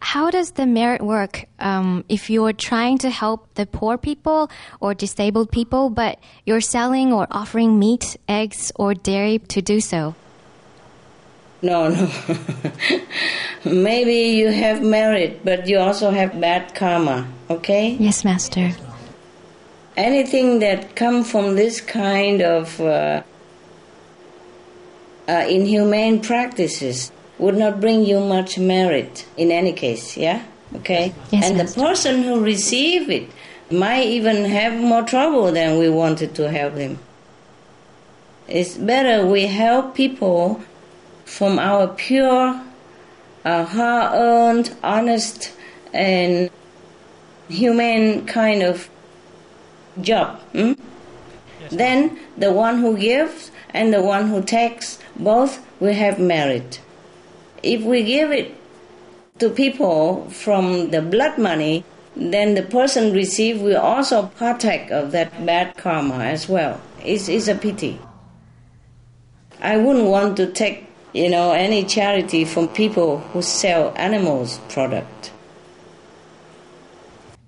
How 0.00 0.30
does 0.30 0.52
the 0.52 0.66
merit 0.66 1.02
work 1.02 1.46
um, 1.58 2.04
if 2.08 2.30
you're 2.30 2.54
trying 2.54 2.98
to 2.98 3.10
help 3.10 3.52
the 3.54 3.66
poor 3.66 3.98
people 3.98 4.50
or 4.80 4.94
disabled 4.94 5.52
people, 5.52 5.90
but 5.90 6.18
you're 6.46 6.62
selling 6.62 7.12
or 7.12 7.26
offering 7.30 7.78
meat, 7.78 8.16
eggs, 8.26 8.72
or 8.76 8.94
dairy 8.94 9.38
to 9.48 9.60
do 9.60 9.78
so? 9.80 10.14
No, 11.62 11.88
no. 11.90 12.10
Maybe 13.64 14.38
you 14.38 14.48
have 14.48 14.82
merit, 14.82 15.44
but 15.44 15.68
you 15.68 15.78
also 15.78 16.10
have 16.10 16.40
bad 16.40 16.74
karma, 16.74 17.28
okay? 17.50 17.90
Yes, 18.00 18.24
Master. 18.24 18.72
Anything 19.98 20.60
that 20.60 20.96
come 20.96 21.22
from 21.22 21.56
this 21.56 21.82
kind 21.82 22.40
of 22.40 22.80
uh, 22.80 23.22
uh, 25.28 25.32
inhumane 25.46 26.22
practices 26.22 27.12
would 27.40 27.56
not 27.56 27.80
bring 27.80 28.04
you 28.04 28.20
much 28.20 28.58
merit 28.58 29.26
in 29.36 29.50
any 29.50 29.72
case, 29.72 30.16
yeah? 30.16 30.44
Okay? 30.76 31.14
Yes, 31.30 31.48
and 31.48 31.56
Master. 31.56 31.80
the 31.80 31.86
person 31.86 32.22
who 32.22 32.44
receive 32.44 33.10
it 33.10 33.28
might 33.70 34.06
even 34.06 34.44
have 34.44 34.74
more 34.78 35.02
trouble 35.02 35.50
than 35.50 35.78
we 35.78 35.88
wanted 35.88 36.34
to 36.34 36.50
help 36.50 36.74
him. 36.74 36.98
It's 38.46 38.76
better 38.76 39.26
we 39.26 39.46
help 39.46 39.94
people 39.94 40.60
from 41.24 41.58
our 41.58 41.88
pure, 41.88 42.60
uh, 43.44 43.64
hard 43.64 44.12
earned, 44.14 44.76
honest, 44.82 45.52
and 45.94 46.50
humane 47.48 48.26
kind 48.26 48.62
of 48.62 48.90
job. 50.00 50.40
hmm? 50.52 50.72
Then 51.70 52.18
the 52.36 52.52
one 52.52 52.78
who 52.78 52.98
gives 52.98 53.50
and 53.70 53.94
the 53.94 54.02
one 54.02 54.28
who 54.28 54.42
takes 54.42 54.98
both 55.16 55.64
will 55.80 55.94
have 55.94 56.18
merit. 56.18 56.80
If 57.62 57.82
we 57.82 58.02
give 58.02 58.30
it 58.30 58.54
to 59.38 59.50
people 59.50 60.28
from 60.30 60.90
the 60.90 61.02
blood 61.02 61.38
money, 61.38 61.84
then 62.16 62.54
the 62.54 62.62
person 62.62 63.12
received 63.12 63.62
will 63.62 63.80
also 63.80 64.26
partake 64.38 64.90
of 64.90 65.12
that 65.12 65.44
bad 65.46 65.76
karma 65.76 66.18
as 66.18 66.48
well. 66.48 66.80
It's, 67.04 67.28
it's 67.28 67.48
a 67.48 67.54
pity. 67.54 67.98
I 69.60 69.76
wouldn't 69.76 70.06
want 70.06 70.36
to 70.38 70.50
take, 70.50 70.86
you 71.12 71.28
know, 71.28 71.52
any 71.52 71.84
charity 71.84 72.44
from 72.44 72.68
people 72.68 73.18
who 73.32 73.42
sell 73.42 73.92
animals 73.96 74.58
product. 74.68 75.32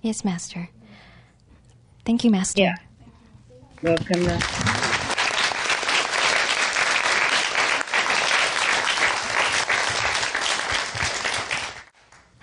Yes, 0.03 0.25
Master. 0.25 0.69
Thank 2.05 2.25
you, 2.25 2.31
Master. 2.31 2.63
Yeah. 2.63 2.75
Welcome. 3.83 4.72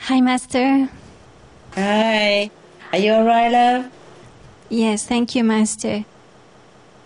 Hi, 0.10 0.22
Master. 0.22 0.90
Hi. 1.76 2.50
Are 2.92 2.98
you 2.98 3.12
alright, 3.12 3.52
love? 3.52 3.92
Yes, 4.68 5.06
thank 5.06 5.36
you, 5.36 5.44
Master. 5.44 6.04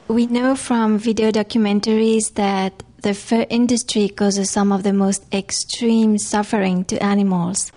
We 0.08 0.28
know 0.28 0.56
from 0.56 0.99
video 0.99 1.30
documentaries 1.30 2.36
that 2.36 2.82
the 3.01 3.14
fur 3.14 3.45
industry 3.49 4.08
causes 4.08 4.51
some 4.51 4.72
of 4.72 4.84
the 4.84 4.93
most 4.93 5.26
extreme 5.34 6.18
suffering 6.18 6.86
to 6.86 7.04
animals, 7.04 7.74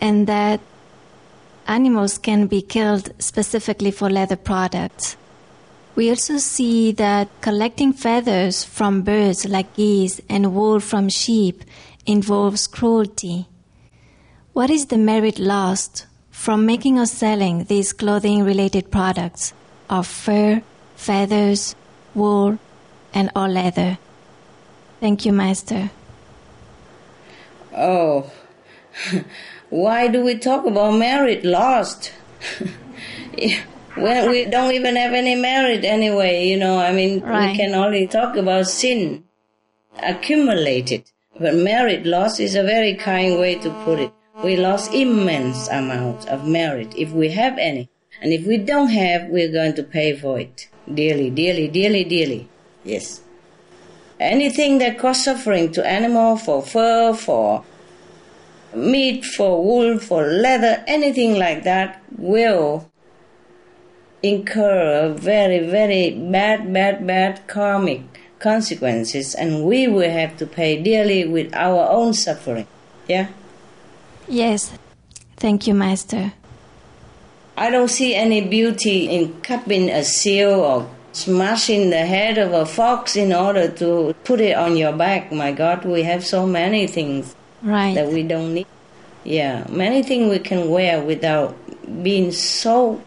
and 0.00 0.28
that 0.28 0.60
animals 1.66 2.16
can 2.16 2.46
be 2.46 2.62
killed 2.62 3.10
specifically 3.18 3.90
for 3.90 4.08
leather 4.08 4.36
products. 4.36 5.16
We 5.96 6.08
also 6.08 6.38
see 6.38 6.92
that 6.92 7.28
collecting 7.40 7.92
feathers 7.92 8.62
from 8.62 9.02
birds 9.02 9.44
like 9.48 9.74
geese 9.74 10.20
and 10.28 10.54
wool 10.54 10.78
from 10.78 11.08
sheep 11.08 11.64
involves 12.06 12.68
cruelty. 12.68 13.48
What 14.56 14.70
is 14.70 14.86
the 14.86 14.96
merit 14.96 15.38
lost 15.38 16.06
from 16.30 16.64
making 16.64 16.98
or 16.98 17.04
selling 17.04 17.64
these 17.64 17.92
clothing 17.92 18.42
related 18.42 18.90
products 18.90 19.52
of 19.90 20.06
fur, 20.06 20.62
feathers, 20.94 21.74
wool, 22.14 22.58
and 23.12 23.30
all 23.36 23.48
leather? 23.48 23.98
Thank 24.98 25.26
you, 25.26 25.32
Master. 25.34 25.90
Oh. 27.76 28.32
Why 29.68 30.08
do 30.08 30.24
we 30.24 30.38
talk 30.38 30.64
about 30.64 30.92
merit 30.92 31.44
lost? 31.44 32.14
we 33.36 34.44
don't 34.46 34.72
even 34.72 34.96
have 34.96 35.12
any 35.12 35.34
merit 35.34 35.84
anyway, 35.84 36.48
you 36.48 36.56
know, 36.56 36.78
I 36.78 36.94
mean, 36.94 37.20
Right. 37.20 37.50
we 37.50 37.58
can 37.58 37.74
only 37.74 38.06
talk 38.06 38.36
about 38.36 38.68
sin 38.68 39.24
accumulated. 40.02 41.04
But 41.38 41.56
merit 41.56 42.06
loss 42.06 42.40
is 42.40 42.54
a 42.54 42.62
very 42.62 42.94
kind 42.94 43.38
way 43.38 43.56
to 43.56 43.68
put 43.84 43.98
it. 43.98 44.12
We 44.46 44.56
lost 44.56 44.94
immense 44.94 45.66
amounts 45.66 46.24
of 46.26 46.46
merit 46.46 46.94
if 46.96 47.10
we 47.10 47.30
have 47.30 47.58
any. 47.58 47.90
And 48.22 48.32
if 48.32 48.46
we 48.46 48.56
don't 48.58 48.90
have, 48.90 49.28
we're 49.28 49.50
going 49.50 49.74
to 49.74 49.82
pay 49.82 50.16
for 50.16 50.38
it 50.38 50.68
dearly, 50.94 51.30
dearly, 51.30 51.66
dearly, 51.66 52.04
dearly. 52.04 52.48
Yes. 52.84 53.22
Anything 54.20 54.78
that 54.78 55.00
causes 55.00 55.24
suffering 55.24 55.72
to 55.72 55.84
animal 55.84 56.36
for 56.36 56.62
fur, 56.62 57.12
for 57.12 57.64
meat, 58.72 59.24
for 59.24 59.64
wool, 59.64 59.98
for 59.98 60.22
leather, 60.24 60.84
anything 60.86 61.36
like 61.36 61.64
that 61.64 62.00
will 62.16 62.88
incur 64.22 65.12
very, 65.12 65.58
very 65.66 66.10
bad, 66.12 66.72
bad, 66.72 67.04
bad 67.04 67.48
karmic 67.48 68.02
consequences, 68.38 69.34
and 69.34 69.64
we 69.64 69.88
will 69.88 70.10
have 70.10 70.36
to 70.36 70.46
pay 70.46 70.80
dearly 70.80 71.26
with 71.26 71.52
our 71.52 71.90
own 71.90 72.14
suffering. 72.14 72.68
Yeah? 73.08 73.26
Yes. 74.28 74.72
Thank 75.36 75.66
you, 75.66 75.74
Master. 75.74 76.32
I 77.56 77.70
don't 77.70 77.88
see 77.88 78.14
any 78.14 78.40
beauty 78.46 79.08
in 79.08 79.40
cupping 79.40 79.88
a 79.88 80.04
seal 80.04 80.60
or 80.60 80.90
smashing 81.12 81.88
the 81.88 82.04
head 82.04 82.36
of 82.36 82.52
a 82.52 82.66
fox 82.66 83.16
in 83.16 83.32
order 83.32 83.68
to 83.68 84.14
put 84.24 84.40
it 84.40 84.56
on 84.56 84.76
your 84.76 84.92
back. 84.92 85.32
My 85.32 85.52
God, 85.52 85.84
we 85.84 86.02
have 86.02 86.24
so 86.24 86.46
many 86.46 86.86
things 86.86 87.34
right. 87.62 87.94
that 87.94 88.08
we 88.08 88.22
don't 88.22 88.52
need. 88.52 88.66
Yeah, 89.24 89.66
many 89.70 90.02
things 90.02 90.30
we 90.30 90.38
can 90.38 90.68
wear 90.68 91.02
without 91.02 91.56
being 92.02 92.32
so 92.32 93.02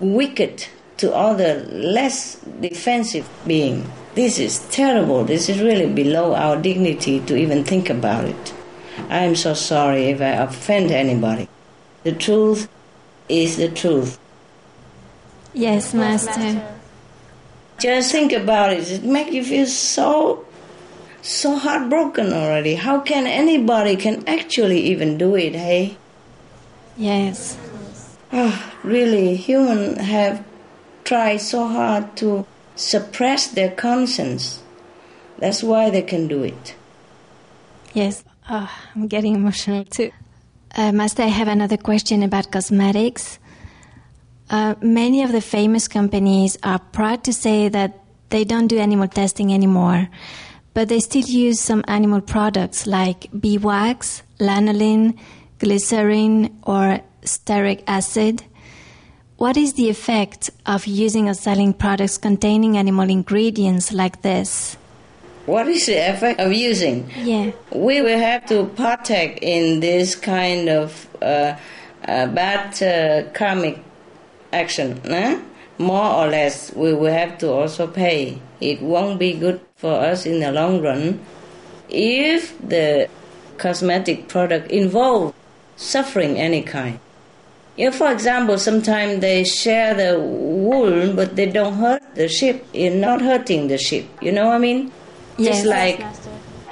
wicked 0.00 0.66
to 0.96 1.14
other 1.14 1.64
less 1.70 2.36
defensive 2.60 3.28
being. 3.46 3.90
This 4.14 4.38
is 4.38 4.60
terrible. 4.70 5.24
This 5.24 5.48
is 5.48 5.60
really 5.60 5.92
below 5.92 6.34
our 6.34 6.56
dignity 6.60 7.20
to 7.20 7.36
even 7.36 7.64
think 7.64 7.90
about 7.90 8.24
it. 8.24 8.54
I 9.08 9.24
am 9.24 9.36
so 9.36 9.54
sorry 9.54 10.06
if 10.06 10.20
I 10.20 10.30
offend 10.30 10.90
anybody. 10.90 11.48
The 12.02 12.12
truth 12.12 12.68
is 13.28 13.56
the 13.56 13.68
truth. 13.68 14.18
Yes, 15.52 15.94
Master. 15.94 16.74
Just 17.78 18.12
think 18.12 18.32
about 18.32 18.72
it. 18.72 18.90
It 18.90 19.04
makes 19.04 19.32
you 19.32 19.44
feel 19.44 19.66
so, 19.66 20.44
so 21.22 21.56
heartbroken 21.56 22.32
already. 22.32 22.74
How 22.74 23.00
can 23.00 23.26
anybody 23.26 23.96
can 23.96 24.26
actually 24.28 24.80
even 24.80 25.18
do 25.18 25.34
it? 25.34 25.54
Hey. 25.54 25.96
Yes. 26.96 27.58
Oh, 28.32 28.72
really, 28.82 29.36
humans 29.36 30.00
have 30.00 30.44
tried 31.04 31.38
so 31.38 31.68
hard 31.68 32.16
to 32.16 32.46
suppress 32.74 33.46
their 33.46 33.70
conscience. 33.70 34.62
That's 35.38 35.62
why 35.62 35.90
they 35.90 36.02
can 36.02 36.26
do 36.26 36.42
it. 36.42 36.74
Yes, 37.92 38.24
oh, 38.50 38.70
I'm 38.94 39.08
getting 39.08 39.34
emotional 39.34 39.84
too. 39.84 40.10
Uh, 40.76 40.92
Master, 40.92 41.22
I 41.22 41.26
have 41.26 41.48
another 41.48 41.76
question 41.76 42.22
about 42.22 42.50
cosmetics. 42.50 43.38
Uh, 44.50 44.74
many 44.82 45.22
of 45.22 45.32
the 45.32 45.40
famous 45.40 45.88
companies 45.88 46.58
are 46.62 46.78
proud 46.78 47.24
to 47.24 47.32
say 47.32 47.68
that 47.68 48.00
they 48.30 48.44
don't 48.44 48.66
do 48.66 48.78
animal 48.78 49.08
testing 49.08 49.54
anymore, 49.54 50.08
but 50.74 50.88
they 50.88 51.00
still 51.00 51.22
use 51.22 51.60
some 51.60 51.84
animal 51.86 52.20
products 52.20 52.86
like 52.86 53.28
bee 53.38 53.58
wax, 53.58 54.22
lanolin, 54.40 55.16
glycerin, 55.60 56.58
or 56.64 57.00
stearic 57.22 57.84
acid. 57.86 58.42
What 59.36 59.56
is 59.56 59.74
the 59.74 59.88
effect 59.88 60.50
of 60.66 60.86
using 60.86 61.28
or 61.28 61.34
selling 61.34 61.72
products 61.72 62.18
containing 62.18 62.76
animal 62.76 63.08
ingredients 63.08 63.92
like 63.92 64.22
this? 64.22 64.76
What 65.46 65.68
is 65.68 65.86
the 65.86 65.96
effect 66.10 66.40
of 66.40 66.52
using? 66.52 67.10
Yeah. 67.16 67.52
We 67.70 68.00
will 68.00 68.18
have 68.18 68.46
to 68.46 68.64
partake 68.64 69.40
in 69.42 69.80
this 69.80 70.14
kind 70.16 70.68
of 70.68 71.06
uh, 71.20 71.56
uh, 72.08 72.26
bad 72.28 72.82
uh, 72.82 73.30
karmic 73.32 73.82
action. 74.52 75.00
Eh? 75.04 75.38
More 75.76 76.10
or 76.14 76.28
less, 76.28 76.72
we 76.74 76.94
will 76.94 77.12
have 77.12 77.36
to 77.38 77.50
also 77.50 77.86
pay. 77.86 78.40
It 78.60 78.80
won't 78.80 79.18
be 79.18 79.34
good 79.34 79.60
for 79.76 79.92
us 79.92 80.24
in 80.24 80.40
the 80.40 80.50
long 80.50 80.80
run 80.80 81.20
if 81.90 82.56
the 82.66 83.08
cosmetic 83.58 84.28
product 84.28 84.70
involve 84.70 85.34
suffering 85.76 86.38
any 86.38 86.62
kind. 86.62 86.98
Yeah, 87.76 87.90
for 87.90 88.10
example, 88.10 88.56
sometimes 88.56 89.20
they 89.20 89.42
share 89.44 89.94
the 89.94 90.18
wool, 90.20 91.12
but 91.12 91.34
they 91.34 91.46
don't 91.46 91.74
hurt 91.74 92.02
the 92.14 92.28
sheep. 92.28 92.64
You're 92.72 92.94
not 92.94 93.20
hurting 93.20 93.66
the 93.68 93.78
sheep. 93.78 94.08
You 94.22 94.32
know 94.32 94.46
what 94.46 94.54
I 94.54 94.58
mean? 94.58 94.92
Yes. 95.36 95.56
Just 95.56 95.66
like 95.66 96.04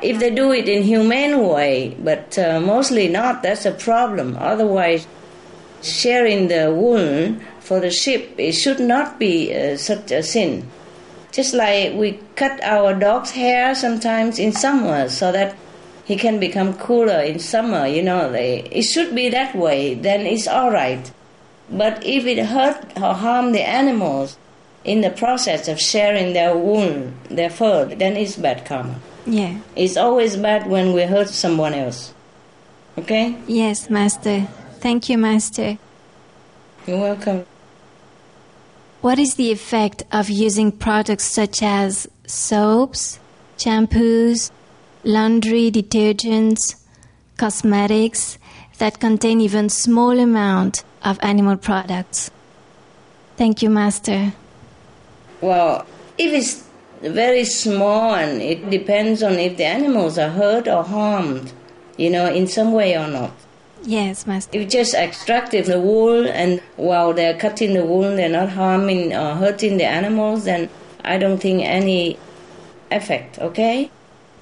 if 0.02 0.18
they 0.18 0.34
do 0.34 0.52
it 0.52 0.68
in 0.68 0.82
humane 0.82 1.46
way, 1.46 1.96
but 1.98 2.38
uh, 2.38 2.60
mostly 2.60 3.08
not. 3.08 3.42
That's 3.42 3.66
a 3.66 3.72
problem. 3.72 4.36
Otherwise, 4.38 5.06
sharing 5.82 6.48
the 6.48 6.72
wool 6.72 7.36
for 7.60 7.80
the 7.80 7.90
sheep 7.90 8.34
it 8.38 8.52
should 8.52 8.80
not 8.80 9.18
be 9.18 9.54
uh, 9.54 9.76
such 9.76 10.10
a 10.10 10.22
sin. 10.22 10.68
Just 11.32 11.54
like 11.54 11.94
we 11.94 12.20
cut 12.36 12.62
our 12.62 12.94
dog's 12.94 13.30
hair 13.30 13.74
sometimes 13.74 14.38
in 14.38 14.52
summer 14.52 15.08
so 15.08 15.32
that 15.32 15.56
he 16.04 16.16
can 16.16 16.38
become 16.38 16.74
cooler 16.74 17.20
in 17.20 17.38
summer. 17.38 17.86
You 17.86 18.02
know, 18.02 18.30
they, 18.30 18.60
it 18.70 18.82
should 18.82 19.14
be 19.14 19.28
that 19.30 19.54
way. 19.54 19.94
Then 19.94 20.26
it's 20.26 20.46
all 20.46 20.70
right. 20.70 21.10
But 21.70 22.04
if 22.04 22.26
it 22.26 22.44
hurt 22.46 22.84
or 22.96 23.14
harm 23.14 23.52
the 23.52 23.62
animals 23.66 24.36
in 24.84 25.00
the 25.00 25.10
process 25.10 25.68
of 25.68 25.80
sharing 25.80 26.32
their 26.32 26.56
wool, 26.56 27.12
their 27.28 27.50
fur, 27.50 27.86
then 27.86 28.16
it's 28.16 28.36
bad 28.36 28.64
karma. 28.64 29.00
Yeah. 29.26 29.58
It's 29.76 29.96
always 29.96 30.36
bad 30.36 30.66
when 30.66 30.92
we 30.92 31.02
hurt 31.02 31.28
someone 31.28 31.74
else. 31.74 32.12
Okay? 32.98 33.36
Yes, 33.46 33.88
Master. 33.88 34.48
Thank 34.80 35.08
you, 35.08 35.18
Master. 35.18 35.78
You're 36.86 36.98
welcome. 36.98 37.46
What 39.00 39.18
is 39.18 39.34
the 39.36 39.52
effect 39.52 40.02
of 40.12 40.28
using 40.30 40.72
products 40.72 41.24
such 41.24 41.62
as 41.62 42.08
soaps, 42.26 43.18
shampoos, 43.58 44.50
laundry 45.04 45.70
detergents, 45.70 46.76
cosmetics 47.36 48.38
that 48.78 49.00
contain 49.00 49.40
even 49.40 49.68
small 49.68 50.18
amount 50.18 50.84
of 51.04 51.18
animal 51.22 51.56
products? 51.56 52.30
Thank 53.36 53.62
you, 53.62 53.70
Master. 53.70 54.32
Well, 55.42 55.84
if 56.16 56.32
it's 56.32 56.64
very 57.02 57.44
small 57.44 58.14
and 58.14 58.40
it 58.40 58.70
depends 58.70 59.22
on 59.22 59.34
if 59.34 59.56
the 59.56 59.64
animals 59.64 60.18
are 60.18 60.30
hurt 60.30 60.68
or 60.68 60.84
harmed, 60.84 61.52
you 61.96 62.08
know, 62.08 62.32
in 62.32 62.46
some 62.46 62.72
way 62.72 62.96
or 62.96 63.08
not. 63.08 63.32
Yes, 63.84 64.26
Master. 64.26 64.56
If 64.56 64.68
just 64.68 64.94
extracting 64.94 65.64
the 65.64 65.80
wool 65.80 66.26
and 66.28 66.60
while 66.76 67.12
they're 67.12 67.36
cutting 67.36 67.74
the 67.74 67.84
wool, 67.84 68.14
they're 68.14 68.28
not 68.28 68.50
harming 68.50 69.12
or 69.12 69.34
hurting 69.34 69.76
the 69.78 69.84
animals, 69.84 70.44
then 70.44 70.70
I 71.04 71.18
don't 71.18 71.38
think 71.38 71.64
any 71.64 72.18
effect, 72.92 73.40
okay? 73.40 73.90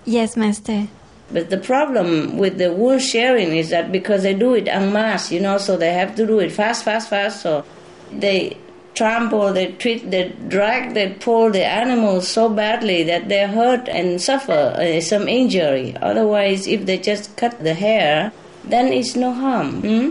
Yes, 0.05 0.37
Master. 0.37 0.89
But 1.33 1.49
the 1.49 1.59
problem 1.59 2.37
with 2.37 2.59
the 2.59 2.73
wool 2.73 2.99
sharing 2.99 3.57
is 3.57 3.71
that 3.71 3.91
because 3.93 4.25
they 4.25 4.35
do 4.35 4.55
it 4.55 4.69
en 4.69 4.93
masse, 4.93 5.33
you 5.33 5.41
know, 5.41 5.57
so 5.57 5.77
they 5.77 5.95
have 5.95 6.15
to 6.17 6.27
do 6.27 6.41
it 6.41 6.51
fast, 6.53 6.85
fast, 6.85 7.09
fast, 7.09 7.41
so 7.41 7.65
they 8.13 8.59
trample, 9.01 9.51
they 9.55 9.73
treat, 9.81 10.11
they 10.11 10.29
drag, 10.49 10.93
they 10.93 11.09
pull 11.09 11.51
the 11.51 11.65
animals 11.65 12.29
so 12.29 12.51
badly 12.51 13.03
that 13.05 13.29
they 13.31 13.47
hurt 13.47 13.89
and 13.89 14.21
suffer 14.21 14.61
uh, 14.77 15.01
some 15.01 15.27
injury. 15.27 15.97
Otherwise, 16.03 16.67
if 16.67 16.85
they 16.85 16.99
just 16.99 17.35
cut 17.39 17.55
the 17.65 17.73
hair, 17.73 18.31
then 18.63 18.93
it's 18.93 19.17
no 19.17 19.33
harm. 19.33 19.81
Hmm? 19.81 20.09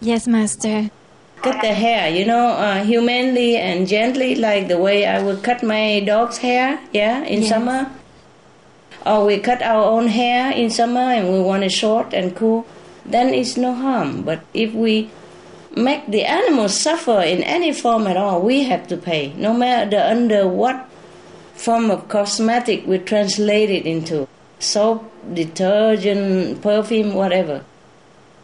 Yes, 0.00 0.26
Master. 0.26 0.88
Cut 1.42 1.60
the 1.60 1.74
hair, 1.84 2.08
you 2.08 2.24
know, 2.24 2.48
uh, 2.48 2.82
humanely 2.82 3.56
and 3.58 3.86
gently, 3.86 4.34
like 4.36 4.68
the 4.68 4.78
way 4.78 5.04
I 5.06 5.22
would 5.22 5.42
cut 5.42 5.62
my 5.62 6.00
dog's 6.00 6.38
hair, 6.38 6.80
yeah, 6.94 7.22
in 7.24 7.40
Yes. 7.42 7.50
summer. 7.52 7.90
Or 9.04 9.26
we 9.26 9.36
cut 9.38 9.60
our 9.60 9.84
own 9.84 10.08
hair 10.08 10.50
in 10.52 10.70
summer 10.70 11.06
and 11.16 11.30
we 11.32 11.40
want 11.40 11.64
it 11.64 11.72
short 11.72 12.14
and 12.14 12.34
cool, 12.34 12.64
then 13.04 13.34
it's 13.34 13.56
no 13.58 13.74
harm. 13.74 14.22
But 14.22 14.40
if 14.54 14.72
we 14.72 15.10
make 15.76 16.06
the 16.06 16.24
animals 16.24 16.78
suffer 16.78 17.20
in 17.20 17.42
any 17.42 17.72
form 17.72 18.06
at 18.06 18.16
all, 18.16 18.40
we 18.42 18.64
have 18.64 18.88
to 18.88 18.96
pay, 18.96 19.32
no 19.34 19.54
matter 19.54 19.98
under 19.98 20.46
what 20.48 20.88
form 21.54 21.90
of 21.90 22.08
cosmetic 22.08 22.86
we 22.86 22.98
translate 22.98 23.70
it 23.70 23.86
into 23.86 24.26
soap, 24.58 25.10
detergent, 25.34 26.62
perfume, 26.62 27.14
whatever. 27.14 27.64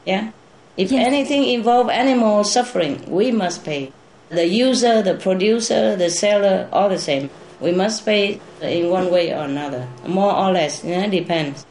Yeah? 0.05 0.33
If 0.77 0.93
anything 0.93 1.45
involves 1.45 1.91
animal 1.91 2.45
suffering, 2.45 3.03
we 3.11 3.31
must 3.33 3.64
pay. 3.64 3.93
The 4.29 4.47
user, 4.47 5.03
the 5.03 5.14
producer, 5.14 5.97
the 5.97 6.11
seller, 6.11 6.68
all 6.72 6.89
the 6.89 6.99
same. 6.99 7.31
We 7.61 7.72
must 7.72 8.05
pay 8.05 8.41
in 8.61 8.91
one 8.91 9.11
way 9.11 9.33
or 9.33 9.45
another, 9.45 9.89
more 10.07 10.35
or 10.35 10.53
less. 10.53 10.85
Yeah, 10.85 11.07
depends. 11.07 11.64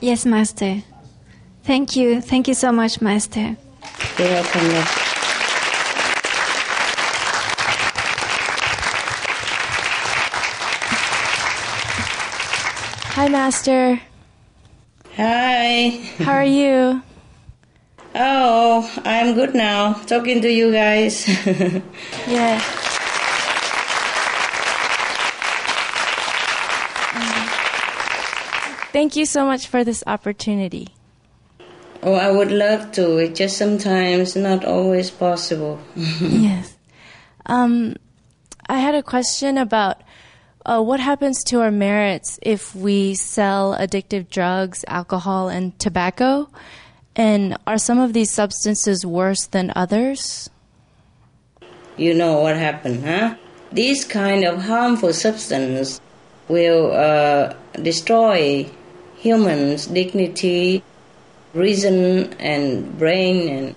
Yes, 0.00 0.24
Master. 0.24 0.82
Thank 1.64 1.94
you. 1.94 2.20
Thank 2.20 2.48
you 2.48 2.54
so 2.54 2.72
much, 2.72 3.00
Master. 3.00 3.56
You're 4.18 4.28
welcome. 4.28 4.70
yeah. 4.70 4.84
Hi, 13.14 13.28
Master. 13.28 14.00
Hi. 15.16 15.90
How 16.18 16.32
are 16.32 16.44
you? 16.44 17.02
Oh, 18.14 18.90
I'm 19.04 19.34
good 19.34 19.54
now. 19.54 19.94
Talking 20.06 20.40
to 20.42 20.50
you 20.50 20.72
guys. 20.72 21.28
yeah. 22.26 22.58
Thank 28.92 29.16
you 29.16 29.24
so 29.24 29.46
much 29.46 29.66
for 29.66 29.84
this 29.84 30.04
opportunity. 30.06 30.88
Oh, 32.02 32.14
I 32.14 32.30
would 32.30 32.50
love 32.50 32.90
to. 32.92 33.18
It's 33.18 33.38
just 33.38 33.56
sometimes 33.56 34.34
not 34.34 34.64
always 34.64 35.10
possible. 35.10 35.78
yes. 35.94 36.76
Um, 37.46 37.94
I 38.68 38.78
had 38.78 38.94
a 38.94 39.02
question 39.02 39.56
about 39.56 40.02
uh, 40.66 40.82
what 40.82 40.98
happens 40.98 41.44
to 41.44 41.60
our 41.60 41.70
merits 41.70 42.40
if 42.42 42.74
we 42.74 43.14
sell 43.14 43.76
addictive 43.76 44.28
drugs, 44.30 44.84
alcohol, 44.88 45.48
and 45.48 45.78
tobacco. 45.78 46.48
And 47.14 47.56
are 47.66 47.78
some 47.78 47.98
of 47.98 48.14
these 48.14 48.32
substances 48.32 49.06
worse 49.06 49.46
than 49.46 49.72
others? 49.76 50.50
You 51.96 52.14
know 52.14 52.40
what 52.40 52.56
happened, 52.56 53.04
huh? 53.04 53.36
These 53.70 54.04
kind 54.04 54.44
of 54.44 54.62
harmful 54.62 55.12
substances 55.12 56.00
will 56.48 56.92
uh, 56.92 57.54
destroy 57.80 58.68
humans' 59.16 59.86
dignity, 59.86 60.82
reason, 61.54 62.32
and 62.34 62.98
brain, 62.98 63.48
and 63.48 63.76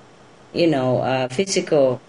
you 0.53 0.67
know, 0.67 0.99
uh, 0.99 1.28
physical 1.28 2.01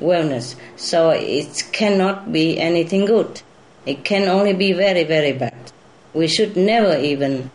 wellness. 0.00 0.56
So 0.76 1.10
it 1.10 1.68
cannot 1.72 2.32
be 2.32 2.58
anything 2.58 3.06
good. 3.06 3.42
It 3.86 4.04
can 4.04 4.28
only 4.28 4.52
be 4.52 4.72
very, 4.72 5.04
very 5.04 5.32
bad. 5.32 5.72
We 6.14 6.28
should 6.28 6.56
never 6.56 6.96
even 6.98 7.50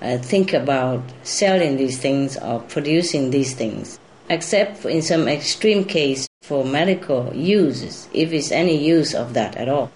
uh, 0.00 0.18
think 0.18 0.52
about 0.52 1.02
selling 1.22 1.76
these 1.76 1.98
things 1.98 2.36
or 2.36 2.60
producing 2.60 3.30
these 3.30 3.54
things, 3.54 3.98
except 4.28 4.84
in 4.84 5.02
some 5.02 5.28
extreme 5.28 5.84
case 5.84 6.28
for 6.42 6.64
medical 6.64 7.34
uses, 7.34 8.08
if 8.12 8.32
it's 8.32 8.50
any 8.50 8.82
use 8.82 9.14
of 9.14 9.34
that 9.34 9.56
at 9.56 9.68
all. 9.68 9.90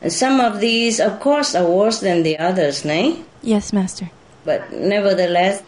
And 0.00 0.12
some 0.12 0.38
of 0.38 0.60
these, 0.60 1.00
of 1.00 1.18
course, 1.18 1.54
are 1.54 1.66
worse 1.66 2.00
than 2.00 2.22
the 2.22 2.38
others, 2.38 2.84
nay? 2.84 3.22
Yes, 3.42 3.72
Master. 3.72 4.10
But 4.44 4.72
nevertheless, 4.72 5.62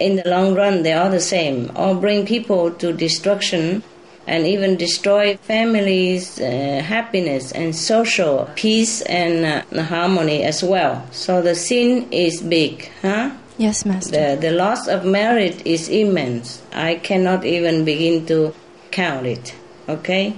in 0.00 0.16
the 0.16 0.28
long 0.28 0.54
run, 0.54 0.82
they 0.82 0.92
are 0.92 1.10
the 1.10 1.20
same, 1.20 1.70
or 1.76 1.94
bring 1.94 2.26
people 2.26 2.70
to 2.72 2.92
destruction 2.92 3.82
and 4.26 4.46
even 4.46 4.76
destroy 4.76 5.36
families' 5.36 6.40
uh, 6.40 6.82
happiness 6.84 7.52
and 7.52 7.74
social 7.74 8.48
peace 8.54 9.02
and 9.02 9.44
uh, 9.44 9.82
harmony 9.82 10.44
as 10.44 10.62
well. 10.62 11.06
So 11.10 11.42
the 11.42 11.54
sin 11.54 12.06
is 12.12 12.40
big, 12.40 12.90
huh? 13.02 13.32
Yes, 13.58 13.84
Master. 13.84 14.36
The, 14.36 14.40
the 14.40 14.52
loss 14.52 14.88
of 14.88 15.04
merit 15.04 15.66
is 15.66 15.88
immense. 15.88 16.62
I 16.72 16.94
cannot 16.94 17.44
even 17.44 17.84
begin 17.84 18.24
to 18.26 18.54
count 18.90 19.26
it, 19.26 19.54
okay? 19.88 20.34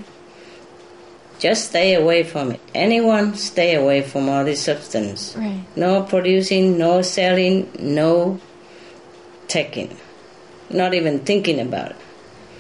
Just 1.43 1.71
stay 1.71 1.95
away 1.95 2.23
from 2.23 2.53
it. 2.53 2.61
Anyone, 2.73 3.35
stay 3.35 3.75
away 3.75 4.03
from 4.03 4.29
all 4.29 4.45
this 4.45 4.63
substance. 4.63 5.35
Right. 5.37 5.65
No 5.75 6.05
producing, 6.05 6.79
no 6.79 7.03
selling, 7.03 7.69
no 7.81 8.39
taking. 9.49 9.97
Not 10.71 10.95
even 10.95 11.19
thinking 11.19 11.59
about 11.59 11.91
it. 11.91 11.97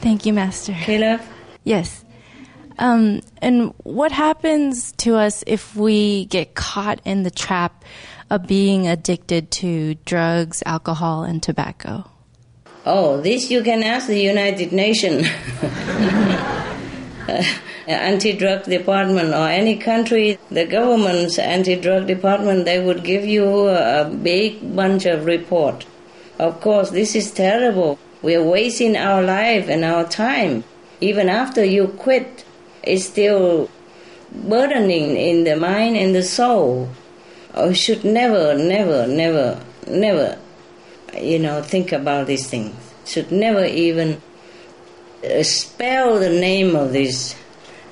Thank 0.01 0.27
you, 0.27 0.33
Master. 0.33 0.75
Love? 0.89 1.25
Yes. 1.63 2.05
Um, 2.81 3.21
and 3.41 3.73
what 3.85 4.11
happens 4.11 4.91
to 5.05 5.15
us 5.15 5.45
if 5.47 5.77
we 5.77 6.25
get 6.25 6.57
caught 6.57 7.01
in 7.05 7.23
the 7.23 7.31
trap 7.31 7.85
of 8.31 8.49
being 8.49 8.89
addicted 8.89 9.53
to 9.63 9.95
drugs, 10.07 10.61
alcohol, 10.67 11.23
and 11.23 11.41
tobacco? 11.41 12.11
Oh, 12.85 13.21
this 13.21 13.49
you 13.49 13.63
can 13.63 13.85
ask 13.85 14.09
the 14.09 14.19
United 14.19 14.73
Nations. 14.73 15.29
uh, 17.29 17.43
anti-drug 17.87 18.65
department 18.65 19.31
or 19.35 19.49
any 19.49 19.77
country, 19.77 20.39
the 20.51 20.67
government's 20.67 21.39
anti-drug 21.39 22.07
department, 22.07 22.65
they 22.65 22.85
would 22.85 23.05
give 23.05 23.25
you 23.25 23.69
a 23.69 24.05
big 24.05 24.75
bunch 24.75 25.07
of 25.07 25.25
report. 25.25 25.87
Of 26.39 26.61
course, 26.61 26.91
this 26.91 27.15
is 27.15 27.31
terrible. 27.31 27.99
We 28.23 28.35
are 28.35 28.43
wasting 28.43 28.97
our 28.97 29.23
life 29.23 29.69
and 29.69 29.85
our 29.85 30.05
time. 30.05 30.65
Even 31.01 31.29
after 31.29 31.65
you 31.65 31.89
quit, 31.89 32.45
it's 32.83 33.05
still 33.05 33.69
burdening 34.33 35.17
in 35.17 35.45
the 35.45 35.57
mind 35.57 35.97
and 35.97 36.15
the 36.15 36.23
soul. 36.23 36.89
Oh, 37.55 37.73
should 37.73 38.05
never, 38.05 38.57
never, 38.57 39.07
never, 39.07 39.61
never, 39.87 40.39
you 41.15 41.39
know, 41.39 41.63
think 41.63 41.93
about 41.93 42.27
these 42.27 42.49
things. 42.49 42.75
Should 43.05 43.31
never 43.31 43.65
even 43.65 44.23
spell 45.43 46.19
the 46.19 46.31
name 46.31 46.77
of 46.77 46.93
these 46.93 47.37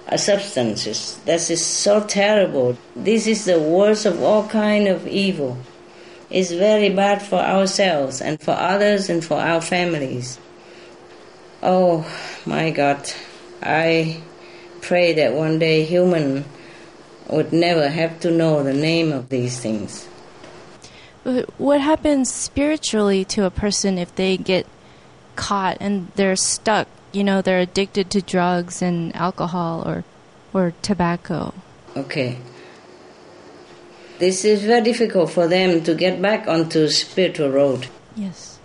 uh, 0.08 0.16
substances. 0.16 1.18
That 1.24 1.50
is 1.50 1.64
so 1.64 2.04
terrible. 2.04 2.76
This 2.96 3.26
is 3.26 3.44
the 3.44 3.60
worst 3.60 4.06
of 4.06 4.22
all 4.22 4.48
kind 4.48 4.88
of 4.88 5.06
evil. 5.06 5.58
It's 6.30 6.52
very 6.52 6.90
bad 6.90 7.22
for 7.22 7.38
ourselves 7.38 8.20
and 8.20 8.40
for 8.40 8.52
others 8.52 9.10
and 9.10 9.24
for 9.24 9.38
our 9.38 9.60
families. 9.60 10.38
Oh 11.62 12.06
my 12.46 12.70
God, 12.70 13.10
I 13.62 14.22
pray 14.80 15.12
that 15.14 15.34
one 15.34 15.58
day 15.58 15.84
human 15.84 16.44
would 17.28 17.52
never 17.52 17.88
have 17.88 18.20
to 18.20 18.30
know 18.30 18.62
the 18.62 18.72
name 18.72 19.12
of 19.12 19.28
these 19.28 19.58
things. 19.58 20.06
What 21.58 21.80
happens 21.80 22.32
spiritually 22.32 23.24
to 23.26 23.44
a 23.44 23.50
person 23.50 23.98
if 23.98 24.14
they 24.14 24.36
get 24.36 24.66
caught 25.36 25.76
and 25.80 26.08
they're 26.14 26.36
stuck? 26.36 26.88
You 27.12 27.24
know, 27.24 27.42
they're 27.42 27.60
addicted 27.60 28.10
to 28.10 28.22
drugs 28.22 28.82
and 28.82 29.14
alcohol 29.16 29.82
or, 29.86 30.04
or 30.52 30.72
tobacco. 30.82 31.52
Okay. 31.96 32.38
This 34.18 34.44
is 34.44 34.62
very 34.62 34.82
difficult 34.82 35.30
for 35.30 35.48
them 35.48 35.82
to 35.84 35.94
get 35.94 36.20
back 36.20 36.46
onto 36.46 36.88
spiritual 36.88 37.50
road. 37.50 37.88
Yes. 38.14 38.58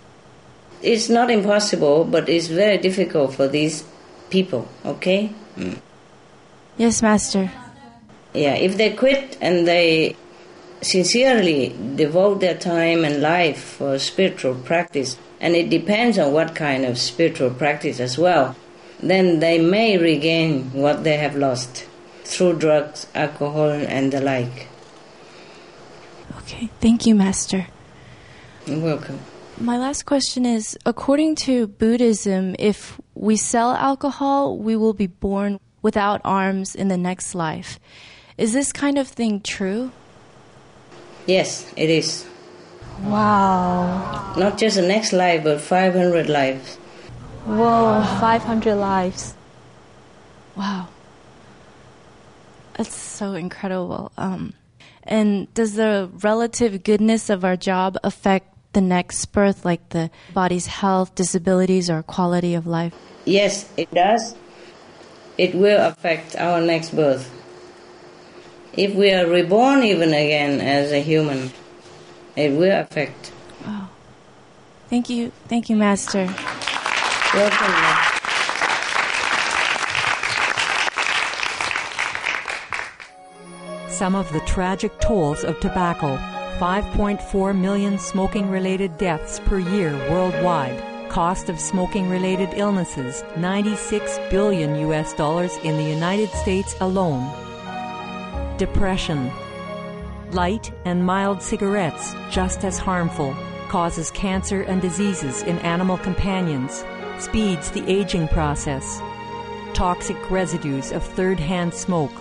It's 0.82 1.08
not 1.08 1.30
impossible, 1.30 2.04
but 2.04 2.28
it's 2.28 2.48
very 2.48 2.78
difficult 2.78 3.34
for 3.34 3.48
these 3.48 3.82
people, 4.30 4.68
okay? 4.84 5.32
Mm. 5.56 5.78
Yes, 6.76 7.02
Master. 7.02 7.50
Yeah, 8.34 8.54
if 8.54 8.76
they 8.76 8.90
quit 8.92 9.38
and 9.40 9.66
they 9.66 10.14
sincerely 10.82 11.74
devote 11.96 12.40
their 12.40 12.56
time 12.56 13.04
and 13.04 13.22
life 13.22 13.58
for 13.78 13.98
spiritual 13.98 14.54
practice, 14.56 15.16
and 15.40 15.54
it 15.54 15.70
depends 15.70 16.18
on 16.18 16.32
what 16.32 16.54
kind 16.54 16.84
of 16.84 16.98
spiritual 16.98 17.50
practice 17.50 18.00
as 18.00 18.18
well, 18.18 18.56
then 19.00 19.40
they 19.40 19.58
may 19.58 19.98
regain 19.98 20.72
what 20.72 21.04
they 21.04 21.16
have 21.16 21.36
lost 21.36 21.86
through 22.24 22.58
drugs, 22.58 23.06
alcohol, 23.14 23.70
and 23.70 24.12
the 24.12 24.20
like. 24.20 24.68
Okay, 26.38 26.70
thank 26.80 27.06
you, 27.06 27.14
Master. 27.14 27.66
You're 28.66 28.80
welcome. 28.80 29.20
My 29.58 29.78
last 29.78 30.04
question 30.04 30.44
is 30.44 30.76
according 30.84 31.36
to 31.46 31.66
Buddhism, 31.66 32.54
if 32.58 33.00
we 33.14 33.36
sell 33.36 33.72
alcohol, 33.72 34.58
we 34.58 34.76
will 34.76 34.92
be 34.92 35.06
born 35.06 35.60
without 35.82 36.20
arms 36.24 36.74
in 36.74 36.88
the 36.88 36.96
next 36.96 37.34
life. 37.34 37.78
Is 38.36 38.52
this 38.52 38.72
kind 38.72 38.98
of 38.98 39.08
thing 39.08 39.40
true? 39.40 39.92
Yes, 41.26 41.72
it 41.76 41.88
is. 41.88 42.26
Wow. 43.02 44.34
Not 44.36 44.58
just 44.58 44.76
the 44.76 44.86
next 44.86 45.12
life, 45.12 45.44
but 45.44 45.60
500 45.60 46.28
lives. 46.28 46.76
Whoa, 47.44 48.02
500 48.20 48.74
lives. 48.74 49.34
Wow. 50.56 50.88
That's 52.76 52.94
so 52.94 53.34
incredible. 53.34 54.12
Um, 54.18 54.54
and 55.02 55.52
does 55.54 55.74
the 55.74 56.10
relative 56.22 56.82
goodness 56.82 57.30
of 57.30 57.44
our 57.44 57.56
job 57.56 57.96
affect 58.02 58.52
the 58.72 58.80
next 58.80 59.26
birth, 59.26 59.64
like 59.64 59.88
the 59.90 60.10
body's 60.34 60.66
health, 60.66 61.14
disabilities, 61.14 61.88
or 61.88 62.02
quality 62.02 62.54
of 62.54 62.66
life? 62.66 62.94
Yes, 63.24 63.70
it 63.76 63.90
does. 63.90 64.34
It 65.38 65.54
will 65.54 65.80
affect 65.84 66.36
our 66.36 66.60
next 66.60 66.94
birth. 66.94 67.32
If 68.74 68.94
we 68.94 69.12
are 69.12 69.26
reborn 69.26 69.82
even 69.84 70.10
again 70.10 70.60
as 70.60 70.92
a 70.92 71.00
human, 71.00 71.50
it 72.36 72.52
will 72.52 72.80
affect. 72.80 73.32
Wow. 73.66 73.88
Thank 74.88 75.10
you. 75.10 75.32
Thank 75.48 75.68
you, 75.68 75.76
Master. 75.76 76.26
Welcome. 77.34 78.12
Some 83.88 84.14
of 84.14 84.30
the 84.32 84.40
tragic 84.40 84.98
tolls 85.00 85.42
of 85.42 85.58
tobacco 85.58 86.18
5.4 86.58 87.58
million 87.58 87.98
smoking 87.98 88.50
related 88.50 88.96
deaths 88.98 89.40
per 89.40 89.58
year 89.58 89.92
worldwide. 90.10 90.82
Cost 91.10 91.48
of 91.48 91.58
smoking 91.58 92.08
related 92.10 92.50
illnesses 92.54 93.24
96 93.36 94.18
billion 94.30 94.74
US 94.90 95.14
dollars 95.14 95.56
in 95.58 95.76
the 95.76 95.84
United 95.84 96.28
States 96.30 96.74
alone. 96.80 97.26
Depression. 98.58 99.30
Light 100.32 100.72
and 100.84 101.04
mild 101.04 101.40
cigarettes 101.42 102.14
just 102.30 102.64
as 102.64 102.78
harmful. 102.78 103.34
causes 103.68 104.10
cancer 104.12 104.62
and 104.62 104.80
diseases 104.80 105.42
in 105.42 105.58
animal 105.58 105.98
companions, 105.98 106.84
speeds 107.18 107.70
the 107.72 107.84
aging 107.90 108.28
process, 108.28 109.00
toxic 109.74 110.30
residues 110.30 110.92
of 110.92 111.02
third 111.02 111.38
hand 111.38 111.74
smoke, 111.74 112.12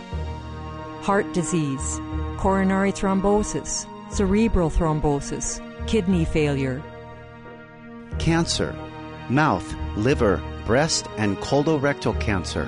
heart 1.02 1.32
disease, 1.34 2.02
coronary 2.38 2.92
thrombosis, 2.92 3.86
cerebral 4.12 4.70
thrombosis, 4.70 5.62
kidney 5.88 6.26
failure, 6.26 6.82
cancer, 8.18 8.76
mouth, 9.30 9.76
liver, 9.96 10.42
breast, 10.66 11.08
and 11.18 11.38
colorectal 11.38 12.20
cancer, 12.20 12.68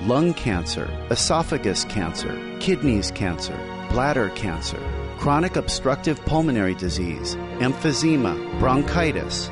lung 0.00 0.34
cancer, 0.34 0.90
esophagus 1.10 1.84
cancer, 1.84 2.34
kidneys 2.58 3.10
cancer, 3.12 3.56
bladder 3.90 4.30
cancer, 4.30 4.80
chronic 5.18 5.56
obstructive 5.56 6.24
pulmonary 6.24 6.74
disease, 6.74 7.36
emphysema, 7.58 8.36
bronchitis, 8.58 9.50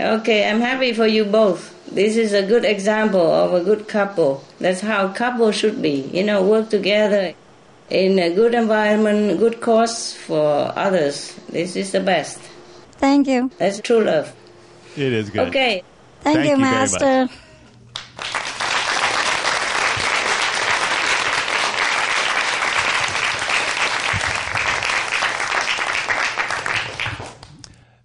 Okay, 0.00 0.48
I'm 0.48 0.60
happy 0.60 0.92
for 0.92 1.06
you 1.06 1.24
both. 1.24 1.74
This 1.90 2.16
is 2.16 2.32
a 2.32 2.46
good 2.46 2.64
example 2.64 3.20
of 3.20 3.52
a 3.52 3.64
good 3.64 3.88
couple. 3.88 4.44
That's 4.60 4.80
how 4.80 5.06
a 5.06 5.12
couple 5.12 5.50
should 5.50 5.82
be. 5.82 6.08
You 6.12 6.22
know, 6.22 6.44
work 6.44 6.68
together 6.70 7.34
in 7.90 8.18
a 8.18 8.32
good 8.32 8.54
environment, 8.54 9.38
good 9.38 9.60
cause 9.60 10.14
for 10.14 10.72
others. 10.76 11.34
This 11.48 11.74
is 11.74 11.90
the 11.90 12.00
best. 12.00 12.38
Thank 12.92 13.26
you. 13.26 13.50
That's 13.58 13.80
true 13.80 14.04
love. 14.04 14.32
It 14.96 15.12
is 15.12 15.30
good. 15.30 15.48
Okay. 15.48 15.82
Thank, 16.20 16.36
Thank 16.36 16.44
you, 16.44 16.50
you 16.50 16.56
very 16.64 16.80
much. 16.80 17.00
Master. 17.00 17.28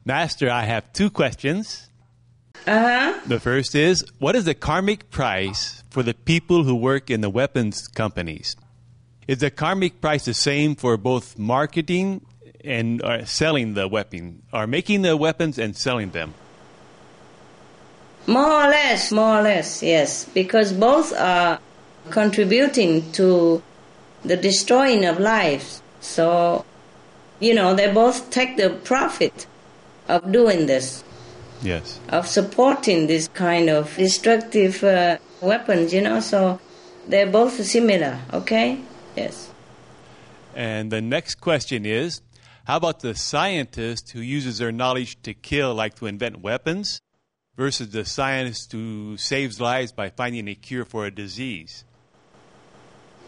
Master, 0.06 0.50
I 0.50 0.64
have 0.64 0.92
two 0.92 1.10
questions. 1.10 1.90
Uh 2.68 2.80
huh. 2.80 3.20
The 3.26 3.40
first 3.40 3.74
is 3.74 4.06
What 4.20 4.36
is 4.36 4.46
the 4.46 4.54
karmic 4.54 5.10
price 5.12 5.84
for 5.90 6.04
the 6.04 6.14
people 6.14 6.64
who 6.64 6.76
work 6.76 7.10
in 7.10 7.22
the 7.22 7.30
weapons 7.30 7.88
companies? 7.88 8.56
Is 9.28 9.38
the 9.38 9.50
karmic 9.50 10.02
price 10.02 10.26
the 10.26 10.34
same 10.34 10.76
for 10.76 10.98
both 10.98 11.38
marketing 11.38 12.26
and 12.66 13.02
uh, 13.02 13.26
selling 13.26 13.74
the 13.74 13.88
weapon, 13.88 14.44
or 14.52 14.68
making 14.68 15.04
the 15.04 15.16
weapons 15.16 15.58
and 15.58 15.76
selling 15.76 16.12
them? 16.12 16.34
More 18.28 18.52
or 18.52 18.68
less, 18.68 19.12
more 19.12 19.40
or 19.40 19.42
less, 19.42 19.82
yes. 19.82 20.26
Because 20.26 20.74
both 20.74 21.14
are 21.14 21.60
contributing 22.10 23.10
to 23.14 23.62
the 24.24 24.36
destroying 24.36 25.06
of 25.06 25.20
lives. 25.20 25.82
So, 26.02 26.66
you 27.40 27.54
know, 27.54 27.74
they 27.74 27.92
both 27.92 28.30
take 28.30 28.58
the 28.58 28.70
profit 28.70 29.48
of 30.14 30.32
doing 30.32 30.68
this, 30.68 31.04
Yes. 31.62 32.00
of 32.10 32.28
supporting 32.28 33.08
this 33.08 33.28
kind 33.28 33.70
of 33.70 33.96
destructive 33.98 34.84
uh, 34.84 35.18
weapons, 35.42 35.94
you 35.94 36.02
know. 36.02 36.20
So 36.20 36.60
they're 37.08 37.32
both 37.32 37.54
similar, 37.66 38.20
okay? 38.32 38.80
Yes. 39.16 39.50
And 40.56 40.92
the 40.92 41.02
next 41.02 41.42
question 41.42 41.86
is 41.86 42.22
How 42.66 42.78
about 42.78 43.00
the 43.00 43.16
scientist 43.16 44.12
who 44.12 44.22
uses 44.22 44.60
their 44.60 44.72
knowledge 44.72 45.22
to 45.24 45.34
kill, 45.34 45.74
like 45.74 45.96
to 45.96 46.06
invent 46.06 46.42
weapons, 46.42 47.02
versus 47.58 47.90
the 47.90 48.06
scientist 48.06 48.72
who 48.72 49.18
saves 49.18 49.60
lives 49.60 49.92
by 49.92 50.10
finding 50.10 50.48
a 50.48 50.56
cure 50.56 50.86
for 50.86 51.06
a 51.06 51.12
disease? 51.12 51.86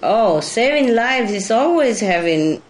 Oh, 0.04 0.40
saving 0.40 0.94
lives 0.94 1.32
is 1.32 1.50
always 1.50 2.00
having 2.00 2.62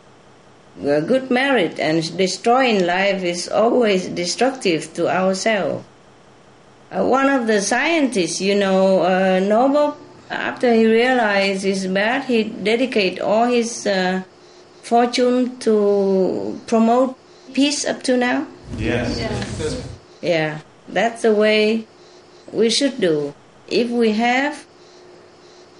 a 0.84 1.02
good 1.02 1.32
merit, 1.32 1.80
and 1.80 2.18
destroying 2.18 2.86
life 2.86 3.24
is 3.24 3.48
always 3.48 4.08
destructive 4.08 4.94
to 4.94 5.08
ourselves. 5.08 5.86
Uh, 6.92 7.04
one 7.04 7.30
of 7.30 7.48
the 7.48 7.62
scientists, 7.62 8.42
you 8.42 8.56
know, 8.56 9.04
uh, 9.04 9.40
Nobel, 9.40 9.98
after 10.30 10.74
he 10.74 10.86
realized 10.86 11.66
it's 11.66 11.86
bad, 11.86 12.26
he 12.26 12.44
dedicated 12.44 13.20
all 13.20 13.46
his 13.46 13.88
uh, 13.88 14.24
fortune 14.82 15.58
to 15.60 16.60
promote 16.68 17.18
peace 17.54 17.86
up 17.86 18.04
to 18.04 18.18
now. 18.18 18.46
Yes. 18.78 19.88
Yeah, 20.22 20.60
that's 20.88 21.22
the 21.22 21.34
way 21.34 21.88
we 22.52 22.70
should 22.70 23.00
do. 23.00 23.34
If 23.68 23.90
we 23.90 24.12
have, 24.12 24.66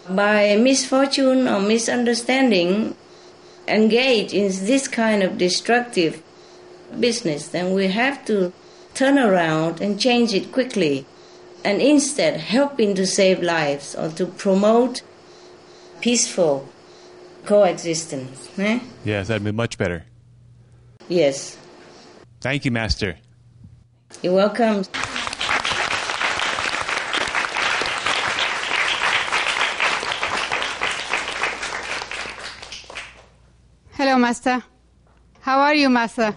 by 0.10 0.56
misfortune 0.56 1.48
or 1.48 1.60
misunderstanding, 1.60 2.96
engaged 3.68 4.34
in 4.34 4.48
this 4.66 4.88
kind 4.88 5.24
of 5.24 5.38
destructive 5.38 6.22
business, 7.00 7.48
then 7.50 7.74
we 7.74 7.88
have 7.88 8.26
to 8.26 8.54
turn 8.94 9.18
around 9.18 9.82
and 9.82 10.00
change 10.00 10.34
it 10.34 10.52
quickly 10.52 11.06
and 11.64 11.82
instead 11.82 12.40
helping 12.40 12.96
to 12.96 13.06
save 13.06 13.42
lives 13.42 13.96
or 13.96 14.10
to 14.10 14.26
promote 14.26 15.02
peaceful 16.00 16.70
coexistence. 17.46 18.50
Eh? 18.60 18.80
Yes, 19.04 19.28
that'd 19.28 19.44
be 19.44 19.52
much 19.52 19.78
better. 19.78 20.06
Yes, 21.08 21.58
Thank 22.42 22.64
you, 22.64 22.70
Master. 22.72 23.18
you're 24.22 24.34
welcome. 24.34 24.84
Hello, 33.98 34.18
Master. 34.18 34.62
How 35.40 35.60
are 35.60 35.74
you, 35.74 35.90
Master? 35.90 36.36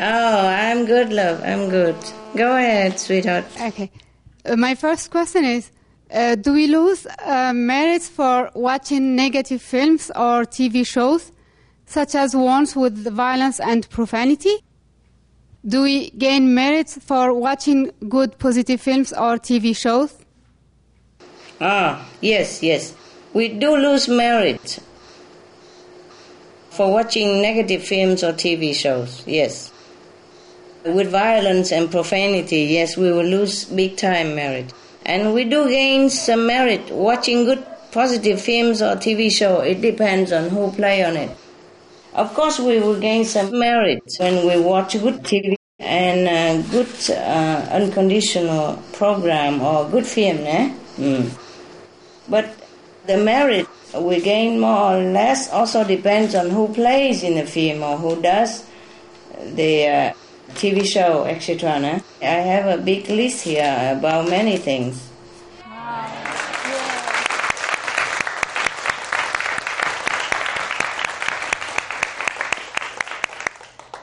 Oh, 0.00 0.46
I'm 0.46 0.84
good, 0.86 1.12
love. 1.12 1.42
I'm 1.42 1.68
good. 1.70 1.96
Go 2.36 2.56
ahead, 2.56 2.98
sweetheart. 3.00 3.44
Okay. 3.60 3.90
Uh, 4.44 4.56
my 4.56 4.74
first 4.74 5.10
question 5.10 5.44
is 5.44 5.70
uh, 6.12 6.34
Do 6.34 6.52
we 6.52 6.66
lose 6.66 7.06
uh, 7.06 7.52
merits 7.54 8.08
for 8.08 8.50
watching 8.54 9.16
negative 9.16 9.62
films 9.62 10.10
or 10.10 10.44
TV 10.44 10.86
shows, 10.86 11.32
such 11.86 12.14
as 12.14 12.36
ones 12.36 12.76
with 12.76 12.96
violence 13.14 13.60
and 13.60 13.88
profanity? 13.90 14.56
do 15.66 15.82
we 15.82 16.10
gain 16.10 16.54
merits 16.54 16.98
for 17.02 17.34
watching 17.34 17.90
good 18.08 18.38
positive 18.38 18.80
films 18.80 19.12
or 19.12 19.38
TV 19.38 19.76
shows? 19.76 20.14
Ah, 21.60 22.08
yes, 22.20 22.62
yes. 22.62 22.94
We 23.34 23.48
do 23.48 23.76
lose 23.76 24.08
merit 24.08 24.78
for 26.78 26.92
watching 26.92 27.42
negative 27.42 27.82
films 27.82 28.22
or 28.22 28.32
TV 28.32 28.72
shows, 28.72 29.24
yes. 29.26 29.72
With 30.84 31.10
violence 31.10 31.72
and 31.72 31.90
profanity, 31.90 32.62
yes, 32.78 32.96
we 32.96 33.10
will 33.10 33.24
lose 33.24 33.64
big 33.64 33.96
time 33.96 34.36
merit. 34.36 34.72
And 35.04 35.34
we 35.34 35.42
do 35.42 35.68
gain 35.68 36.08
some 36.08 36.46
merit 36.46 36.92
watching 36.92 37.46
good 37.46 37.66
positive 37.90 38.40
films 38.40 38.80
or 38.80 38.94
TV 38.94 39.28
show. 39.28 39.58
It 39.58 39.80
depends 39.80 40.30
on 40.30 40.50
who 40.50 40.70
play 40.70 41.02
on 41.02 41.16
it. 41.16 41.36
Of 42.14 42.32
course, 42.34 42.60
we 42.60 42.78
will 42.78 43.00
gain 43.00 43.24
some 43.24 43.58
merit 43.58 44.04
when 44.18 44.46
we 44.46 44.62
watch 44.62 44.92
good 44.92 45.24
TV 45.24 45.56
and 45.80 46.28
uh, 46.28 46.70
good 46.70 46.94
uh, 47.10 47.70
unconditional 47.72 48.80
program 48.92 49.60
or 49.62 49.90
good 49.90 50.06
film, 50.06 50.38
eh? 50.46 50.72
Mm. 50.96 51.28
But 52.28 52.54
the 53.08 53.16
merit 53.16 53.66
we 53.94 54.20
gain 54.20 54.60
more 54.60 54.94
or 54.94 55.02
less 55.02 55.50
also 55.50 55.84
depends 55.84 56.34
on 56.34 56.50
who 56.50 56.68
plays 56.68 57.22
in 57.22 57.34
the 57.34 57.46
film 57.46 57.82
or 57.82 57.96
who 57.96 58.20
does 58.20 58.66
the 59.54 59.88
uh, 59.88 60.12
TV 60.54 60.84
show, 60.84 61.24
etc. 61.24 61.70
Né? 61.78 62.02
I 62.20 62.24
have 62.24 62.78
a 62.78 62.82
big 62.82 63.08
list 63.08 63.44
here 63.44 63.94
about 63.96 64.28
many 64.28 64.56
things. 64.56 65.04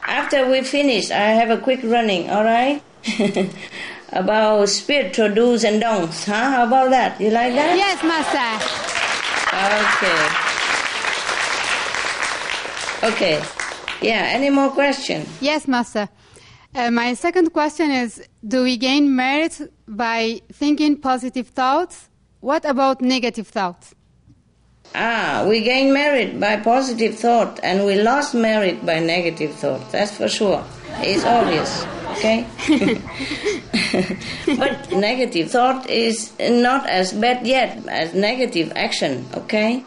After 0.07 0.49
we 0.49 0.63
finish, 0.63 1.11
I 1.11 1.37
have 1.37 1.51
a 1.51 1.57
quick 1.57 1.81
running, 1.83 2.29
all 2.31 2.43
right? 2.43 2.81
about 4.11 4.69
spiritual 4.69 5.29
do's 5.29 5.63
and 5.63 5.81
don'ts, 5.81 6.25
huh? 6.25 6.33
How 6.33 6.65
about 6.65 6.89
that? 6.89 7.21
You 7.21 7.29
like 7.29 7.53
that? 7.53 7.77
Yes, 7.77 8.01
Master. 8.03 8.94
Okay. 9.55 10.29
Okay. 13.03 13.43
Yeah, 14.01 14.25
any 14.27 14.49
more 14.49 14.69
questions? 14.69 15.27
Yes, 15.39 15.67
Master. 15.67 16.09
Uh, 16.75 16.91
my 16.91 17.13
second 17.13 17.53
question 17.53 17.89
is 17.89 18.21
Do 18.45 18.63
we 18.63 18.75
gain 18.75 19.15
merit 19.15 19.71
by 19.87 20.41
thinking 20.51 20.97
positive 20.97 21.47
thoughts? 21.47 22.09
What 22.41 22.65
about 22.65 23.01
negative 23.01 23.47
thoughts? 23.47 23.95
Ah, 24.93 25.45
we 25.47 25.61
gain 25.61 25.93
merit 25.93 26.39
by 26.39 26.57
positive 26.57 27.15
thought 27.15 27.59
and 27.63 27.85
we 27.85 27.95
lost 27.95 28.33
merit 28.35 28.85
by 28.85 28.99
negative 28.99 29.53
thought. 29.55 29.91
That's 29.91 30.17
for 30.17 30.27
sure. 30.27 30.63
It's 30.99 31.23
obvious. 31.23 31.85
Okay? 32.17 32.47
but 34.57 34.91
negative 34.91 35.51
thought 35.51 35.89
is 35.89 36.31
not 36.39 36.87
as 36.87 37.11
bad 37.13 37.45
yet 37.45 37.85
as 37.87 38.13
negative 38.13 38.71
action. 38.75 39.25
Okay? 39.33 39.83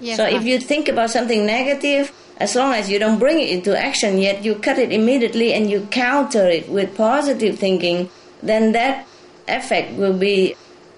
Yes, 0.00 0.16
so 0.16 0.26
if 0.26 0.44
you 0.44 0.58
think 0.58 0.88
about 0.88 1.10
something 1.10 1.46
negative, 1.46 2.12
as 2.38 2.56
long 2.56 2.74
as 2.74 2.90
you 2.90 2.98
don't 2.98 3.18
bring 3.18 3.38
it 3.40 3.50
into 3.50 3.78
action 3.78 4.18
yet, 4.18 4.44
you 4.44 4.56
cut 4.56 4.78
it 4.78 4.92
immediately 4.92 5.52
and 5.52 5.70
you 5.70 5.86
counter 5.90 6.46
it 6.46 6.68
with 6.68 6.96
positive 6.96 7.58
thinking, 7.58 8.10
then 8.42 8.72
that 8.72 9.06
effect 9.46 9.94
will 9.94 10.16
be 10.16 10.56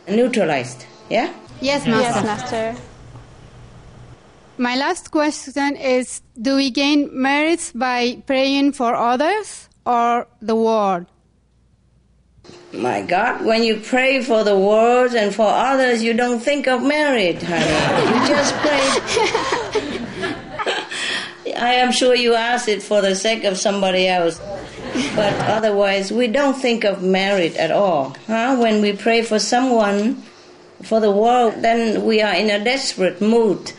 neutralized. 0.08 0.86
Yeah? 1.10 1.32
Yes, 1.60 1.86
Master. 1.86 2.20
Yes, 2.20 2.24
Master. 2.24 2.76
My 4.56 4.76
last 4.76 5.10
question 5.10 5.76
is 5.76 6.22
Do 6.40 6.56
we 6.56 6.70
gain 6.70 7.10
merits 7.12 7.70
by 7.70 8.22
praying 8.26 8.72
for 8.72 8.94
others 8.94 9.68
or 9.86 10.26
the 10.42 10.56
world? 10.56 11.06
My 12.72 13.02
God, 13.02 13.44
when 13.44 13.62
you 13.62 13.76
pray 13.78 14.20
for 14.20 14.42
the 14.42 14.58
world 14.58 15.14
and 15.14 15.32
for 15.32 15.46
others, 15.46 16.02
you 16.02 16.12
don't 16.12 16.40
think 16.40 16.66
of 16.66 16.82
merit, 16.82 17.40
honey. 17.40 17.62
You 17.62 18.26
just 18.26 18.52
pray. 18.56 18.82
I 21.56 21.74
am 21.74 21.92
sure 21.92 22.16
you 22.16 22.34
ask 22.34 22.66
it 22.66 22.82
for 22.82 23.00
the 23.00 23.14
sake 23.14 23.44
of 23.44 23.56
somebody 23.56 24.08
else. 24.08 24.40
But 25.14 25.34
otherwise, 25.46 26.10
we 26.10 26.26
don't 26.26 26.54
think 26.54 26.82
of 26.82 27.00
merit 27.00 27.54
at 27.56 27.70
all. 27.70 28.16
Huh? 28.26 28.56
When 28.56 28.82
we 28.82 28.92
pray 28.92 29.22
for 29.22 29.38
someone, 29.38 30.22
for 30.82 30.98
the 30.98 31.12
world, 31.12 31.62
then 31.62 32.04
we 32.04 32.22
are 32.22 32.34
in 32.34 32.50
a 32.50 32.62
desperate 32.62 33.20
mood 33.20 33.72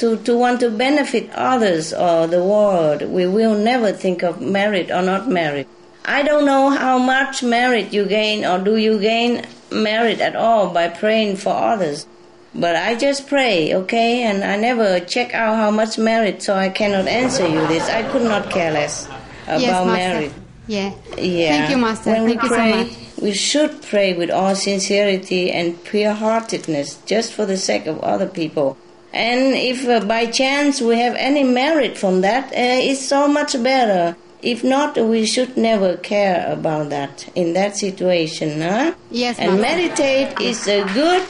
to, 0.00 0.16
to 0.16 0.36
want 0.36 0.60
to 0.60 0.70
benefit 0.70 1.30
others 1.34 1.92
or 1.92 2.26
the 2.26 2.42
world. 2.42 3.02
We 3.02 3.26
will 3.26 3.54
never 3.54 3.92
think 3.92 4.22
of 4.22 4.40
merit 4.40 4.90
or 4.90 5.02
not 5.02 5.28
merit. 5.28 5.68
I 6.04 6.22
don't 6.22 6.46
know 6.46 6.70
how 6.70 6.98
much 6.98 7.42
merit 7.42 7.92
you 7.92 8.06
gain 8.06 8.44
or 8.44 8.58
do 8.58 8.76
you 8.76 8.98
gain 8.98 9.46
merit 9.70 10.20
at 10.20 10.34
all 10.34 10.70
by 10.70 10.88
praying 10.88 11.36
for 11.36 11.50
others. 11.52 12.06
But 12.54 12.74
I 12.74 12.96
just 12.96 13.28
pray, 13.28 13.74
okay? 13.74 14.22
And 14.22 14.42
I 14.42 14.56
never 14.56 14.98
check 15.00 15.34
out 15.34 15.56
how 15.56 15.70
much 15.70 15.98
merit, 15.98 16.42
so 16.42 16.54
I 16.54 16.70
cannot 16.70 17.06
answer 17.06 17.46
you 17.46 17.64
this. 17.68 17.88
I 17.88 18.02
could 18.10 18.22
not 18.22 18.50
care 18.50 18.72
less 18.72 19.06
about 19.44 19.60
yes, 19.60 19.86
merit. 19.86 20.32
Yeah. 20.66 20.94
Yeah. 21.16 21.48
Thank 21.50 21.70
you, 21.70 21.76
Master. 21.76 22.10
When 22.10 22.26
Thank 22.26 22.42
we 22.42 22.48
you 22.48 22.54
pray, 22.54 22.72
so 22.72 22.84
much. 22.84 23.22
we 23.22 23.32
should 23.34 23.82
pray 23.82 24.14
with 24.14 24.30
all 24.30 24.56
sincerity 24.56 25.52
and 25.52 25.82
pure 25.84 26.12
heartedness, 26.12 26.96
just 27.04 27.32
for 27.32 27.46
the 27.46 27.56
sake 27.56 27.86
of 27.86 28.00
other 28.00 28.26
people. 28.26 28.76
And 29.12 29.54
if 29.54 29.86
uh, 29.88 30.00
by 30.06 30.26
chance 30.26 30.80
we 30.80 30.98
have 30.98 31.14
any 31.16 31.42
merit 31.42 31.98
from 31.98 32.20
that, 32.20 32.46
uh, 32.52 32.52
it's 32.54 33.00
so 33.04 33.26
much 33.26 33.60
better. 33.62 34.16
If 34.42 34.64
not, 34.64 34.96
we 34.96 35.26
should 35.26 35.56
never 35.56 35.96
care 35.98 36.50
about 36.50 36.88
that 36.90 37.28
in 37.34 37.52
that 37.54 37.76
situation, 37.76 38.60
huh? 38.62 38.94
Yes, 39.10 39.38
And 39.38 39.60
Master. 39.60 39.76
meditate 39.76 40.40
is 40.40 40.66
a 40.66 40.82
good, 40.94 41.22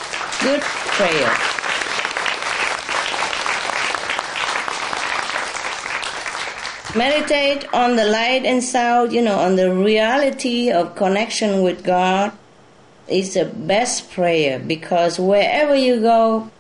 good 0.43 0.61
prayer. 0.61 1.37
Meditate 6.97 7.73
on 7.73 7.95
the 7.95 8.05
light 8.05 8.45
and 8.45 8.63
sound, 8.65 9.13
you 9.13 9.23
know, 9.23 9.39
on 9.39 9.55
the 9.55 9.73
reality 9.73 10.73
of 10.73 10.97
connection 10.97 11.63
with 11.63 11.85
God 11.85 12.33
is 13.07 13.35
the 13.35 13.45
best 13.45 14.11
prayer 14.11 14.59
because 14.59 15.17
wherever 15.19 15.75
you 15.77 16.01
go, 16.01 16.51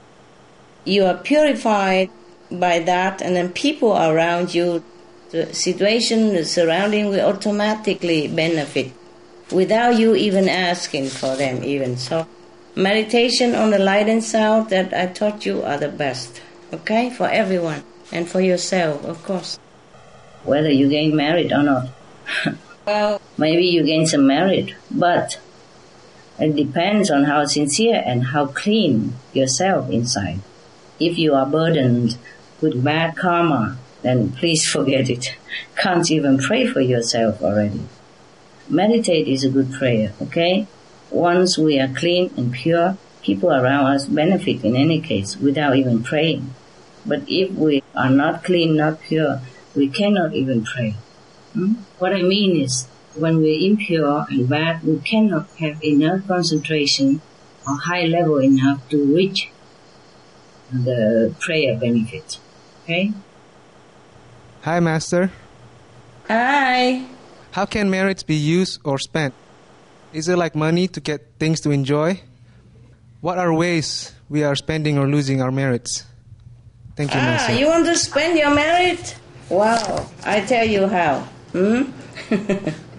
you 0.84 1.04
are 1.04 1.16
purified 1.16 2.10
by 2.50 2.80
that, 2.80 3.22
and 3.22 3.36
then 3.36 3.52
people 3.52 3.96
around 3.96 4.54
you, 4.54 4.82
the 5.30 5.54
situation, 5.54 6.34
the 6.34 6.44
surrounding 6.44 7.08
will 7.08 7.20
automatically 7.20 8.26
benefit 8.28 8.92
without 9.52 9.98
you 9.98 10.14
even 10.14 10.48
asking 10.48 11.08
for 11.08 11.36
them, 11.36 11.62
even. 11.64 11.96
So, 11.96 12.26
meditation 12.74 13.54
on 13.54 13.70
the 13.70 13.78
light 13.78 14.08
and 14.08 14.22
sound 14.22 14.70
that 14.70 14.92
I 14.92 15.06
taught 15.06 15.46
you 15.46 15.62
are 15.62 15.78
the 15.78 15.88
best, 15.88 16.40
okay, 16.72 17.10
for 17.10 17.28
everyone 17.28 17.84
and 18.12 18.28
for 18.28 18.40
yourself, 18.40 19.04
of 19.04 19.22
course 19.22 19.58
whether 20.44 20.70
you 20.70 20.88
gain 20.88 21.14
merit 21.14 21.52
or 21.52 21.62
not. 21.62 21.88
well, 22.86 23.20
maybe 23.36 23.64
you 23.64 23.82
gain 23.82 24.06
some 24.06 24.26
merit, 24.26 24.74
but 24.90 25.38
it 26.38 26.56
depends 26.56 27.10
on 27.10 27.24
how 27.24 27.44
sincere 27.44 28.02
and 28.04 28.24
how 28.24 28.46
clean 28.46 29.14
yourself 29.32 29.90
inside. 29.90 30.40
If 31.00 31.18
you 31.18 31.34
are 31.34 31.46
burdened 31.46 32.18
with 32.60 32.84
bad 32.84 33.16
karma, 33.16 33.78
then 34.02 34.32
please 34.32 34.68
forget 34.68 35.08
it. 35.08 35.34
Can't 35.76 36.10
even 36.10 36.38
pray 36.38 36.66
for 36.66 36.82
yourself 36.82 37.42
already. 37.42 37.80
Meditate 38.68 39.26
is 39.26 39.42
a 39.42 39.48
good 39.48 39.72
prayer, 39.72 40.12
okay? 40.20 40.66
Once 41.10 41.56
we 41.56 41.80
are 41.80 41.88
clean 41.88 42.30
and 42.36 42.52
pure, 42.52 42.98
people 43.22 43.50
around 43.50 43.86
us 43.86 44.06
benefit 44.06 44.62
in 44.62 44.76
any 44.76 45.00
case 45.00 45.36
without 45.38 45.74
even 45.74 46.02
praying. 46.02 46.54
But 47.06 47.22
if 47.26 47.50
we 47.52 47.82
are 47.94 48.10
not 48.10 48.44
clean, 48.44 48.76
not 48.76 49.00
pure, 49.00 49.40
we 49.74 49.88
cannot 49.88 50.34
even 50.34 50.64
pray. 50.64 50.96
Hmm? 51.54 51.72
What 51.98 52.12
I 52.12 52.22
mean 52.22 52.60
is, 52.60 52.86
when 53.14 53.38
we're 53.38 53.70
impure 53.70 54.26
and 54.28 54.48
bad, 54.48 54.84
we 54.84 54.98
cannot 54.98 55.48
have 55.58 55.82
enough 55.82 56.28
concentration 56.28 57.22
or 57.66 57.76
high 57.76 58.04
level 58.04 58.40
enough 58.40 58.86
to 58.90 59.02
reach 59.16 59.50
the 60.72 61.34
prayer 61.40 61.76
benefit. 61.78 62.38
Okay? 62.84 63.12
Hi, 64.62 64.80
Master. 64.80 65.30
Hi. 66.28 67.04
How 67.52 67.66
can 67.66 67.90
merits 67.90 68.22
be 68.22 68.36
used 68.36 68.80
or 68.84 68.98
spent? 68.98 69.34
Is 70.12 70.28
it 70.28 70.36
like 70.36 70.54
money 70.54 70.88
to 70.88 71.00
get 71.00 71.26
things 71.38 71.60
to 71.62 71.70
enjoy? 71.70 72.20
What 73.20 73.38
are 73.38 73.52
ways 73.52 74.12
we 74.28 74.44
are 74.44 74.54
spending 74.54 74.98
or 74.98 75.06
losing 75.08 75.42
our 75.42 75.50
merits? 75.52 76.04
Thank 76.96 77.14
you, 77.14 77.20
Ah, 77.20 77.24
Master. 77.24 77.54
you 77.54 77.66
want 77.68 77.86
to 77.86 77.96
spend 77.96 78.38
your 78.38 78.54
merit? 78.54 79.16
Wow, 79.48 80.06
I 80.24 80.40
tell 80.42 80.66
you 80.66 80.86
how. 80.86 81.20
Hmm? 81.52 81.82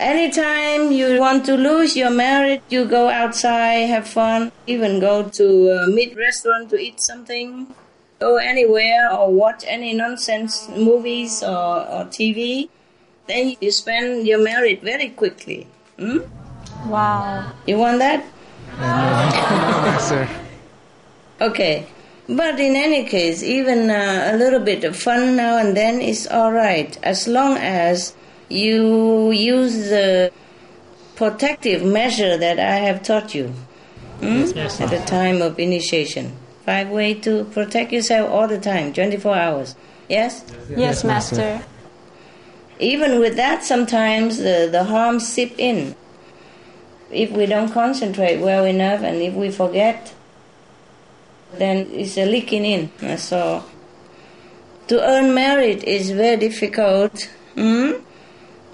Anytime 0.00 0.92
you 0.92 1.20
want 1.20 1.44
to 1.44 1.58
lose 1.58 1.94
your 1.94 2.08
merit, 2.08 2.62
you 2.70 2.86
go 2.86 3.10
outside, 3.10 3.84
have 3.92 4.08
fun, 4.08 4.50
even 4.66 4.98
go 4.98 5.28
to 5.28 5.68
a 5.76 5.88
meat 5.88 6.16
restaurant 6.16 6.70
to 6.70 6.80
eat 6.80 7.02
something, 7.02 7.66
go 8.18 8.38
anywhere 8.38 9.12
or 9.12 9.30
watch 9.30 9.62
any 9.66 9.92
nonsense 9.92 10.70
movies 10.70 11.42
or, 11.42 11.84
or 11.84 12.08
TV. 12.08 12.70
Then 13.28 13.54
you 13.60 13.70
spend 13.70 14.26
your 14.26 14.42
merit 14.42 14.80
very 14.80 15.10
quickly. 15.10 15.66
Hmm? 15.98 16.20
Wow. 16.88 17.52
You 17.66 17.76
want 17.76 17.98
that? 17.98 18.24
yes, 18.78 20.08
sir. 20.08 20.26
Okay. 21.42 21.86
But 22.26 22.58
in 22.58 22.74
any 22.74 23.04
case, 23.04 23.42
even 23.42 23.90
uh, 23.90 24.30
a 24.32 24.36
little 24.38 24.60
bit 24.60 24.82
of 24.82 24.96
fun 24.96 25.36
now 25.36 25.58
and 25.58 25.76
then 25.76 26.00
is 26.00 26.26
all 26.26 26.52
right, 26.52 26.96
as 27.02 27.28
long 27.28 27.58
as 27.58 28.14
you 28.50 29.30
use 29.30 29.88
the 29.88 30.32
protective 31.14 31.84
measure 31.84 32.36
that 32.36 32.58
I 32.58 32.76
have 32.76 33.02
taught 33.02 33.34
you 33.34 33.54
hmm? 34.20 34.44
Yes, 34.54 34.80
at 34.80 34.90
the 34.90 34.98
time 35.06 35.42
of 35.42 35.58
initiation. 35.58 36.36
Five 36.64 36.90
way 36.90 37.14
to 37.14 37.44
protect 37.44 37.92
yourself 37.92 38.30
all 38.30 38.46
the 38.46 38.58
time, 38.58 38.92
24 38.92 39.34
hours. 39.34 39.76
Yes? 40.08 40.44
Yes, 40.68 41.04
Master. 41.04 41.62
Even 42.78 43.18
with 43.18 43.36
that, 43.36 43.64
sometimes 43.64 44.38
the, 44.38 44.68
the 44.70 44.84
harms 44.84 45.26
seep 45.26 45.58
in. 45.58 45.94
If 47.10 47.30
we 47.32 47.46
don't 47.46 47.70
concentrate 47.72 48.40
well 48.40 48.64
enough 48.64 49.02
and 49.02 49.16
if 49.16 49.34
we 49.34 49.50
forget, 49.50 50.14
then 51.54 51.88
it's 51.90 52.16
a 52.16 52.24
leaking 52.24 52.64
in. 52.64 53.18
So, 53.18 53.64
to 54.88 55.02
earn 55.02 55.34
merit 55.34 55.84
is 55.84 56.10
very 56.10 56.36
difficult. 56.36 57.28
Hmm? 57.54 57.92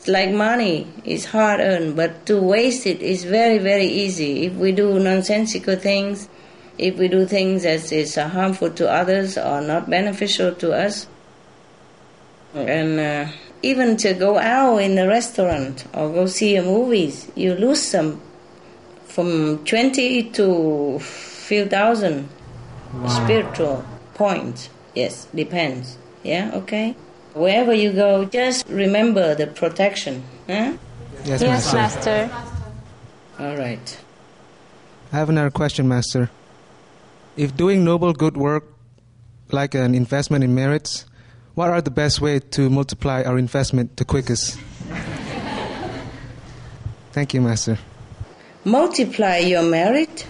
Like 0.08 0.30
money, 0.30 0.86
it's 1.04 1.24
hard 1.24 1.60
earned, 1.60 1.96
but 1.96 2.26
to 2.26 2.40
waste 2.40 2.86
it 2.86 3.02
is 3.02 3.24
very, 3.24 3.58
very 3.58 3.86
easy. 3.86 4.46
If 4.46 4.54
we 4.54 4.70
do 4.70 4.98
nonsensical 5.00 5.76
things, 5.76 6.28
if 6.78 6.96
we 6.96 7.08
do 7.08 7.26
things 7.26 7.64
that 7.64 7.90
is 7.92 8.14
harmful 8.14 8.70
to 8.70 8.88
others 8.88 9.36
or 9.36 9.60
not 9.60 9.90
beneficial 9.90 10.54
to 10.56 10.72
us, 10.72 11.08
and 12.54 13.00
uh, 13.00 13.32
even 13.62 13.96
to 13.98 14.14
go 14.14 14.38
out 14.38 14.78
in 14.78 14.96
a 14.98 15.08
restaurant 15.08 15.84
or 15.92 16.08
go 16.12 16.26
see 16.26 16.56
a 16.56 16.62
movies, 16.62 17.30
you 17.34 17.54
lose 17.54 17.82
some 17.82 18.20
from 19.06 19.64
20 19.64 20.30
to 20.30 20.98
few 21.00 21.66
thousand 21.66 22.28
spiritual 23.08 23.84
points. 24.14 24.68
Yes, 24.94 25.26
depends. 25.34 25.98
Yeah, 26.22 26.50
okay. 26.54 26.96
Wherever 27.36 27.74
you 27.74 27.92
go, 27.92 28.24
just 28.24 28.66
remember 28.66 29.34
the 29.34 29.46
protection. 29.46 30.24
Huh? 30.46 30.72
Yes, 31.26 31.42
Yes, 31.42 31.74
Master. 31.74 32.10
Master. 32.10 32.30
All 33.38 33.56
right. 33.58 34.00
I 35.12 35.16
have 35.16 35.28
another 35.28 35.50
question, 35.50 35.86
Master. 35.86 36.30
If 37.36 37.54
doing 37.54 37.84
noble 37.84 38.14
good 38.14 38.38
work, 38.38 38.64
like 39.52 39.74
an 39.74 39.94
investment 39.94 40.44
in 40.44 40.54
merits, 40.54 41.04
what 41.54 41.68
are 41.68 41.82
the 41.82 41.90
best 41.90 42.22
way 42.22 42.40
to 42.40 42.70
multiply 42.70 43.22
our 43.22 43.36
investment 43.36 43.98
the 43.98 44.06
quickest? 44.06 44.58
Thank 47.12 47.34
you, 47.34 47.42
Master. 47.42 47.78
Multiply 48.64 49.38
your 49.38 49.62
merit. 49.62 50.26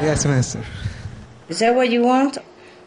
Yes, 0.00 0.24
Master. 0.24 0.62
Is 1.48 1.58
that 1.58 1.74
what 1.74 1.90
you 1.90 2.02
want? 2.02 2.38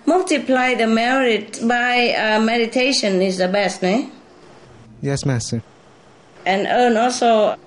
Multiply 0.07 0.75
the 0.75 0.87
merit 0.87 1.59
by 1.67 2.15
uh, 2.15 2.39
meditation 2.39 3.21
is 3.21 3.39
the 3.39 3.49
best, 3.49 3.83
eh? 3.83 4.07
Yes, 5.01 5.25
Master. 5.25 5.61
And 6.45 6.65
earn 6.65 6.95
also 6.95 7.57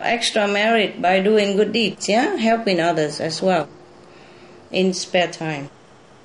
extra 0.00 0.48
merit 0.48 1.02
by 1.02 1.20
doing 1.20 1.56
good 1.56 1.72
deeds, 1.72 2.08
yeah? 2.08 2.36
Helping 2.36 2.80
others 2.80 3.20
as 3.20 3.42
well 3.42 3.68
in 4.70 4.94
spare 4.94 5.30
time. 5.30 5.68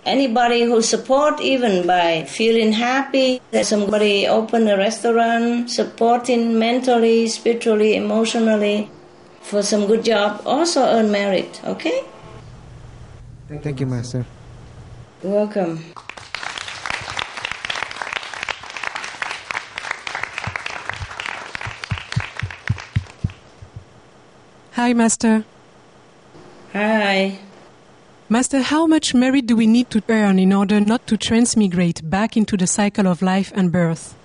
Anybody 0.06 0.64
who 0.64 0.82
support 0.82 1.42
even 1.42 1.86
by 1.86 2.24
feeling 2.24 2.72
happy 2.72 3.42
that 3.52 3.66
somebody 3.66 4.28
open 4.28 4.66
a 4.70 4.78
restaurant, 4.78 5.70
supporting 5.70 6.58
mentally, 6.58 7.28
spiritually, 7.28 7.96
emotionally 7.96 8.90
for 9.42 9.62
some 9.62 9.88
good 9.88 10.06
job 10.06 10.42
also 10.46 10.86
earn 10.86 11.12
merit, 11.12 11.60
okay? 11.66 12.02
Thank 13.50 13.82
you, 13.82 13.88
Master. 13.88 14.26
Welcome. 15.22 15.84
Hi, 24.72 24.94
Master. 24.94 25.44
Hi. 26.72 27.38
Master, 28.30 28.62
how 28.62 28.88
much 28.88 29.14
merit 29.14 29.46
do 29.46 29.58
we 29.58 29.68
need 29.68 29.90
to 29.90 30.02
earn 30.08 30.40
in 30.40 30.54
order 30.54 30.80
not 30.80 31.06
to 31.08 31.18
transmigrate 31.18 32.10
back 32.10 32.38
into 32.38 32.56
the 32.56 32.68
cycle 32.68 33.06
of 33.06 33.22
life 33.22 33.52
and 33.54 33.74
birth? 33.74 34.16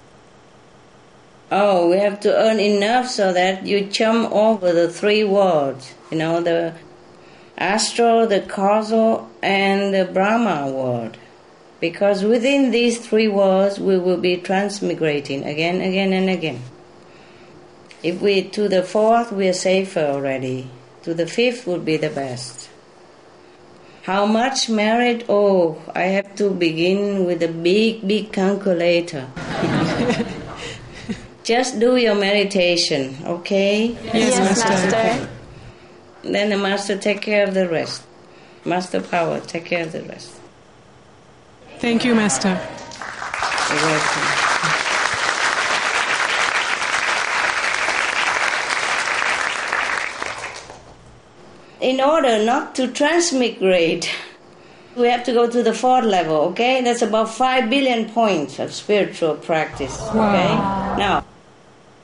Oh, 1.50 1.90
we 1.90 1.96
have 1.98 2.20
to 2.20 2.32
earn 2.32 2.60
enough 2.60 3.08
so 3.08 3.32
that 3.32 3.66
you 3.66 3.86
jump 3.86 4.30
over 4.30 4.72
the 4.72 4.88
three 4.88 5.24
worlds. 5.24 5.92
You 6.12 6.18
know, 6.18 6.40
the 6.40 6.74
astral, 7.56 8.26
the 8.26 8.40
causal, 8.40 9.30
and 9.42 9.94
the 9.94 10.04
Brahma 10.04 10.70
world. 10.70 11.16
Because 11.80 12.24
within 12.24 12.70
these 12.70 12.98
three 13.06 13.28
worlds, 13.28 13.78
we 13.78 13.98
will 13.98 14.16
be 14.16 14.36
transmigrating 14.36 15.46
again, 15.46 15.80
again, 15.80 16.12
and 16.12 16.30
again. 16.30 16.62
If 18.02 18.20
we 18.20 18.42
to 18.42 18.68
the 18.68 18.82
fourth, 18.82 19.32
we 19.32 19.48
are 19.48 19.52
safer 19.54 20.00
already. 20.00 20.70
To 21.04 21.14
the 21.14 21.26
fifth 21.26 21.66
would 21.66 21.84
be 21.84 21.96
the 21.96 22.10
best. 22.10 22.70
How 24.04 24.26
much 24.26 24.68
merit? 24.68 25.24
Oh, 25.28 25.80
I 25.94 26.02
have 26.02 26.34
to 26.36 26.50
begin 26.50 27.24
with 27.24 27.42
a 27.42 27.48
big, 27.48 28.06
big 28.06 28.32
calculator. 28.32 29.28
Just 31.44 31.80
do 31.80 31.96
your 31.96 32.14
meditation, 32.14 33.16
okay? 33.24 33.96
Yes, 34.04 34.14
Yes, 34.14 34.38
Master. 34.38 34.96
Master. 34.96 35.28
Then 36.24 36.48
the 36.48 36.56
master 36.56 36.96
take 36.96 37.20
care 37.20 37.46
of 37.46 37.54
the 37.54 37.68
rest. 37.68 38.02
Master 38.64 39.00
power, 39.00 39.40
take 39.40 39.66
care 39.66 39.84
of 39.84 39.92
the 39.92 40.02
rest. 40.02 40.40
Thank 41.78 42.04
you, 42.04 42.14
Master. 42.14 42.48
You're 43.68 43.76
welcome. 43.76 44.44
In 51.80 52.00
order 52.00 52.42
not 52.42 52.74
to 52.76 52.90
transmigrate, 52.90 54.10
we 54.96 55.08
have 55.08 55.24
to 55.24 55.32
go 55.32 55.50
to 55.50 55.62
the 55.62 55.74
fourth 55.74 56.06
level, 56.06 56.36
okay? 56.52 56.80
That's 56.80 57.02
about 57.02 57.28
5 57.28 57.68
billion 57.68 58.08
points 58.08 58.58
of 58.58 58.72
spiritual 58.72 59.34
practice, 59.34 60.00
okay? 60.08 60.54
Now, 60.96 61.26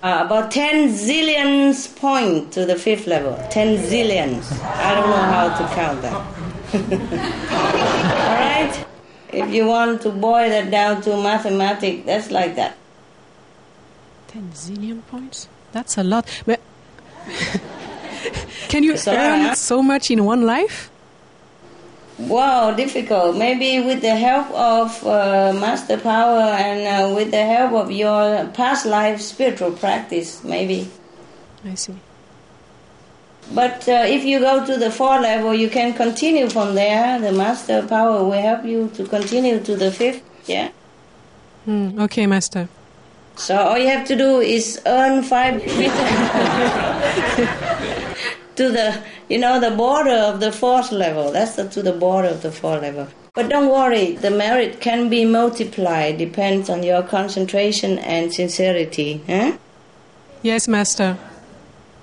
uh, 0.03 0.23
about 0.25 0.51
10 0.51 0.89
zillions 0.89 1.95
point 1.97 2.53
to 2.53 2.65
the 2.65 2.77
fifth 2.77 3.07
level. 3.07 3.37
10 3.51 3.79
zillions. 3.79 4.51
I 4.63 4.95
don't 4.95 5.11
know 5.11 5.17
how 5.17 5.49
to 5.57 5.75
count 5.75 6.03
that. 6.03 6.15
All 7.51 8.37
right? 8.37 8.87
If 9.33 9.51
you 9.53 9.67
want 9.67 10.03
to 10.03 10.11
boil 10.11 10.49
that 10.49 10.71
down 10.71 11.03
to 11.03 11.17
mathematics, 11.17 12.07
that's 12.07 12.31
like 12.31 12.57
that. 12.57 12.77
10 14.29 14.51
zillion 14.55 15.07
points? 15.07 15.49
That's 15.73 15.99
a 15.99 16.03
lot. 16.03 16.27
But 16.47 16.61
Can 18.69 18.83
you 18.85 18.93
lot, 18.93 19.09
earn 19.09 19.41
huh? 19.41 19.55
so 19.55 19.83
much 19.83 20.11
in 20.11 20.25
one 20.25 20.47
life? 20.47 20.91
Wow, 22.29 22.73
difficult. 22.73 23.37
Maybe 23.37 23.81
with 23.81 24.03
the 24.03 24.15
help 24.15 24.51
of 24.51 25.07
uh, 25.07 25.55
Master 25.59 25.97
Power 25.97 26.41
and 26.41 26.87
uh, 26.87 27.15
with 27.15 27.31
the 27.31 27.45
help 27.45 27.73
of 27.73 27.91
your 27.91 28.47
past 28.49 28.85
life 28.85 29.21
spiritual 29.21 29.73
practice, 29.73 30.45
maybe. 30.45 30.91
I 31.65 31.75
see. 31.75 31.97
But 33.53 33.89
uh, 33.89 34.05
if 34.07 34.25
you 34.25 34.39
go 34.39 34.65
to 34.67 34.77
the 34.77 34.91
fourth 34.91 35.23
level, 35.23 35.55
you 35.55 35.71
can 35.71 35.95
continue 35.95 36.49
from 36.49 36.75
there. 36.75 37.19
The 37.19 37.33
Master 37.33 37.87
Power 37.87 38.23
will 38.23 38.33
help 38.33 38.65
you 38.65 38.91
to 38.95 39.07
continue 39.07 39.59
to 39.61 39.77
the 39.77 39.91
fifth. 39.91 40.23
Yeah. 40.47 40.71
Hmm, 41.65 41.99
okay, 42.01 42.27
Master. 42.27 42.69
So 43.37 43.57
all 43.57 43.79
you 43.79 43.89
have 43.89 44.07
to 44.09 44.17
do 44.17 44.41
is 44.41 44.81
earn 44.85 45.23
five 45.23 45.63
to 48.57 48.59
the, 48.71 49.03
you 49.31 49.39
know, 49.39 49.61
the 49.61 49.71
border 49.71 50.11
of 50.11 50.41
the 50.41 50.51
fourth 50.51 50.91
level. 50.91 51.31
That's 51.31 51.55
the, 51.55 51.69
to 51.69 51.83
the 51.83 51.93
border 51.93 52.29
of 52.29 52.43
the 52.43 52.51
fourth 52.51 52.83
level. 52.83 53.07
But 53.33 53.49
don't 53.49 53.71
worry, 53.71 54.17
the 54.17 54.31
merit 54.31 54.81
can 54.81 55.09
be 55.09 55.25
multiplied. 55.25 56.19
Depends 56.19 56.69
on 56.69 56.83
your 56.83 57.03
concentration 57.05 57.99
and 58.01 58.35
sincerity. 58.35 59.23
Huh? 59.27 59.57
Yes, 60.43 60.67
Master. 60.67 61.17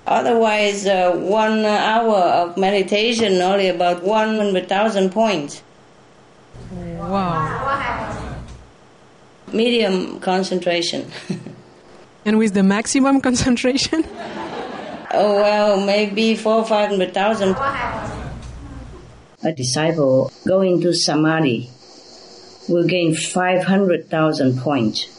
Otherwise, 0.06 0.86
uh, 0.86 1.12
one 1.12 1.66
hour 1.66 2.16
of 2.16 2.56
meditation 2.56 3.42
only 3.42 3.68
about 3.68 4.02
one 4.02 4.36
hundred 4.36 4.66
thousand 4.66 5.10
points. 5.10 5.62
Wow. 6.72 8.42
Medium 9.52 10.18
concentration. 10.20 11.10
And 12.24 12.36
with 12.36 12.52
the 12.52 12.62
maximum 12.62 13.22
concentration? 13.22 14.04
Oh 15.10 15.36
well, 15.36 15.84
maybe 15.84 16.34
four 16.36 16.64
five 16.64 16.90
hundred 16.90 17.14
thousand. 17.14 17.56
A 19.42 19.52
disciple 19.52 20.32
going 20.46 20.80
to 20.82 20.92
samadhi 20.92 21.70
will 22.68 22.86
gain 22.86 23.14
five 23.14 23.64
hundred 23.64 24.10
thousand 24.10 24.58
points. 24.58 25.14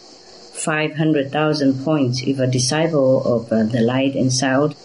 500,000 0.60 1.86
points 1.86 2.22
if 2.24 2.40
a 2.40 2.48
disciple 2.48 3.24
of 3.24 3.52
uh, 3.52 3.64
the 3.64 3.80
light 3.80 4.16
and 4.16 4.32
sound 4.32 4.76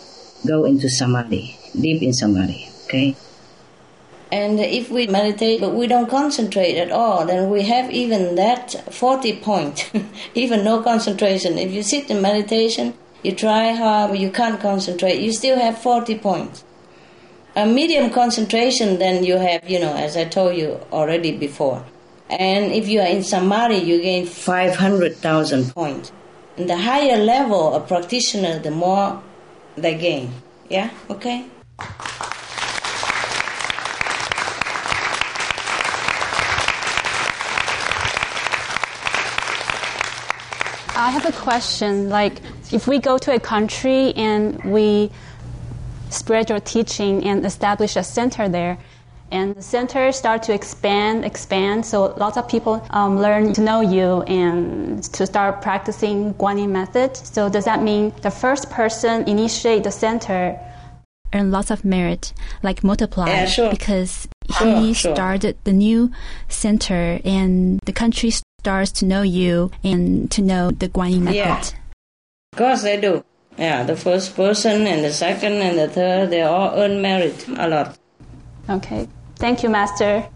go 0.47 0.65
into 0.65 0.89
samadhi, 0.89 1.59
deep 1.79 2.03
in 2.03 2.13
samadhi, 2.13 2.69
okay? 2.85 3.17
And 4.31 4.59
if 4.61 4.91
we 4.91 5.07
meditate 5.07 5.61
but 5.61 5.75
we 5.75 5.87
don't 5.87 6.09
concentrate 6.09 6.77
at 6.77 6.91
all, 6.91 7.27
then 7.27 7.51
we 7.51 7.63
have 7.63 7.91
even 7.91 8.35
that 8.37 8.93
40 8.93 9.37
point, 9.41 9.91
even 10.35 10.65
no 10.65 10.83
concentration. 10.83 11.59
If 11.59 11.73
you 11.73 11.83
sit 11.83 12.11
in 12.11 12.23
meditation, 12.23 12.95
you 13.25 13.33
try 13.33 13.73
hard, 13.73 14.17
you 14.19 14.31
can't 14.31 14.61
concentrate, 14.61 15.21
you 15.21 15.33
still 15.33 15.59
have 15.59 15.79
40 15.79 16.19
points. 16.19 16.65
A 17.57 17.67
medium 17.67 18.11
concentration, 18.11 18.99
then 18.99 19.25
you 19.25 19.39
have, 19.39 19.69
you 19.69 19.81
know, 19.81 19.95
as 19.95 20.17
I 20.17 20.25
told 20.25 20.57
you 20.57 20.81
already 20.93 21.37
before. 21.37 21.85
And 22.29 22.73
if 22.73 22.89
you 22.89 23.01
are 23.01 23.07
in 23.07 23.23
samadhi, 23.23 23.77
you 23.77 24.01
gain 24.01 24.27
500,000 24.27 25.73
points. 25.73 26.13
And 26.57 26.69
the 26.69 26.77
higher 26.77 27.17
level 27.17 27.75
a 27.75 27.81
practitioner, 27.81 28.59
the 28.59 28.71
more 28.71 29.23
they 29.77 29.97
gain. 29.97 30.33
Yeah? 30.69 30.91
Okay? 31.09 31.47
I 41.05 41.11
have 41.11 41.27
a 41.27 41.33
question. 41.33 42.09
Like, 42.09 42.41
if 42.73 42.89
we 42.89 42.99
go 42.99 43.19
to 43.19 43.35
a 43.35 43.39
country 43.39 44.15
and 44.15 44.65
we 44.65 45.11
spread 46.09 46.49
your 46.49 46.61
teaching 46.61 47.23
and 47.25 47.45
establish 47.45 47.97
a 47.97 48.03
center 48.03 48.49
there, 48.49 48.79
and 49.31 49.55
the 49.55 49.61
center 49.61 50.13
start 50.13 50.43
to 50.45 50.55
expand, 50.55 51.27
expand, 51.27 51.85
so 51.85 52.15
lots 52.17 52.39
of 52.39 52.49
people 52.49 52.83
um, 52.89 53.19
learn 53.21 53.53
to 53.53 53.61
know 53.61 53.83
you 53.83 54.23
and 54.23 55.05
to 55.13 55.27
start 55.27 55.61
practicing 55.61 56.33
Guanyin 56.35 56.71
method. 56.71 57.15
So 57.19 57.51
does 57.51 57.67
that 57.67 57.83
mean 57.83 58.15
the 58.23 58.31
first 58.31 58.71
person 58.71 59.29
initiate 59.29 59.85
the 59.85 59.93
center 59.93 60.59
earn 61.35 61.51
lots 61.51 61.71
of 61.71 61.85
merit, 61.85 62.33
like 62.63 62.83
multiply, 62.85 63.27
Yeah, 63.29 63.47
sure. 63.47 63.71
because 63.71 64.29
he 64.61 64.95
sure. 64.95 65.15
started 65.15 65.59
the 65.65 65.73
new 65.73 66.11
center 66.49 67.21
and 67.25 67.81
the 67.85 67.93
country 67.93 68.31
starts 68.65 68.93
to 68.93 69.05
know 69.05 69.21
you 69.21 69.71
and 69.85 70.31
to 70.31 70.41
know 70.41 70.71
the 70.71 70.89
Guanyin 70.89 71.21
method. 71.21 71.37
Yeah. 71.37 71.61
Of 72.55 72.57
course 72.57 72.83
they 72.83 72.99
do. 72.99 73.23
Yeah, 73.59 73.83
the 73.85 73.95
first 73.95 74.35
person 74.35 74.87
and 74.87 75.05
the 75.05 75.13
second 75.13 75.61
and 75.61 75.79
the 75.79 75.87
third, 75.87 76.31
they 76.31 76.41
all 76.41 76.73
earn 76.75 77.03
merit 77.03 77.47
a 77.59 77.69
lot. 77.69 77.99
Okay. 78.71 79.07
Thank 79.37 79.63
you, 79.63 79.69
Master. 79.69 80.27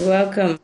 Welcome. 0.00 0.60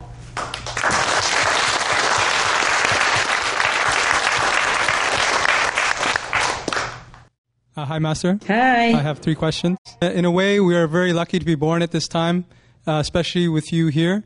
Uh, 7.76 7.86
hi, 7.86 7.98
Master. 7.98 8.38
Hi. 8.46 8.92
I 8.92 9.00
have 9.00 9.20
three 9.20 9.34
questions. 9.34 9.78
In 10.02 10.26
a 10.26 10.30
way, 10.30 10.60
we 10.60 10.76
are 10.76 10.86
very 10.86 11.14
lucky 11.14 11.38
to 11.38 11.46
be 11.46 11.54
born 11.54 11.80
at 11.80 11.92
this 11.92 12.06
time, 12.06 12.44
uh, 12.86 12.98
especially 13.00 13.48
with 13.48 13.72
you 13.72 13.86
here. 13.86 14.22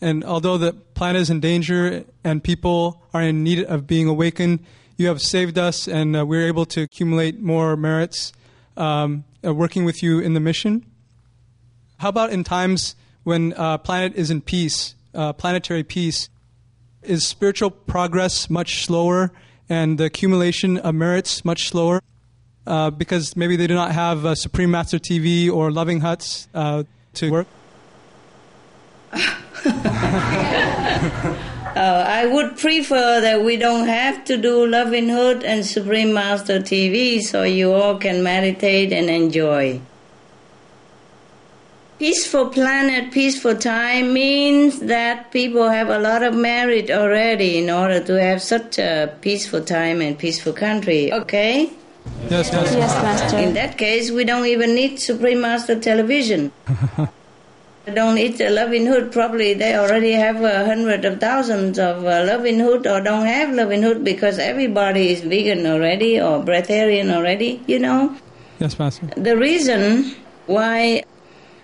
And 0.00 0.24
although 0.24 0.58
the 0.58 0.72
planet 0.72 1.22
is 1.22 1.30
in 1.30 1.40
danger 1.40 2.04
and 2.22 2.42
people 2.42 3.02
are 3.14 3.22
in 3.22 3.42
need 3.42 3.64
of 3.64 3.86
being 3.86 4.08
awakened, 4.08 4.60
you 4.96 5.08
have 5.08 5.20
saved 5.20 5.58
us, 5.58 5.88
and 5.88 6.16
uh, 6.16 6.24
we're 6.24 6.46
able 6.46 6.64
to 6.66 6.82
accumulate 6.82 7.38
more 7.40 7.76
merits 7.76 8.32
um, 8.76 9.24
uh, 9.44 9.52
working 9.54 9.84
with 9.84 10.02
you 10.02 10.20
in 10.20 10.34
the 10.34 10.40
mission. 10.40 10.86
How 11.98 12.08
about 12.08 12.30
in 12.30 12.44
times 12.44 12.94
when 13.24 13.52
uh, 13.54 13.78
planet 13.78 14.14
is 14.16 14.30
in 14.30 14.40
peace, 14.40 14.94
uh, 15.14 15.32
planetary 15.34 15.82
peace? 15.82 16.28
Is 17.02 17.26
spiritual 17.26 17.70
progress 17.70 18.50
much 18.50 18.84
slower 18.84 19.32
and 19.68 19.98
the 19.98 20.04
accumulation 20.04 20.78
of 20.78 20.94
merits 20.94 21.44
much 21.44 21.68
slower? 21.68 22.02
Uh, 22.66 22.90
because 22.90 23.36
maybe 23.36 23.54
they 23.54 23.66
do 23.66 23.74
not 23.74 23.92
have 23.92 24.26
uh, 24.26 24.34
Supreme 24.34 24.72
Master 24.72 24.98
TV 24.98 25.50
or 25.50 25.70
Loving 25.70 26.00
Huts 26.00 26.48
to 26.52 27.30
work? 27.30 27.46
Uh, 31.76 32.02
I 32.08 32.24
would 32.24 32.56
prefer 32.56 33.20
that 33.20 33.44
we 33.44 33.58
don't 33.58 33.86
have 33.86 34.24
to 34.24 34.38
do 34.38 34.66
Loving 34.66 35.10
Hut 35.10 35.44
and 35.44 35.66
Supreme 35.66 36.14
Master 36.14 36.58
TV 36.58 37.20
so 37.20 37.42
you 37.42 37.70
all 37.74 37.98
can 37.98 38.22
meditate 38.22 38.94
and 38.94 39.10
enjoy. 39.10 39.78
Peaceful 41.98 42.48
planet, 42.48 43.12
peaceful 43.12 43.54
time 43.54 44.14
means 44.14 44.80
that 44.80 45.30
people 45.32 45.68
have 45.68 45.90
a 45.90 45.98
lot 45.98 46.22
of 46.22 46.34
merit 46.34 46.90
already 46.90 47.58
in 47.58 47.68
order 47.68 48.00
to 48.00 48.18
have 48.18 48.40
such 48.40 48.78
a 48.78 49.14
peaceful 49.20 49.62
time 49.62 50.00
and 50.00 50.18
peaceful 50.18 50.54
country. 50.54 51.12
Okay? 51.12 51.70
Yes, 52.30 52.52
Master. 52.52 52.78
Yes, 52.78 53.02
Master. 53.02 53.36
In 53.36 53.52
that 53.52 53.76
case, 53.76 54.10
we 54.10 54.24
don't 54.24 54.46
even 54.46 54.74
need 54.74 54.98
Supreme 54.98 55.42
Master 55.42 55.78
television. 55.78 56.52
Don't 57.94 58.18
eat 58.18 58.38
the 58.38 58.50
Loving 58.50 58.86
Hut. 58.86 59.12
Probably 59.12 59.54
they 59.54 59.76
already 59.76 60.12
have 60.12 60.42
a 60.42 60.64
hundred 60.64 61.04
of 61.04 61.20
thousands 61.20 61.78
of 61.78 62.04
uh, 62.04 62.24
Loving 62.26 62.58
Hut 62.58 62.84
or 62.84 63.00
don't 63.00 63.26
have 63.26 63.54
Loving 63.54 63.82
Hut 63.82 64.02
because 64.02 64.40
everybody 64.40 65.10
is 65.10 65.20
vegan 65.20 65.64
already 65.66 66.20
or 66.20 66.42
breatharian 66.42 67.14
already, 67.14 67.62
you 67.68 67.78
know. 67.78 68.16
Yes, 68.58 68.78
Master. 68.78 69.06
The 69.16 69.36
reason 69.36 70.16
why 70.46 71.04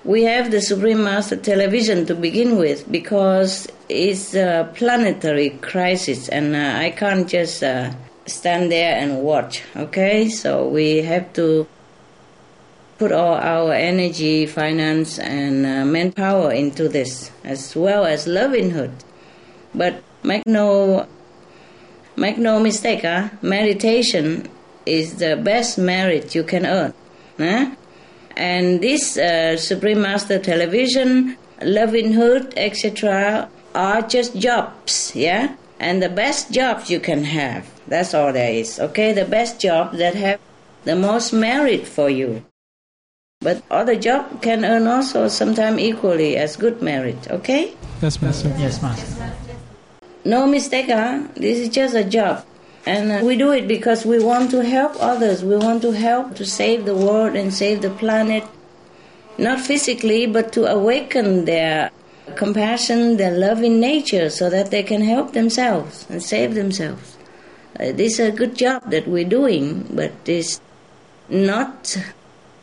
we 0.04 0.22
have 0.22 0.52
the 0.52 0.60
Supreme 0.60 1.02
Master 1.02 1.36
television 1.36 2.06
to 2.06 2.14
begin 2.14 2.56
with 2.56 2.90
because 2.90 3.66
it's 3.88 4.34
a 4.34 4.70
planetary 4.74 5.50
crisis 5.60 6.28
and 6.28 6.54
uh, 6.54 6.78
I 6.78 6.90
can't 6.90 7.28
just 7.28 7.64
uh, 7.64 7.92
stand 8.26 8.70
there 8.70 8.96
and 8.96 9.22
watch, 9.22 9.62
okay? 9.74 10.28
So 10.28 10.68
we 10.68 10.98
have 10.98 11.32
to 11.32 11.66
put 13.02 13.10
all 13.10 13.34
our 13.34 13.72
energy, 13.72 14.46
finance, 14.46 15.18
and 15.18 15.66
uh, 15.66 15.84
manpower 15.84 16.52
into 16.52 16.88
this, 16.88 17.32
as 17.42 17.74
well 17.74 18.04
as 18.06 18.28
Loving 18.28 18.70
Hut. 18.70 18.90
But 19.74 20.04
make 20.22 20.46
no 20.46 21.08
make 22.14 22.38
no 22.38 22.60
mistake, 22.60 23.02
huh? 23.02 23.30
meditation 23.42 24.48
is 24.86 25.16
the 25.16 25.34
best 25.34 25.78
merit 25.78 26.36
you 26.36 26.44
can 26.44 26.64
earn. 26.64 26.94
Huh? 27.38 27.74
And 28.36 28.80
this 28.80 29.18
uh, 29.18 29.56
Supreme 29.56 30.00
Master 30.00 30.38
Television, 30.38 31.36
Loving 31.60 32.12
Hut, 32.12 32.54
etc., 32.56 33.48
are 33.74 34.02
just 34.02 34.36
jobs, 34.36 35.10
yeah? 35.16 35.56
And 35.80 36.00
the 36.00 36.08
best 36.08 36.52
jobs 36.52 36.88
you 36.88 37.00
can 37.00 37.24
have. 37.24 37.66
That's 37.88 38.14
all 38.14 38.32
there 38.32 38.52
is, 38.52 38.78
okay? 38.78 39.12
The 39.12 39.24
best 39.24 39.60
job 39.60 39.94
that 39.94 40.14
have 40.14 40.38
the 40.84 40.94
most 40.94 41.32
merit 41.32 41.84
for 41.84 42.08
you. 42.08 42.44
But 43.42 43.62
other 43.70 43.96
job 43.96 44.40
can 44.40 44.64
earn 44.64 44.86
also 44.86 45.26
sometime 45.28 45.78
equally 45.78 46.36
as 46.36 46.56
good 46.56 46.80
merit, 46.80 47.30
okay? 47.30 47.74
Yes, 48.00 48.22
Master. 48.22 48.54
Yes, 48.58 48.80
Master. 48.80 49.32
No 50.24 50.46
mistake, 50.46 50.86
huh? 50.86 51.26
This 51.34 51.58
is 51.58 51.68
just 51.68 51.94
a 51.94 52.04
job. 52.04 52.46
And 52.86 53.10
uh, 53.10 53.24
we 53.24 53.36
do 53.36 53.52
it 53.52 53.66
because 53.66 54.06
we 54.06 54.22
want 54.22 54.50
to 54.52 54.62
help 54.62 54.94
others. 55.00 55.44
We 55.44 55.56
want 55.56 55.82
to 55.82 55.92
help 55.92 56.36
to 56.36 56.44
save 56.44 56.84
the 56.84 56.94
world 56.94 57.34
and 57.34 57.52
save 57.52 57.82
the 57.82 57.90
planet. 57.90 58.44
Not 59.38 59.60
physically, 59.60 60.26
but 60.26 60.52
to 60.52 60.66
awaken 60.66 61.44
their 61.44 61.90
compassion, 62.36 63.16
their 63.16 63.36
love 63.36 63.62
in 63.62 63.80
nature 63.80 64.30
so 64.30 64.50
that 64.50 64.70
they 64.70 64.82
can 64.82 65.02
help 65.02 65.32
themselves 65.32 66.06
and 66.08 66.22
save 66.22 66.54
themselves. 66.54 67.16
Uh, 67.78 67.90
this 67.92 68.20
is 68.20 68.28
a 68.28 68.32
good 68.32 68.54
job 68.54 68.90
that 68.90 69.08
we're 69.08 69.28
doing, 69.28 69.88
but 69.92 70.12
it's 70.26 70.60
not 71.28 71.96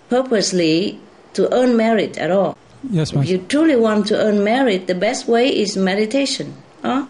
purposely 0.10 1.00
to 1.34 1.54
earn 1.54 1.78
merit 1.78 2.18
at 2.18 2.32
all. 2.32 2.58
Yes, 2.90 3.14
ma'am. 3.14 3.24
If 3.24 3.30
you 3.30 3.38
truly 3.40 3.76
want 3.76 4.08
to 4.08 4.18
earn 4.18 4.44
merit, 4.44 4.88
the 4.88 4.96
best 4.96 5.28
way 5.28 5.50
is 5.50 5.78
meditation. 5.78 6.56
Huh? 6.82 7.08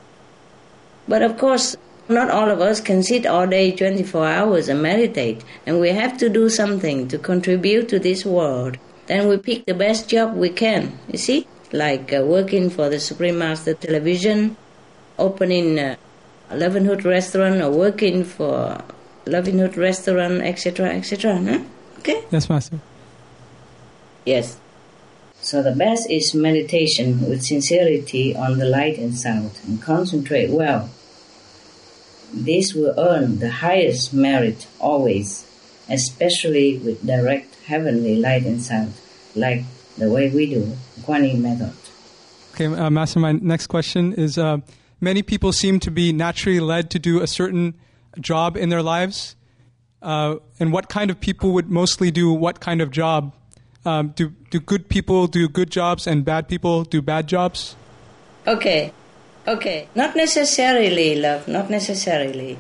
But 1.07 1.21
of 1.21 1.37
course, 1.37 1.75
not 2.07 2.29
all 2.29 2.49
of 2.49 2.59
us 2.59 2.81
can 2.81 3.03
sit 3.03 3.25
all 3.25 3.47
day 3.47 3.71
24 3.71 4.25
hours 4.25 4.67
and 4.67 4.81
meditate, 4.81 5.43
and 5.65 5.79
we 5.79 5.89
have 5.89 6.17
to 6.17 6.29
do 6.29 6.49
something 6.49 7.07
to 7.07 7.17
contribute 7.17 7.87
to 7.89 7.99
this 7.99 8.25
world. 8.25 8.77
Then 9.05 9.27
we 9.27 9.37
pick 9.37 9.65
the 9.65 9.73
best 9.73 10.09
job 10.09 10.35
we 10.35 10.49
can, 10.49 10.97
you 11.07 11.17
see? 11.17 11.47
Like 11.71 12.11
uh, 12.11 12.23
working 12.25 12.69
for 12.69 12.89
the 12.89 12.99
Supreme 12.99 13.37
Master 13.37 13.75
Television, 13.75 14.57
opening 15.19 15.77
a 15.77 15.97
Loving 16.51 16.85
Hut 16.85 17.05
restaurant, 17.05 17.61
or 17.61 17.69
working 17.69 18.23
for 18.23 18.83
Loving 19.27 19.59
Hut 19.59 19.77
restaurant, 19.77 20.41
etc., 20.41 20.89
etc. 20.89 21.37
Huh? 21.37 21.59
Okay? 21.99 22.23
Yes, 22.31 22.49
Master. 22.49 22.79
Yes. 24.25 24.57
So 25.41 25.63
the 25.63 25.71
best 25.71 26.09
is 26.09 26.33
meditation 26.33 27.27
with 27.29 27.43
sincerity 27.43 28.35
on 28.35 28.57
the 28.57 28.65
light 28.65 28.97
and 28.97 29.15
sound 29.15 29.51
and 29.65 29.81
concentrate 29.81 30.49
well. 30.49 30.89
This 32.33 32.73
will 32.73 32.93
earn 32.97 33.39
the 33.39 33.49
highest 33.49 34.13
merit 34.13 34.67
always, 34.79 35.47
especially 35.89 36.77
with 36.77 37.05
direct 37.05 37.55
heavenly 37.65 38.15
light 38.17 38.45
and 38.45 38.61
sound, 38.61 38.93
like 39.35 39.63
the 39.97 40.09
way 40.09 40.29
we 40.29 40.45
do, 40.45 40.77
Guanyin 41.01 41.39
method. 41.39 41.73
Okay, 42.53 42.67
uh, 42.67 42.89
Master, 42.89 43.19
my 43.19 43.31
next 43.31 43.67
question 43.67 44.13
is 44.13 44.37
uh, 44.37 44.57
many 45.01 45.23
people 45.23 45.51
seem 45.51 45.79
to 45.79 45.91
be 45.91 46.13
naturally 46.13 46.59
led 46.59 46.89
to 46.91 46.99
do 46.99 47.21
a 47.21 47.27
certain 47.27 47.75
job 48.19 48.57
in 48.57 48.69
their 48.69 48.83
lives. 48.83 49.35
Uh, 50.01 50.35
and 50.59 50.71
what 50.71 50.89
kind 50.89 51.11
of 51.11 51.19
people 51.19 51.51
would 51.51 51.69
mostly 51.69 52.11
do 52.11 52.31
what 52.31 52.59
kind 52.59 52.81
of 52.81 52.91
job? 52.91 53.33
Um, 53.85 54.09
do, 54.09 54.29
do 54.49 54.59
good 54.59 54.89
people 54.89 55.27
do 55.27 55.47
good 55.47 55.69
jobs 55.71 56.07
and 56.07 56.25
bad 56.25 56.47
people 56.47 56.83
do 56.83 57.01
bad 57.01 57.27
jobs? 57.27 57.75
Okay, 58.47 58.93
okay. 59.47 59.87
Not 59.95 60.15
necessarily, 60.15 61.15
love, 61.15 61.47
not 61.47 61.69
necessarily. 61.69 62.59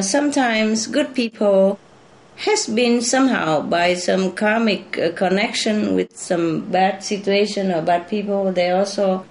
Sometimes 0.00 0.86
good 0.86 1.14
people 1.14 1.78
has 2.38 2.68
been 2.68 3.02
somehow 3.02 3.60
by 3.60 3.94
some 3.94 4.30
karmic 4.32 4.96
uh, 4.96 5.10
connection 5.12 5.96
with 5.96 6.16
some 6.16 6.60
bad 6.70 7.02
situation 7.02 7.72
or 7.72 7.82
bad 7.82 8.08
people, 8.08 8.52
they 8.52 8.70
also 8.70 9.26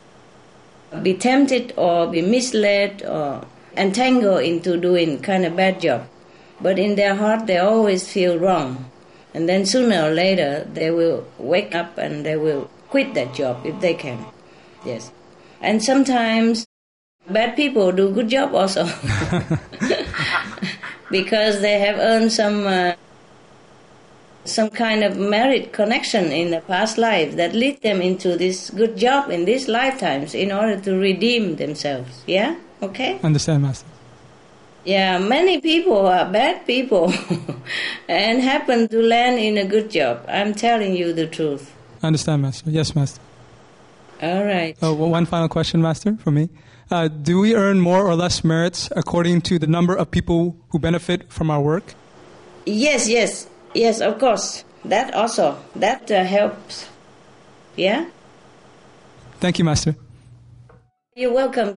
be 1.01 1.13
tempted 1.13 1.73
or 1.77 2.07
be 2.07 2.21
misled 2.21 3.01
or 3.03 3.45
entangled 3.77 4.41
into 4.41 4.75
doing 4.75 5.21
kind 5.21 5.45
of 5.45 5.55
bad 5.55 5.79
job. 5.79 6.05
But 6.59 6.79
in 6.79 6.95
their 6.95 7.15
heart, 7.15 7.47
they 7.47 7.57
always 7.57 8.07
feel 8.11 8.37
wrong. 8.37 8.89
And 9.33 9.47
then 9.47 9.65
sooner 9.65 10.07
or 10.07 10.11
later, 10.11 10.67
they 10.73 10.89
will 10.89 11.27
wake 11.37 11.75
up 11.75 11.97
and 11.97 12.25
they 12.25 12.35
will 12.35 12.69
quit 12.89 13.13
that 13.13 13.33
job 13.33 13.65
if 13.65 13.79
they 13.81 13.93
can. 13.93 14.25
Yes. 14.85 15.11
And 15.61 15.83
sometimes 15.83 16.65
bad 17.29 17.55
people 17.55 17.91
do 17.91 18.11
good 18.11 18.29
job 18.29 18.55
also. 18.55 18.85
because 21.11 21.61
they 21.61 21.79
have 21.79 21.97
earned 21.99 22.31
some 22.31 22.65
uh, 22.65 22.93
some 24.47 24.69
kind 24.69 25.03
of 25.03 25.17
merit 25.17 25.73
connection 25.73 26.31
in 26.31 26.51
the 26.51 26.61
past 26.61 26.97
life 26.97 27.35
that 27.35 27.53
lead 27.53 27.81
them 27.81 28.01
into 28.01 28.37
this 28.37 28.69
good 28.69 28.97
job 28.97 29.29
in 29.29 29.45
these 29.45 29.67
lifetimes 29.67 30.33
in 30.33 30.51
order 30.51 30.79
to 30.79 30.97
redeem 30.97 31.57
themselves. 31.57 32.23
Yeah? 32.25 32.55
Okay? 32.81 33.19
Understand, 33.23 33.63
Master. 33.63 33.85
Yeah, 34.87 35.17
many 35.17 35.59
people 35.59 36.07
are 36.07 36.31
bad 36.31 36.65
people 36.65 37.13
and 38.07 38.41
happen 38.41 38.87
to 38.87 39.01
land 39.01 39.37
in 39.37 39.57
a 39.57 39.65
good 39.65 39.91
job. 39.91 40.23
I'm 40.29 40.53
telling 40.55 40.95
you 40.95 41.11
the 41.11 41.27
truth. 41.27 41.75
I 42.01 42.07
Understand, 42.07 42.41
Master. 42.43 42.69
Yes, 42.69 42.95
Master. 42.95 43.19
All 44.21 44.45
right. 44.45 44.77
Oh, 44.81 44.93
well, 44.93 45.09
one 45.09 45.25
final 45.25 45.49
question, 45.49 45.81
Master, 45.81 46.15
for 46.23 46.31
me. 46.31 46.47
Uh, 46.89 47.09
do 47.09 47.37
we 47.41 47.53
earn 47.53 47.81
more 47.81 48.07
or 48.07 48.15
less 48.15 48.45
merits 48.45 48.89
according 48.95 49.41
to 49.41 49.59
the 49.59 49.67
number 49.67 49.93
of 49.93 50.09
people 50.09 50.55
who 50.69 50.79
benefit 50.79 51.29
from 51.33 51.51
our 51.51 51.59
work? 51.59 51.93
Yes, 52.65 53.09
yes, 53.09 53.45
yes, 53.73 53.99
of 53.99 54.17
course. 54.19 54.63
That 54.85 55.13
also, 55.13 55.57
that 55.75 56.09
uh, 56.09 56.23
helps. 56.23 56.87
Yeah? 57.75 58.09
Thank 59.41 59.59
you, 59.59 59.65
Master. 59.65 59.97
You're 61.13 61.33
welcome. 61.33 61.75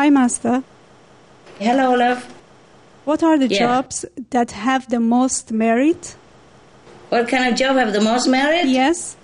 Hi, 0.00 0.08
Master. 0.08 0.62
Hello, 1.58 1.92
Olaf. 1.92 2.26
What 3.04 3.22
are 3.22 3.36
the 3.36 3.48
Yeah. 3.48 3.58
jobs 3.66 4.06
that 4.30 4.52
have 4.52 4.88
the 4.88 4.98
most 4.98 5.52
merit? 5.52 6.14
What 7.10 7.28
kind 7.28 7.44
of 7.50 7.54
job 7.54 7.76
have 7.76 7.92
the 7.92 8.00
most 8.00 8.26
merit? 8.26 8.64
Yes. 8.64 9.16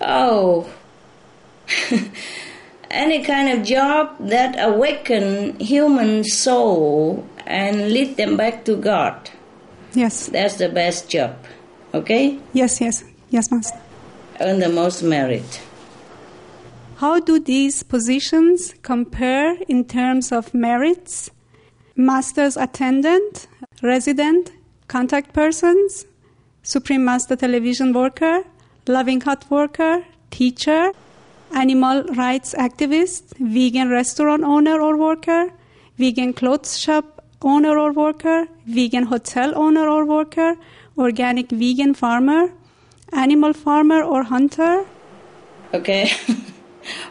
Oh, 0.00 0.66
any 3.04 3.24
kind 3.24 3.48
of 3.48 3.64
job 3.64 4.14
that 4.20 4.54
awaken 4.60 5.58
human 5.58 6.22
soul 6.22 7.24
and 7.44 7.90
lead 7.90 8.16
them 8.16 8.36
back 8.36 8.64
to 8.66 8.76
God. 8.76 9.16
Yes. 9.92 10.26
That's 10.26 10.54
the 10.54 10.68
best 10.68 11.08
job. 11.08 11.32
Okay? 11.92 12.38
Yes, 12.52 12.80
yes. 12.80 13.02
Yes, 13.30 13.50
Master. 13.50 13.80
Earn 14.38 14.60
the 14.60 14.68
most 14.68 15.02
merit. 15.02 15.60
How 16.96 17.20
do 17.20 17.38
these 17.38 17.82
positions 17.82 18.74
compare 18.80 19.58
in 19.68 19.84
terms 19.84 20.32
of 20.32 20.54
merits? 20.54 21.30
Master's 21.94 22.56
attendant, 22.56 23.48
resident, 23.82 24.52
contact 24.88 25.34
persons, 25.34 26.06
Supreme 26.62 27.04
Master 27.04 27.36
television 27.36 27.92
worker, 27.92 28.44
loving 28.86 29.20
hut 29.20 29.44
worker, 29.50 30.06
teacher, 30.30 30.90
animal 31.54 32.02
rights 32.14 32.54
activist, 32.54 33.36
vegan 33.40 33.90
restaurant 33.90 34.42
owner 34.42 34.80
or 34.80 34.96
worker, 34.96 35.52
vegan 35.98 36.32
clothes 36.32 36.78
shop 36.78 37.22
owner 37.42 37.78
or 37.78 37.92
worker, 37.92 38.46
vegan 38.64 39.04
hotel 39.04 39.52
owner 39.54 39.86
or 39.86 40.06
worker, 40.06 40.56
organic 40.96 41.50
vegan 41.50 41.92
farmer, 41.92 42.50
animal 43.12 43.52
farmer 43.52 44.02
or 44.02 44.22
hunter. 44.22 44.86
Okay? 45.74 46.10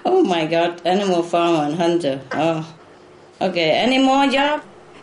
oh 0.06 0.24
my 0.24 0.46
God, 0.46 0.82
animal 0.86 1.24
farmer 1.24 1.64
and 1.66 1.76
hunter. 1.76 2.22
Oh. 2.32 2.66
Okay, 3.42 3.72
any 3.72 3.98
more 4.00 4.28
job? 4.28 4.62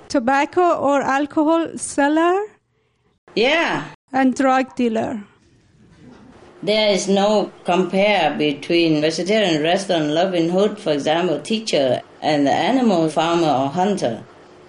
Tobacco 0.08 0.74
or 0.76 1.02
alcohol 1.02 1.76
seller 1.76 2.46
Yeah. 3.34 3.84
and 4.12 4.34
drug 4.34 4.74
dealer. 4.76 5.22
There 6.62 6.90
is 6.90 7.08
no 7.08 7.50
compare 7.64 8.36
between 8.38 9.00
vegetarian 9.00 9.62
restaurant, 9.62 10.06
loving 10.10 10.48
hut, 10.50 10.78
for 10.78 10.92
example, 10.92 11.40
teacher, 11.40 12.00
and 12.20 12.46
the 12.46 12.52
animal 12.52 13.08
farmer 13.08 13.48
or 13.48 13.68
hunter. 13.68 14.22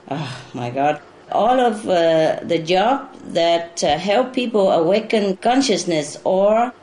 Oh 0.10 0.42
my 0.54 0.70
God. 0.72 1.00
All 1.32 1.60
of 1.60 1.88
uh, 1.88 2.40
the 2.44 2.58
job 2.60 3.14
that 3.28 3.84
uh, 3.84 3.98
help 3.98 4.34
people 4.34 4.72
awaken 4.72 5.38
consciousness 5.38 6.18
or 6.24 6.74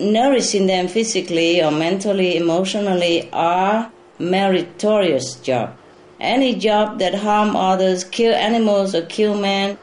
nourishing 0.00 0.66
them 0.66 0.88
physically 0.88 1.62
or 1.62 1.70
mentally, 1.70 2.36
emotionally 2.36 3.28
are 3.32 3.90
meritorious 4.18 5.36
job. 5.36 5.76
Any 6.20 6.54
job 6.54 6.98
that 6.98 7.14
harm 7.14 7.54
others, 7.54 8.04
kill 8.04 8.34
animals 8.34 8.94
or 8.94 9.02
kill 9.02 9.38
men 9.38 9.78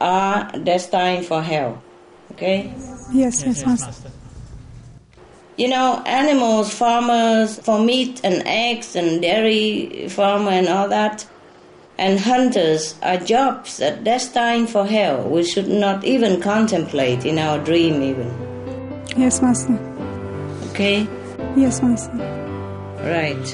are 0.00 0.50
destined 0.52 1.26
for 1.26 1.42
hell. 1.42 1.82
Okay? 2.32 2.72
Yes, 3.12 3.42
yes, 3.44 3.66
Master. 3.66 4.10
You 5.56 5.68
know, 5.68 6.02
animals, 6.06 6.72
farmers 6.72 7.58
for 7.58 7.80
meat 7.80 8.20
and 8.22 8.42
eggs 8.46 8.94
and 8.94 9.20
dairy 9.20 10.08
farmer 10.08 10.52
and 10.52 10.68
all 10.68 10.88
that, 10.88 11.26
and 11.98 12.20
hunters 12.20 12.94
are 13.02 13.16
jobs 13.16 13.78
that 13.78 14.04
destined 14.04 14.70
for 14.70 14.86
hell. 14.86 15.28
We 15.28 15.42
should 15.42 15.68
not 15.68 16.04
even 16.04 16.40
contemplate 16.40 17.26
in 17.26 17.38
our 17.38 17.58
dream 17.58 18.02
even. 18.02 18.47
Yes, 19.18 19.42
Master. 19.42 19.76
Okay? 20.70 21.08
Yes, 21.56 21.82
Master. 21.82 22.12
Right. 23.02 23.46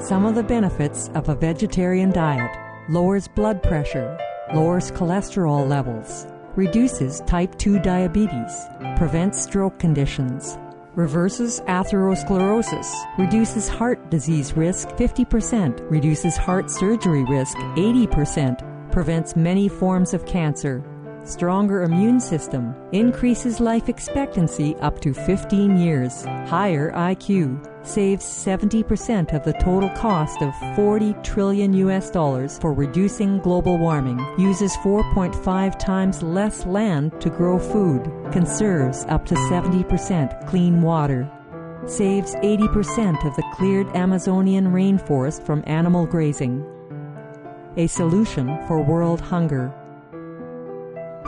Some 0.00 0.24
of 0.24 0.36
the 0.36 0.44
benefits 0.44 1.08
of 1.16 1.28
a 1.28 1.34
vegetarian 1.34 2.12
diet 2.12 2.56
lowers 2.88 3.26
blood 3.26 3.60
pressure, 3.60 4.16
lowers 4.54 4.92
cholesterol 4.92 5.68
levels, 5.68 6.28
reduces 6.54 7.20
type 7.22 7.58
2 7.58 7.80
diabetes, 7.80 8.66
prevents 8.96 9.42
stroke 9.42 9.76
conditions, 9.80 10.56
reverses 10.94 11.60
atherosclerosis, 11.62 12.88
reduces 13.18 13.68
heart 13.68 14.08
disease 14.08 14.56
risk 14.56 14.88
50%, 14.90 15.90
reduces 15.90 16.36
heart 16.36 16.70
surgery 16.70 17.24
risk 17.24 17.56
80%, 17.56 18.92
prevents 18.92 19.34
many 19.34 19.68
forms 19.68 20.14
of 20.14 20.24
cancer, 20.26 20.82
stronger 21.28 21.82
immune 21.82 22.18
system, 22.20 22.74
increases 22.92 23.60
life 23.60 23.88
expectancy 23.88 24.74
up 24.76 25.00
to 25.00 25.12
15 25.12 25.76
years, 25.76 26.24
higher 26.24 26.90
IQ, 26.92 27.86
saves 27.86 28.24
70% 28.24 29.34
of 29.34 29.44
the 29.44 29.52
total 29.54 29.90
cost 29.90 30.42
of 30.42 30.54
40 30.74 31.14
trillion 31.22 31.72
US 31.74 32.10
dollars 32.10 32.58
for 32.58 32.72
reducing 32.72 33.38
global 33.38 33.78
warming, 33.78 34.18
uses 34.38 34.76
4.5 34.78 35.78
times 35.78 36.22
less 36.22 36.64
land 36.66 37.20
to 37.20 37.30
grow 37.30 37.58
food, 37.58 38.10
conserves 38.32 39.04
up 39.08 39.26
to 39.26 39.34
70% 39.34 40.46
clean 40.46 40.82
water, 40.82 41.30
saves 41.86 42.34
80% 42.36 43.26
of 43.26 43.36
the 43.36 43.44
cleared 43.54 43.86
Amazonian 43.94 44.68
rainforest 44.68 45.44
from 45.44 45.62
animal 45.66 46.06
grazing. 46.06 46.64
A 47.76 47.86
solution 47.86 48.58
for 48.66 48.82
world 48.82 49.20
hunger 49.20 49.72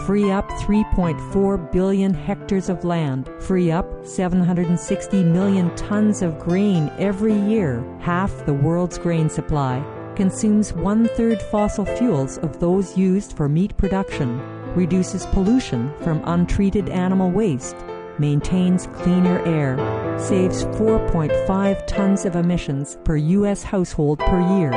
free 0.06 0.30
up 0.30 0.48
3.4 0.50 1.72
billion 1.72 2.14
hectares 2.14 2.68
of 2.68 2.84
land, 2.84 3.30
free 3.40 3.70
up 3.70 4.06
760 4.06 5.24
million 5.24 5.74
tons 5.76 6.22
of 6.22 6.38
grain 6.38 6.90
every 6.98 7.34
year, 7.34 7.84
half 8.00 8.46
the 8.46 8.54
world's 8.54 8.98
grain 8.98 9.28
supply, 9.28 9.84
consumes 10.16 10.72
one 10.72 11.08
third 11.16 11.40
fossil 11.42 11.84
fuels 11.84 12.38
of 12.38 12.60
those 12.60 12.96
used 12.96 13.36
for 13.36 13.48
meat 13.48 13.76
production, 13.76 14.38
reduces 14.74 15.26
pollution 15.26 15.92
from 16.02 16.22
untreated 16.24 16.88
animal 16.88 17.30
waste, 17.30 17.76
maintains 18.18 18.86
cleaner 18.88 19.44
air, 19.46 19.76
saves 20.18 20.64
4.5 20.64 21.86
tons 21.86 22.24
of 22.24 22.36
emissions 22.36 22.98
per 23.04 23.16
U.S. 23.16 23.62
household 23.62 24.18
per 24.18 24.40
year, 24.58 24.72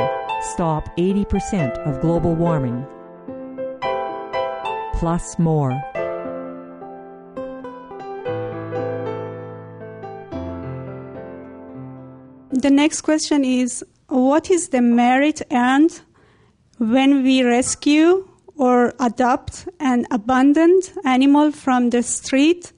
stop 0.54 0.84
80% 0.96 1.78
of 1.86 2.00
global 2.00 2.34
warming 2.34 2.86
plus 4.98 5.38
more. 5.38 5.72
The 12.50 12.70
next 12.70 13.02
question 13.02 13.44
is 13.44 13.84
What 14.08 14.50
is 14.50 14.68
the 14.68 14.80
merit 14.80 15.42
earned 15.50 16.00
when 16.78 17.22
we 17.22 17.42
rescue 17.42 18.28
or 18.56 18.94
adopt 19.00 19.68
an 19.80 20.06
abandoned 20.10 20.92
animal 21.04 21.52
from 21.52 21.90
the 21.90 22.02
street 22.02 22.72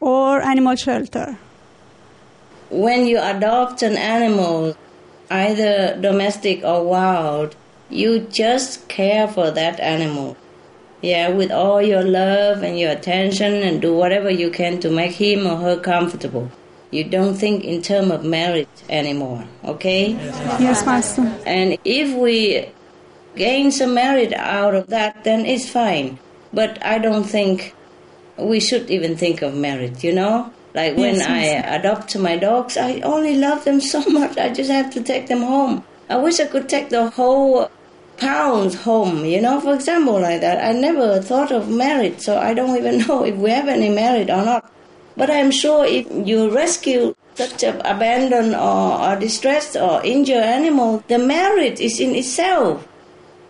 or 0.00 0.42
animal 0.42 0.76
shelter? 0.76 1.38
When 2.70 3.06
you 3.06 3.18
adopt 3.18 3.82
an 3.82 3.96
animal, 3.96 4.76
either 5.30 5.98
domestic 6.00 6.62
or 6.64 6.84
wild, 6.84 7.56
you 7.88 8.20
just 8.30 8.88
care 8.88 9.26
for 9.26 9.50
that 9.50 9.80
animal. 9.80 10.36
Yeah, 11.02 11.30
with 11.30 11.50
all 11.50 11.80
your 11.80 12.02
love 12.02 12.62
and 12.62 12.78
your 12.78 12.90
attention 12.90 13.54
and 13.54 13.80
do 13.80 13.94
whatever 13.94 14.30
you 14.30 14.50
can 14.50 14.80
to 14.80 14.90
make 14.90 15.12
him 15.12 15.46
or 15.46 15.56
her 15.56 15.78
comfortable. 15.80 16.50
You 16.90 17.04
don't 17.04 17.34
think 17.34 17.64
in 17.64 17.82
terms 17.82 18.10
of 18.10 18.24
marriage 18.24 18.68
anymore, 18.88 19.44
okay? 19.64 20.10
Yes, 20.10 20.84
Master. 20.84 21.22
And 21.46 21.78
if 21.84 22.14
we 22.16 22.68
gain 23.36 23.70
some 23.70 23.94
merit 23.94 24.32
out 24.34 24.74
of 24.74 24.88
that, 24.88 25.24
then 25.24 25.46
it's 25.46 25.70
fine. 25.70 26.18
But 26.52 26.84
I 26.84 26.98
don't 26.98 27.24
think 27.24 27.74
we 28.36 28.60
should 28.60 28.90
even 28.90 29.16
think 29.16 29.40
of 29.40 29.54
marriage, 29.54 30.02
you 30.02 30.12
know? 30.12 30.52
Like 30.74 30.96
when 30.96 31.16
Yes, 31.16 31.28
I 31.28 31.76
adopt 31.76 32.16
my 32.18 32.36
dogs, 32.36 32.76
I 32.76 33.00
only 33.00 33.36
love 33.36 33.64
them 33.64 33.80
so 33.80 34.00
much, 34.08 34.36
I 34.36 34.50
just 34.52 34.70
have 34.70 34.92
to 34.94 35.02
take 35.02 35.28
them 35.28 35.42
home. 35.42 35.84
I 36.08 36.16
wish 36.16 36.40
I 36.40 36.46
could 36.46 36.68
take 36.68 36.90
the 36.90 37.10
whole 37.10 37.70
pound 38.20 38.74
home, 38.74 39.24
you 39.24 39.40
know, 39.40 39.60
for 39.60 39.74
example, 39.74 40.20
like 40.20 40.40
that. 40.42 40.62
I 40.62 40.72
never 40.72 41.20
thought 41.20 41.50
of 41.50 41.68
marriage, 41.68 42.20
so 42.20 42.38
I 42.38 42.54
don't 42.54 42.76
even 42.76 42.98
know 43.06 43.24
if 43.24 43.34
we 43.36 43.50
have 43.50 43.68
any 43.68 43.88
merit 43.88 44.30
or 44.30 44.44
not. 44.44 44.70
But 45.16 45.30
I'm 45.30 45.50
sure 45.50 45.84
if 45.84 46.06
you 46.10 46.54
rescue 46.54 47.14
such 47.34 47.62
an 47.62 47.80
abandoned 47.80 48.54
or, 48.54 49.00
or 49.00 49.16
distressed 49.16 49.76
or 49.76 50.04
injured 50.04 50.44
animal, 50.44 51.02
the 51.08 51.18
merit 51.18 51.80
is 51.80 51.98
in 51.98 52.14
itself. 52.14 52.86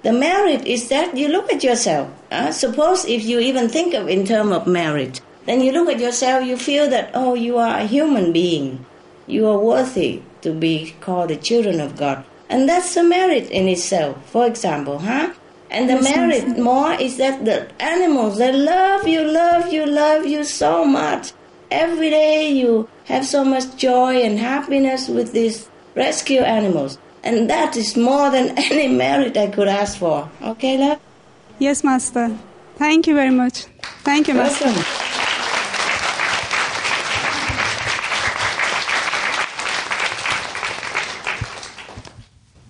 The 0.03 0.13
merit 0.13 0.67
is 0.67 0.89
that 0.89 1.17
you 1.17 1.29
look 1.29 1.53
at 1.53 1.63
yourself. 1.63 2.09
Uh, 2.31 2.53
suppose 2.53 3.05
if 3.05 3.25
you 3.25 3.41
even 3.41 3.69
think 3.69 3.93
of 3.93 4.09
in 4.09 4.25
terms 4.25 4.53
of 4.53 4.67
merit, 4.67 5.21
then 5.45 5.61
you 5.61 5.73
look 5.73 5.89
at 5.89 6.01
yourself, 6.01 6.45
you 6.45 6.57
feel 6.57 6.89
that, 6.89 7.11
oh, 7.13 7.35
you 7.35 7.59
are 7.59 7.79
a 7.79 7.87
human 7.87 8.33
being. 8.33 8.87
You 9.27 9.47
are 9.49 9.59
worthy 9.59 10.23
to 10.43 10.53
be 10.53 10.95
called 11.01 11.31
the 11.31 11.37
children 11.37 11.81
of 11.81 11.97
God. 11.97 12.25
And 12.51 12.69
that's 12.69 12.97
a 12.97 13.05
merit 13.05 13.49
in 13.51 13.69
itself, 13.69 14.19
for 14.31 14.45
example, 14.45 14.99
huh? 14.99 15.33
And 15.71 15.89
the 15.89 16.03
merit 16.03 16.59
more 16.59 16.93
is 16.95 17.17
that 17.19 17.45
the 17.45 17.71
animals, 17.81 18.39
they 18.39 18.53
love 18.53 19.07
you, 19.07 19.23
love 19.23 19.73
you, 19.73 19.87
love 19.87 20.27
you 20.27 20.43
so 20.43 20.85
much. 20.85 21.33
Every 21.71 22.11
day 22.11 22.51
you 22.51 22.89
have 23.05 23.25
so 23.25 23.45
much 23.45 23.77
joy 23.77 24.23
and 24.23 24.37
happiness 24.37 25.09
with 25.09 25.33
these 25.33 25.69
rescue 25.95 26.41
animals. 26.41 26.99
And 27.23 27.49
that 27.49 27.77
is 27.77 27.97
more 27.97 28.31
than 28.31 28.59
any 28.71 28.89
merit 28.89 29.37
I 29.37 29.47
could 29.47 29.69
ask 29.69 29.99
for. 29.99 30.29
Okay, 30.43 30.77
love? 30.77 31.01
Yes, 31.61 31.85
Master. 31.85 32.37
Thank 32.75 33.07
you 33.07 33.15
very 33.15 33.31
much. 33.31 33.67
Thank 34.03 34.27
you, 34.27 34.35
Master. 34.35 34.65
Welcome. 34.65 35.10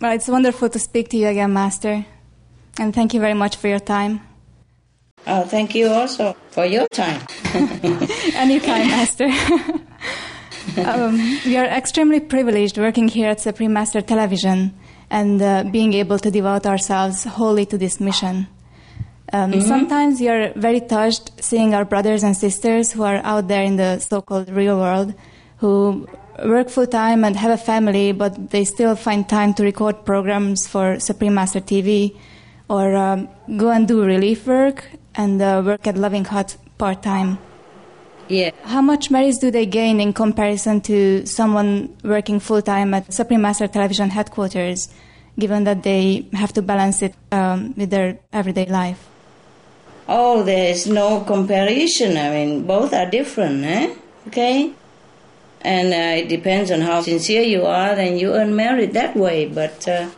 Well, 0.00 0.12
it's 0.12 0.28
wonderful 0.28 0.68
to 0.70 0.78
speak 0.78 1.08
to 1.10 1.16
you 1.16 1.28
again, 1.28 1.52
Master. 1.52 2.06
And 2.78 2.94
thank 2.94 3.12
you 3.12 3.20
very 3.20 3.34
much 3.34 3.56
for 3.56 3.68
your 3.68 3.80
time. 3.80 4.20
Oh, 5.26 5.42
thank 5.44 5.74
you 5.74 5.88
also 5.88 6.34
for 6.50 6.64
your 6.64 6.88
time. 6.88 7.20
Anytime, 8.34 8.88
Master. 8.88 9.26
um, 10.78 11.18
we 11.44 11.56
are 11.58 11.66
extremely 11.66 12.20
privileged 12.20 12.78
working 12.78 13.08
here 13.08 13.28
at 13.28 13.40
Supreme 13.40 13.72
Master 13.74 14.00
Television 14.00 14.72
and 15.10 15.42
uh, 15.42 15.64
being 15.64 15.92
able 15.92 16.18
to 16.18 16.30
devote 16.30 16.64
ourselves 16.64 17.24
wholly 17.24 17.66
to 17.66 17.76
this 17.76 18.00
mission. 18.00 18.46
Um, 19.32 19.52
Mhm. 19.52 19.62
Sometimes 19.62 20.20
we 20.20 20.28
are 20.28 20.52
very 20.56 20.80
touched 20.80 21.30
seeing 21.40 21.74
our 21.74 21.84
brothers 21.84 22.24
and 22.24 22.36
sisters 22.36 22.92
who 22.92 23.04
are 23.04 23.20
out 23.22 23.46
there 23.48 23.62
in 23.62 23.76
the 23.76 23.98
so 24.00 24.22
called 24.22 24.48
real 24.48 24.78
world 24.78 25.14
who 25.58 26.08
work 26.44 26.68
full 26.68 26.86
time 26.86 27.24
and 27.24 27.36
have 27.36 27.50
a 27.50 27.56
family, 27.56 28.12
but 28.12 28.50
they 28.50 28.64
still 28.64 28.96
find 28.96 29.28
time 29.28 29.54
to 29.54 29.62
record 29.62 30.04
programs 30.04 30.66
for 30.66 30.98
Supreme 31.00 31.34
Master 31.34 31.60
TV 31.60 32.16
or 32.68 32.94
um, 32.94 33.28
go 33.56 33.70
and 33.70 33.86
do 33.88 34.02
relief 34.04 34.46
work 34.46 34.84
and 35.14 35.42
uh, 35.42 35.62
work 35.64 35.86
at 35.86 35.96
Loving 35.96 36.24
Hut 36.24 36.56
part 36.78 37.02
time. 37.02 37.38
Yeah. 38.28 38.52
How 38.62 38.80
much 38.80 39.10
merits 39.10 39.38
do 39.38 39.50
they 39.50 39.66
gain 39.66 40.00
in 40.00 40.12
comparison 40.12 40.80
to 40.82 41.26
someone 41.26 41.96
working 42.04 42.38
full 42.38 42.62
time 42.62 42.94
at 42.94 43.12
Supreme 43.12 43.42
Master 43.42 43.66
Television 43.66 44.10
headquarters, 44.10 44.88
given 45.36 45.64
that 45.64 45.82
they 45.82 46.28
have 46.32 46.52
to 46.52 46.62
balance 46.62 47.02
it 47.02 47.14
um, 47.32 47.74
with 47.76 47.90
their 47.90 48.20
everyday 48.32 48.66
life? 48.66 49.08
Oh, 50.08 50.44
there 50.44 50.70
is 50.70 50.86
no 50.86 51.20
comparison. 51.22 52.16
I 52.16 52.30
mean, 52.30 52.66
both 52.66 52.94
are 52.94 53.10
different, 53.10 53.64
eh? 53.64 53.94
Okay? 54.28 54.72
And 55.62 55.92
uh, 55.92 56.22
it 56.24 56.28
depends 56.28 56.70
on 56.70 56.80
how 56.80 57.02
sincere 57.02 57.42
you 57.42 57.66
are, 57.66 57.94
then 57.94 58.16
you 58.18 58.32
earn 58.34 58.56
merit 58.56 58.92
that 58.94 59.14
way. 59.16 59.46
But 59.46 59.86
uh, 59.86 60.08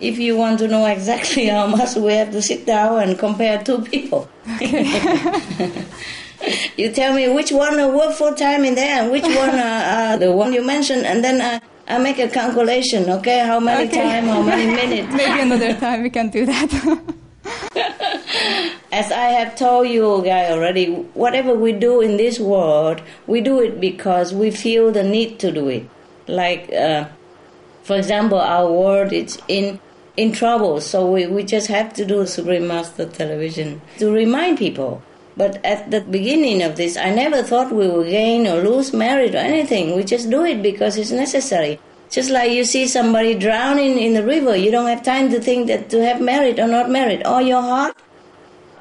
if 0.00 0.18
you 0.18 0.36
want 0.36 0.58
to 0.60 0.68
know 0.68 0.84
exactly 0.86 1.46
how 1.56 1.66
much, 1.66 1.96
we 1.96 2.12
have 2.12 2.30
to 2.32 2.42
sit 2.42 2.66
down 2.66 3.00
and 3.02 3.18
compare 3.18 3.62
two 3.62 3.80
people. 3.82 4.28
you 6.76 6.90
tell 6.92 7.14
me 7.14 7.28
which 7.28 7.50
one 7.52 7.80
uh, 7.80 7.88
work 7.88 8.12
full 8.14 8.34
time 8.34 8.64
in 8.64 8.74
there 8.74 9.02
and 9.02 9.10
which 9.10 9.22
one 9.24 9.58
uh, 9.58 10.16
the 10.20 10.30
one 10.30 10.52
you 10.52 10.62
mentioned, 10.64 11.06
and 11.06 11.24
then 11.24 11.40
uh, 11.40 11.58
I 11.88 11.98
make 11.98 12.18
a 12.18 12.28
calculation, 12.28 13.08
okay? 13.08 13.40
How 13.40 13.58
many 13.60 13.86
Okay. 13.88 14.02
time, 14.02 14.24
how 14.26 14.42
many 14.42 14.66
minutes. 14.66 15.14
Maybe 15.16 15.40
another 15.40 15.72
time 15.74 16.02
we 16.02 16.10
can 16.10 16.28
do 16.30 16.44
that. 16.46 16.68
As 18.96 19.12
I 19.12 19.26
have 19.38 19.56
told 19.56 19.88
you 19.88 20.22
guys 20.24 20.52
already, 20.52 20.86
whatever 21.12 21.54
we 21.54 21.72
do 21.72 22.00
in 22.00 22.16
this 22.16 22.40
world, 22.40 23.02
we 23.26 23.42
do 23.42 23.60
it 23.60 23.78
because 23.78 24.32
we 24.32 24.50
feel 24.50 24.90
the 24.90 25.02
need 25.02 25.38
to 25.40 25.52
do 25.52 25.68
it. 25.68 25.86
Like, 26.26 26.72
uh, 26.72 27.04
for 27.82 27.96
example, 27.96 28.40
our 28.40 28.72
world 28.72 29.12
is 29.12 29.38
in 29.48 29.80
in 30.16 30.32
trouble, 30.32 30.80
so 30.80 31.10
we, 31.10 31.26
we 31.26 31.42
just 31.44 31.66
have 31.66 31.92
to 31.92 32.06
do 32.06 32.26
Supreme 32.26 32.66
Master 32.68 33.04
Television 33.04 33.82
to 33.98 34.10
remind 34.10 34.56
people. 34.56 35.02
But 35.36 35.62
at 35.62 35.90
the 35.90 36.00
beginning 36.00 36.62
of 36.62 36.76
this, 36.76 36.96
I 36.96 37.10
never 37.10 37.42
thought 37.42 37.70
we 37.70 37.86
would 37.86 38.08
gain 38.08 38.46
or 38.46 38.62
lose 38.62 38.94
merit 38.94 39.34
or 39.34 39.44
anything. 39.52 39.94
We 39.94 40.04
just 40.04 40.30
do 40.30 40.42
it 40.42 40.62
because 40.62 40.96
it's 40.96 41.10
necessary. 41.10 41.78
Just 42.08 42.30
like 42.30 42.50
you 42.50 42.64
see 42.64 42.86
somebody 42.86 43.34
drowning 43.34 43.98
in 43.98 44.14
the 44.14 44.24
river, 44.24 44.56
you 44.56 44.70
don't 44.70 44.88
have 44.88 45.02
time 45.02 45.28
to 45.32 45.38
think 45.38 45.66
that 45.66 45.90
to 45.90 46.02
have 46.02 46.18
merit 46.18 46.58
or 46.58 46.66
not 46.66 46.88
merit. 46.88 47.26
All 47.26 47.42
your 47.42 47.60
heart 47.60 47.94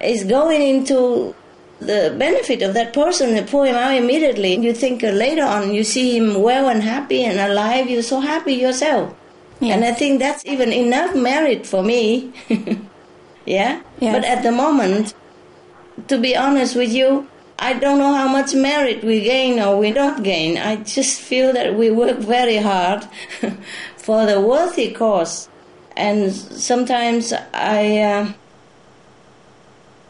is 0.01 0.23
going 0.23 0.61
into 0.61 1.35
the 1.79 2.15
benefit 2.17 2.61
of 2.61 2.73
that 2.73 2.93
person 2.93 3.37
and 3.37 3.47
pull 3.47 3.63
him 3.63 3.75
out 3.75 3.95
immediately. 3.95 4.55
You 4.55 4.73
think 4.73 5.03
uh, 5.03 5.07
later 5.09 5.43
on 5.43 5.73
you 5.73 5.83
see 5.83 6.17
him 6.17 6.41
well 6.41 6.69
and 6.69 6.81
happy 6.81 7.23
and 7.23 7.39
alive, 7.39 7.89
you're 7.89 8.01
so 8.01 8.19
happy 8.19 8.53
yourself. 8.53 9.13
And 9.61 9.83
I 9.85 9.93
think 9.93 10.19
that's 10.19 10.45
even 10.45 10.71
enough 10.71 11.15
merit 11.15 11.65
for 11.65 11.81
me. 11.81 12.33
yeah? 13.45 13.81
But 13.99 14.25
at 14.25 14.43
the 14.43 14.51
moment, 14.51 15.13
to 16.07 16.17
be 16.17 16.35
honest 16.35 16.75
with 16.75 16.91
you, 16.91 17.27
I 17.57 17.73
don't 17.73 17.97
know 17.97 18.13
how 18.13 18.27
much 18.27 18.53
merit 18.53 19.03
we 19.03 19.21
gain 19.21 19.59
or 19.59 19.77
we 19.77 19.91
don't 19.91 20.23
gain. 20.23 20.57
I 20.57 20.75
just 20.77 21.21
feel 21.21 21.53
that 21.53 21.75
we 21.75 21.89
work 21.89 22.17
very 22.17 22.57
hard 22.57 23.07
for 23.97 24.25
the 24.25 24.41
worthy 24.41 24.91
cause. 24.91 25.49
And 25.95 26.33
sometimes 26.33 27.33
I. 27.53 27.97
Uh, 27.99 28.33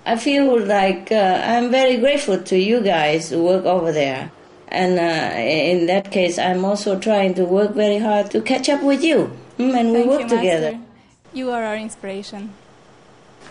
I 0.06 0.18
feel 0.18 0.60
like 0.64 1.12
uh, 1.12 1.42
I'm 1.44 1.72
very 1.72 1.98
grateful 1.98 2.38
to 2.40 2.58
you 2.58 2.82
guys 2.82 3.32
who 3.32 3.44
work 3.44 3.66
over 3.66 3.92
there. 3.92 4.32
And 4.68 5.00
uh, 5.00 5.38
in 5.38 5.88
that 5.88 6.12
case, 6.12 6.38
I'm 6.38 6.64
also 6.64 7.00
trying 7.00 7.34
to 7.36 7.46
work 7.46 7.72
very 7.72 7.98
hard 7.98 8.30
to 8.32 8.42
catch 8.42 8.70
up 8.70 8.84
with 8.84 9.04
you. 9.04 9.32
Mm, 9.58 9.74
and 9.76 9.92
we 9.92 10.00
Thank 10.00 10.10
work 10.10 10.22
you, 10.22 10.30
together. 10.30 10.72
Master. 10.74 10.86
You 11.34 11.52
are 11.52 11.64
our 11.64 11.76
inspiration. 11.76 12.54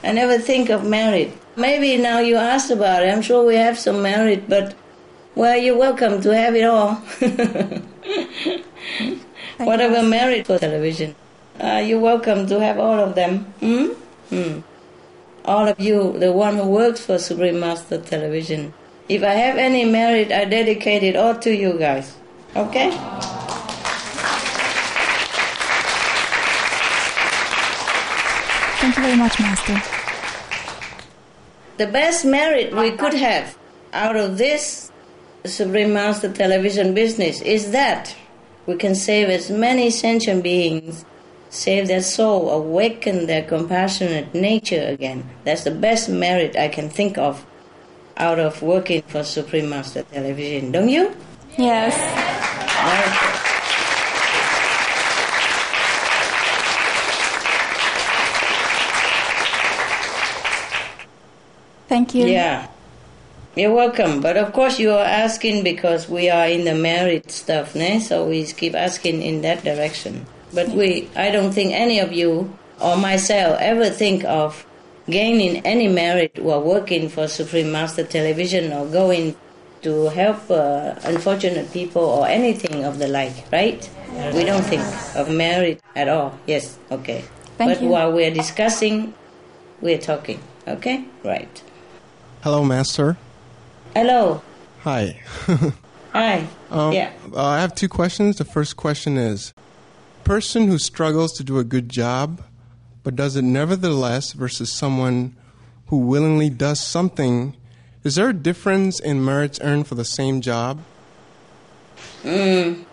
I 0.03 0.13
never 0.13 0.39
think 0.39 0.71
of 0.71 0.85
merit. 0.85 1.33
Maybe 1.57 1.97
now 1.97 2.19
you 2.19 2.37
asked 2.37 2.71
about 2.71 3.03
it. 3.03 3.09
I'm 3.11 3.23
sure 3.23 3.45
we 3.45 3.57
have 3.57 3.79
some 3.79 4.03
merit, 4.03 4.49
but 4.49 4.75
well, 5.35 5.57
you're 5.57 5.77
welcome 5.79 6.21
to 6.21 6.35
have 6.35 6.55
it 6.55 6.65
all. 6.65 6.95
Whatever 9.59 10.03
merit 10.03 10.47
for 10.47 10.59
television, 10.59 11.15
uh, 11.61 11.83
you're 11.85 12.01
welcome 12.01 12.47
to 12.47 12.61
have 12.61 12.79
all 12.79 13.01
of 13.01 13.15
them. 13.15 13.45
Hmm? 13.61 13.87
Hmm. 14.29 14.61
All 15.45 15.69
of 15.69 15.79
you, 15.79 16.19
the 16.19 16.33
one 16.33 16.57
who 16.57 16.67
works 16.69 17.05
for 17.05 17.19
Supreme 17.19 17.61
Master 17.61 17.99
Television. 18.01 18.73
If 19.09 19.23
I 19.23 19.35
have 19.35 19.59
any 19.59 19.85
merit, 19.85 20.33
I 20.33 20.47
dedicate 20.47 21.03
it 21.03 21.17
all 21.17 21.35
to 21.37 21.55
you 21.55 21.79
guys. 21.79 22.17
Okay? 22.57 22.91
Thank 28.81 28.97
you 28.97 29.03
very 29.03 29.17
much, 29.17 29.39
Master. 29.41 29.83
the 31.77 31.87
best 31.89 32.25
merit 32.25 32.75
we 32.75 32.93
could 32.93 33.15
have 33.15 33.59
out 33.93 34.17
of 34.17 34.39
this 34.39 34.91
Supreme 35.45 35.93
Master 35.93 36.33
television 36.33 36.95
business 36.95 37.41
is 37.43 37.73
that 37.73 38.15
we 38.67 38.77
can 38.77 38.95
save 38.95 39.29
as 39.29 39.51
many 39.51 39.91
sentient 39.91 40.43
beings, 40.43 41.05
save 41.55 41.87
their 41.87 42.03
soul, 42.03 42.51
awaken 42.51 43.27
their 43.27 43.43
compassionate 43.43 44.35
nature 44.35 44.83
again. 44.89 45.31
That's 45.45 45.63
the 45.63 45.71
best 45.71 46.09
merit 46.09 46.57
I 46.57 46.69
can 46.69 46.91
think 46.91 47.17
of 47.17 47.47
out 48.17 48.41
of 48.41 48.61
working 48.61 49.03
for 49.03 49.23
Supreme 49.23 49.69
Master 49.69 50.03
Television, 50.03 50.73
don't 50.73 50.89
you? 50.89 51.15
Yes. 51.57 51.95
Thank 61.89 62.15
you. 62.15 62.27
Yeah. 62.27 62.67
You're 63.55 63.73
welcome. 63.73 64.21
But 64.21 64.37
of 64.37 64.53
course, 64.53 64.81
you 64.81 64.91
are 64.91 65.05
asking 65.05 65.63
because 65.63 66.09
we 66.09 66.29
are 66.29 66.49
in 66.49 66.65
the 66.65 66.75
merit 66.75 67.31
stuff, 67.31 67.75
né? 67.75 68.01
so 68.01 68.29
we 68.29 68.45
keep 68.47 68.75
asking 68.75 69.23
in 69.23 69.43
that 69.43 69.63
direction. 69.63 70.27
But 70.55 70.69
we, 70.69 71.09
I 71.17 71.31
don't 71.31 71.53
think 71.53 71.73
any 71.73 71.99
of 71.99 72.13
you 72.13 72.57
or 72.81 72.97
myself 72.97 73.59
ever 73.61 73.91
think 73.91 74.25
of 74.25 74.67
gaining 75.11 75.65
any 75.67 75.89
merit 75.89 76.39
while 76.39 76.63
working 76.63 77.09
for 77.09 77.29
Supreme 77.29 77.71
Master 77.73 78.05
Television 78.05 78.73
or 78.73 78.87
going 78.87 79.37
to 79.83 80.09
help 80.09 80.51
uh, 80.51 80.95
unfortunate 81.05 81.71
people 81.73 82.03
or 82.03 82.27
anything 82.27 82.85
of 82.85 82.99
the 82.99 83.09
like, 83.09 83.35
right? 83.53 83.89
We 84.33 84.45
don't 84.45 84.63
think 84.63 84.83
of 85.17 85.29
merit 85.31 85.83
at 85.95 86.09
all. 86.09 86.39
Yes, 86.47 86.79
okay. 86.91 87.25
Thank 87.59 87.75
but 87.75 87.83
you. 87.83 87.89
while 87.89 88.13
we're 88.13 88.33
discussing, 88.33 89.13
we're 89.81 89.99
talking, 89.99 90.41
okay? 90.67 91.05
Right. 91.23 91.63
Hello, 92.43 92.65
Master. 92.65 93.17
Hello. 93.95 94.41
Hi. 94.83 95.21
Hi. 96.13 96.47
Um, 96.71 96.93
Yeah. 96.93 97.11
uh, 97.35 97.45
I 97.45 97.61
have 97.61 97.75
two 97.75 97.89
questions. 97.89 98.39
The 98.39 98.45
first 98.45 98.77
question 98.77 99.19
is 99.19 99.53
person 100.25 100.69
who 100.69 100.79
struggles 100.79 101.33
to 101.35 101.45
do 101.45 101.59
a 101.59 101.65
good 101.65 101.89
job 101.89 102.43
but 103.05 103.15
does 103.15 103.37
it 103.37 103.43
nevertheless 103.43 104.33
versus 104.33 104.73
someone 104.73 105.37
who 105.89 105.99
willingly 105.99 106.49
does 106.49 106.81
something, 106.81 107.55
is 108.03 108.15
there 108.15 108.31
a 108.31 108.33
difference 108.35 108.99
in 108.99 109.23
merits 109.23 109.61
earned 109.63 109.87
for 109.87 109.95
the 109.95 110.07
same 110.07 110.41
job? 110.41 110.81
Mm, 112.23 112.85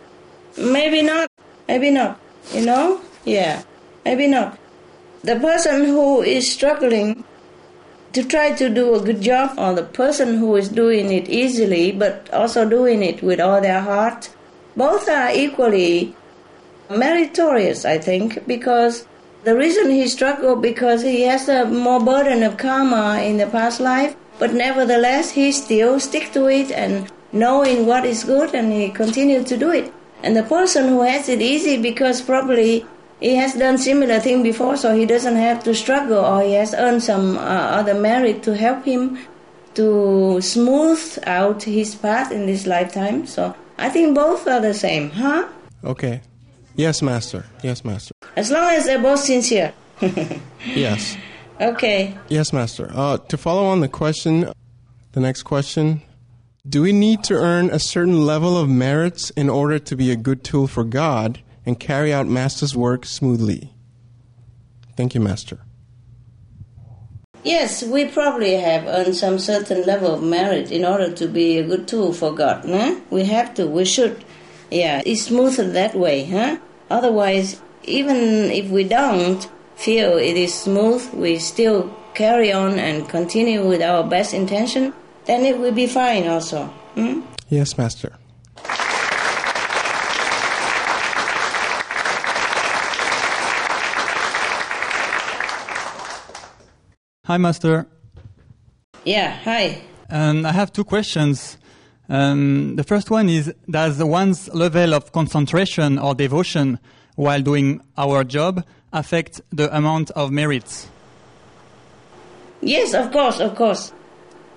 maybe 0.57 1.01
not. 1.01 1.31
Maybe 1.67 1.89
not. 1.89 2.19
You 2.53 2.65
know? 2.65 3.01
Yeah. 3.23 3.63
Maybe 4.03 4.27
not. 4.27 4.59
The 5.23 5.37
person 5.37 5.85
who 5.85 6.21
is 6.21 6.51
struggling 6.51 7.23
to 8.11 8.23
try 8.25 8.51
to 8.51 8.69
do 8.69 8.93
a 8.95 8.99
good 9.01 9.21
job, 9.21 9.57
or 9.57 9.73
the 9.73 9.83
person 9.83 10.35
who 10.37 10.57
is 10.57 10.67
doing 10.67 11.13
it 11.13 11.29
easily 11.29 11.93
but 11.93 12.29
also 12.33 12.67
doing 12.67 13.01
it 13.01 13.23
with 13.23 13.39
all 13.39 13.61
their 13.61 13.79
heart, 13.79 14.29
both 14.75 15.07
are 15.07 15.31
equally 15.33 16.13
meritorious, 16.97 17.85
I 17.85 17.97
think, 17.97 18.45
because 18.47 19.05
the 19.43 19.55
reason 19.55 19.89
he 19.89 20.07
struggled 20.07 20.61
because 20.61 21.01
he 21.01 21.23
has 21.23 21.49
a 21.49 21.65
more 21.65 21.99
burden 21.99 22.43
of 22.43 22.57
karma 22.57 23.21
in 23.21 23.37
the 23.37 23.47
past 23.47 23.79
life, 23.79 24.15
but 24.39 24.53
nevertheless 24.53 25.31
he 25.31 25.51
still 25.51 25.99
stick 25.99 26.31
to 26.33 26.47
it 26.47 26.71
and 26.71 27.11
knowing 27.31 27.85
what 27.85 28.05
is 28.05 28.23
good 28.23 28.53
and 28.53 28.71
he 28.71 28.89
continued 28.89 29.47
to 29.47 29.57
do 29.57 29.71
it. 29.71 29.91
And 30.23 30.35
the 30.35 30.43
person 30.43 30.89
who 30.89 31.01
has 31.01 31.27
it 31.29 31.41
easy 31.41 31.81
because 31.81 32.21
probably 32.21 32.85
he 33.19 33.35
has 33.35 33.53
done 33.53 33.77
similar 33.77 34.19
thing 34.19 34.43
before, 34.43 34.77
so 34.77 34.95
he 34.95 35.05
doesn't 35.05 35.35
have 35.35 35.63
to 35.63 35.75
struggle, 35.75 36.25
or 36.25 36.41
he 36.41 36.53
has 36.53 36.73
earned 36.73 37.03
some 37.03 37.37
uh, 37.37 37.41
other 37.41 37.93
merit 37.93 38.41
to 38.43 38.55
help 38.55 38.83
him 38.83 39.19
to 39.75 40.41
smooth 40.41 41.19
out 41.25 41.63
his 41.63 41.95
path 41.95 42.31
in 42.31 42.47
this 42.47 42.65
lifetime. 42.65 43.27
So 43.27 43.55
I 43.77 43.89
think 43.89 44.15
both 44.15 44.47
are 44.47 44.59
the 44.59 44.73
same, 44.73 45.11
huh? 45.11 45.47
Okay. 45.83 46.21
Yes, 46.75 47.01
Master. 47.01 47.45
Yes, 47.63 47.83
Master. 47.83 48.13
As 48.35 48.49
long 48.49 48.73
as 48.73 48.85
they're 48.85 49.01
both 49.01 49.19
sincere. 49.19 49.73
Yes. 50.65 51.17
Okay. 51.59 52.17
Yes, 52.29 52.53
Master. 52.53 52.91
Uh, 52.93 53.17
to 53.17 53.37
follow 53.37 53.65
on 53.65 53.81
the 53.81 53.87
question, 53.87 54.51
the 55.11 55.19
next 55.19 55.43
question 55.43 56.01
Do 56.67 56.81
we 56.81 56.91
need 56.91 57.23
to 57.25 57.35
earn 57.35 57.69
a 57.69 57.79
certain 57.79 58.25
level 58.25 58.57
of 58.57 58.69
merits 58.69 59.31
in 59.31 59.49
order 59.49 59.79
to 59.79 59.95
be 59.95 60.11
a 60.11 60.15
good 60.15 60.43
tool 60.43 60.67
for 60.67 60.83
God 60.83 61.39
and 61.65 61.79
carry 61.79 62.13
out 62.13 62.27
Master's 62.27 62.75
work 62.75 63.05
smoothly? 63.05 63.73
Thank 64.95 65.13
you, 65.15 65.21
Master. 65.21 65.59
Yes, 67.43 67.81
we 67.81 68.05
probably 68.05 68.53
have 68.53 68.85
earned 68.85 69.15
some 69.15 69.39
certain 69.39 69.83
level 69.83 70.13
of 70.13 70.21
merit 70.21 70.71
in 70.71 70.85
order 70.85 71.11
to 71.13 71.27
be 71.27 71.57
a 71.57 71.63
good 71.63 71.87
tool 71.87 72.13
for 72.13 72.31
God. 72.33 72.65
Huh? 72.65 72.99
We 73.09 73.25
have 73.25 73.55
to, 73.55 73.65
we 73.65 73.85
should. 73.85 74.23
Yeah, 74.71 75.01
it's 75.05 75.23
smoother 75.23 75.69
that 75.71 75.95
way, 75.95 76.23
huh? 76.25 76.57
Otherwise, 76.89 77.61
even 77.83 78.49
if 78.51 78.69
we 78.69 78.85
don't 78.85 79.49
feel 79.75 80.17
it 80.17 80.37
is 80.37 80.53
smooth, 80.53 81.13
we 81.13 81.39
still 81.39 81.93
carry 82.13 82.53
on 82.53 82.79
and 82.79 83.07
continue 83.09 83.67
with 83.67 83.81
our 83.81 84.03
best 84.03 84.33
intention, 84.33 84.93
then 85.25 85.43
it 85.43 85.59
will 85.59 85.73
be 85.73 85.87
fine 85.87 86.27
also. 86.27 86.65
Hmm? 86.95 87.21
Yes, 87.49 87.77
Master. 87.77 88.13
Hi, 97.25 97.37
Master. 97.37 97.87
Yeah, 99.03 99.31
hi. 99.31 99.81
Um, 100.09 100.45
I 100.45 100.51
have 100.51 100.73
two 100.73 100.83
questions. 100.83 101.57
Um, 102.11 102.75
the 102.75 102.83
first 102.83 103.09
one 103.09 103.29
is 103.29 103.53
Does 103.69 104.03
one's 104.03 104.53
level 104.53 104.93
of 104.93 105.13
concentration 105.13 105.97
or 105.97 106.13
devotion 106.13 106.77
while 107.15 107.41
doing 107.41 107.81
our 107.97 108.25
job 108.25 108.65
affect 108.91 109.39
the 109.51 109.73
amount 109.73 110.11
of 110.11 110.29
merits? 110.29 110.89
Yes, 112.59 112.93
of 112.93 113.13
course, 113.13 113.39
of 113.39 113.55
course. 113.55 113.93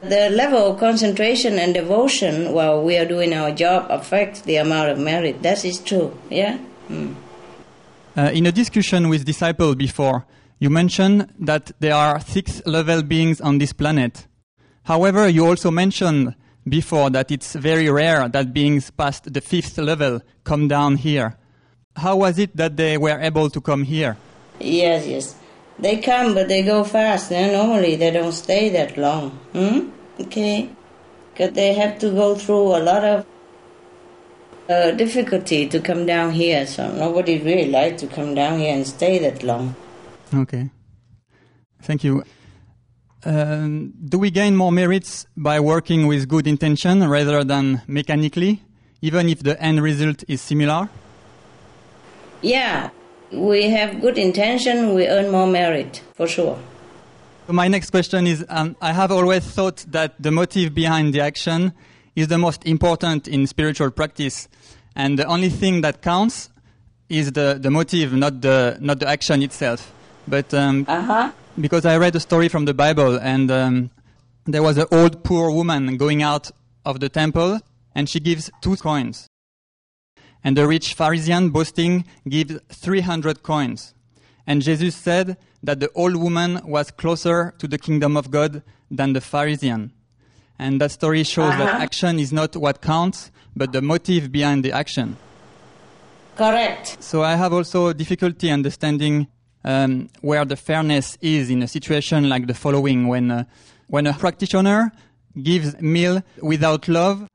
The 0.02 0.30
level 0.30 0.72
of 0.72 0.80
concentration 0.80 1.60
and 1.60 1.72
devotion 1.72 2.52
while 2.52 2.82
we 2.82 2.96
are 2.96 3.06
doing 3.06 3.32
our 3.32 3.52
job 3.52 3.86
affects 3.88 4.40
the 4.40 4.56
amount 4.56 4.90
of 4.90 4.98
merit. 4.98 5.40
That 5.42 5.64
is 5.64 5.78
true, 5.78 6.18
yeah? 6.28 6.56
Hmm. 6.88 7.14
Uh, 8.16 8.30
in 8.34 8.46
a 8.46 8.52
discussion 8.52 9.08
with 9.08 9.24
disciple 9.24 9.76
before, 9.76 10.26
you 10.58 10.70
mentioned 10.70 11.32
that 11.38 11.70
there 11.78 11.94
are 11.94 12.18
six 12.18 12.66
level 12.66 13.04
beings 13.04 13.40
on 13.40 13.58
this 13.58 13.72
planet. 13.72 14.26
However, 14.82 15.28
you 15.28 15.46
also 15.46 15.70
mentioned 15.70 16.34
before 16.68 17.10
that 17.10 17.30
it's 17.30 17.54
very 17.54 17.90
rare 17.90 18.28
that 18.28 18.52
beings 18.52 18.90
past 18.90 19.32
the 19.32 19.40
fifth 19.40 19.78
level 19.78 20.20
come 20.44 20.68
down 20.68 20.96
here. 20.96 21.36
How 21.96 22.16
was 22.16 22.38
it 22.38 22.56
that 22.56 22.76
they 22.76 22.98
were 22.98 23.18
able 23.20 23.50
to 23.50 23.60
come 23.60 23.84
here? 23.84 24.16
Yes, 24.58 25.06
yes. 25.06 25.36
They 25.78 25.98
come, 25.98 26.34
but 26.34 26.48
they 26.48 26.62
go 26.62 26.84
fast. 26.84 27.32
And 27.32 27.52
normally 27.52 27.96
they 27.96 28.10
don't 28.10 28.32
stay 28.32 28.68
that 28.70 28.96
long. 28.96 29.30
Hmm? 29.52 29.90
Okay. 30.20 30.70
Because 31.32 31.52
they 31.54 31.74
have 31.74 31.98
to 32.00 32.10
go 32.10 32.34
through 32.34 32.76
a 32.76 32.82
lot 32.82 33.04
of 33.04 33.26
uh, 34.68 34.92
difficulty 34.92 35.68
to 35.68 35.80
come 35.80 36.06
down 36.06 36.32
here. 36.32 36.66
So 36.66 36.90
nobody 36.92 37.38
really 37.38 37.70
like 37.70 37.98
to 37.98 38.06
come 38.06 38.34
down 38.34 38.58
here 38.58 38.74
and 38.74 38.86
stay 38.86 39.18
that 39.18 39.42
long. 39.42 39.74
Okay. 40.32 40.70
Thank 41.82 42.04
you. 42.04 42.24
Um, 43.24 43.94
do 44.06 44.18
we 44.18 44.30
gain 44.30 44.54
more 44.54 44.70
merits 44.70 45.26
by 45.36 45.58
working 45.60 46.06
with 46.06 46.28
good 46.28 46.46
intention 46.46 47.08
rather 47.08 47.42
than 47.42 47.80
mechanically, 47.86 48.62
even 49.00 49.28
if 49.28 49.42
the 49.42 49.60
end 49.62 49.82
result 49.82 50.24
is 50.28 50.42
similar? 50.42 50.90
Yeah, 52.42 52.90
we 53.32 53.70
have 53.70 54.02
good 54.02 54.18
intention, 54.18 54.94
we 54.94 55.08
earn 55.08 55.30
more 55.30 55.46
merit, 55.46 56.02
for 56.14 56.26
sure. 56.28 56.58
So 57.46 57.52
my 57.52 57.68
next 57.68 57.90
question 57.90 58.26
is 58.26 58.44
um, 58.48 58.76
I 58.80 58.92
have 58.92 59.10
always 59.10 59.44
thought 59.44 59.84
that 59.88 60.14
the 60.20 60.30
motive 60.30 60.74
behind 60.74 61.14
the 61.14 61.20
action 61.20 61.72
is 62.14 62.28
the 62.28 62.38
most 62.38 62.66
important 62.66 63.26
in 63.26 63.46
spiritual 63.46 63.90
practice, 63.90 64.48
and 64.94 65.18
the 65.18 65.24
only 65.24 65.48
thing 65.48 65.80
that 65.80 66.02
counts 66.02 66.50
is 67.08 67.32
the, 67.32 67.58
the 67.60 67.70
motive, 67.70 68.12
not 68.12 68.40
the, 68.40 68.76
not 68.80 68.98
the 68.98 69.08
action 69.08 69.42
itself. 69.42 69.92
But 70.26 70.52
um, 70.54 70.84
uh-huh. 70.88 71.32
Because 71.60 71.84
I 71.84 71.96
read 71.96 72.14
a 72.16 72.20
story 72.20 72.48
from 72.48 72.64
the 72.64 72.74
Bible, 72.74 73.16
and 73.20 73.50
um, 73.50 73.90
there 74.44 74.62
was 74.62 74.76
an 74.78 74.86
old 74.90 75.24
poor 75.24 75.50
woman 75.50 75.96
going 75.96 76.22
out 76.22 76.50
of 76.84 77.00
the 77.00 77.08
temple, 77.08 77.60
and 77.94 78.08
she 78.08 78.20
gives 78.20 78.50
two 78.60 78.76
coins. 78.76 79.28
And 80.42 80.56
the 80.56 80.66
rich 80.66 80.96
Pharisee, 80.96 81.50
boasting, 81.52 82.04
gives 82.28 82.58
300 82.70 83.42
coins. 83.42 83.94
And 84.46 84.60
Jesus 84.60 84.94
said 84.94 85.38
that 85.62 85.80
the 85.80 85.90
old 85.94 86.16
woman 86.16 86.60
was 86.66 86.90
closer 86.90 87.54
to 87.58 87.66
the 87.66 87.78
kingdom 87.78 88.16
of 88.16 88.30
God 88.30 88.62
than 88.90 89.14
the 89.14 89.20
Pharisee. 89.20 89.90
And 90.58 90.80
that 90.80 90.90
story 90.90 91.22
shows 91.24 91.56
that 91.56 91.68
Uh-huh. 91.74 91.82
action 91.82 92.18
is 92.18 92.32
not 92.32 92.54
what 92.56 92.82
counts, 92.82 93.30
but 93.56 93.72
the 93.72 93.80
motive 93.80 94.30
behind 94.30 94.64
the 94.64 94.72
action. 94.72 95.16
Correct. 96.36 97.02
So 97.02 97.22
I 97.22 97.36
have 97.36 97.52
also 97.52 97.92
difficulty 97.92 98.50
understanding 98.50 99.28
um, 99.64 100.08
where 100.20 100.44
the 100.44 100.56
fairness 100.56 101.16
is 101.20 101.50
in 101.50 101.62
a 101.62 101.68
situation 101.68 102.28
like 102.28 102.46
the 102.46 102.54
following 102.54 103.08
when 103.08 103.30
uh, 103.30 103.44
when 103.88 104.06
a 104.06 104.14
practitioner 104.14 104.92
gives 105.42 105.80
meal 105.80 106.22
without 106.40 106.88
love 106.88 107.26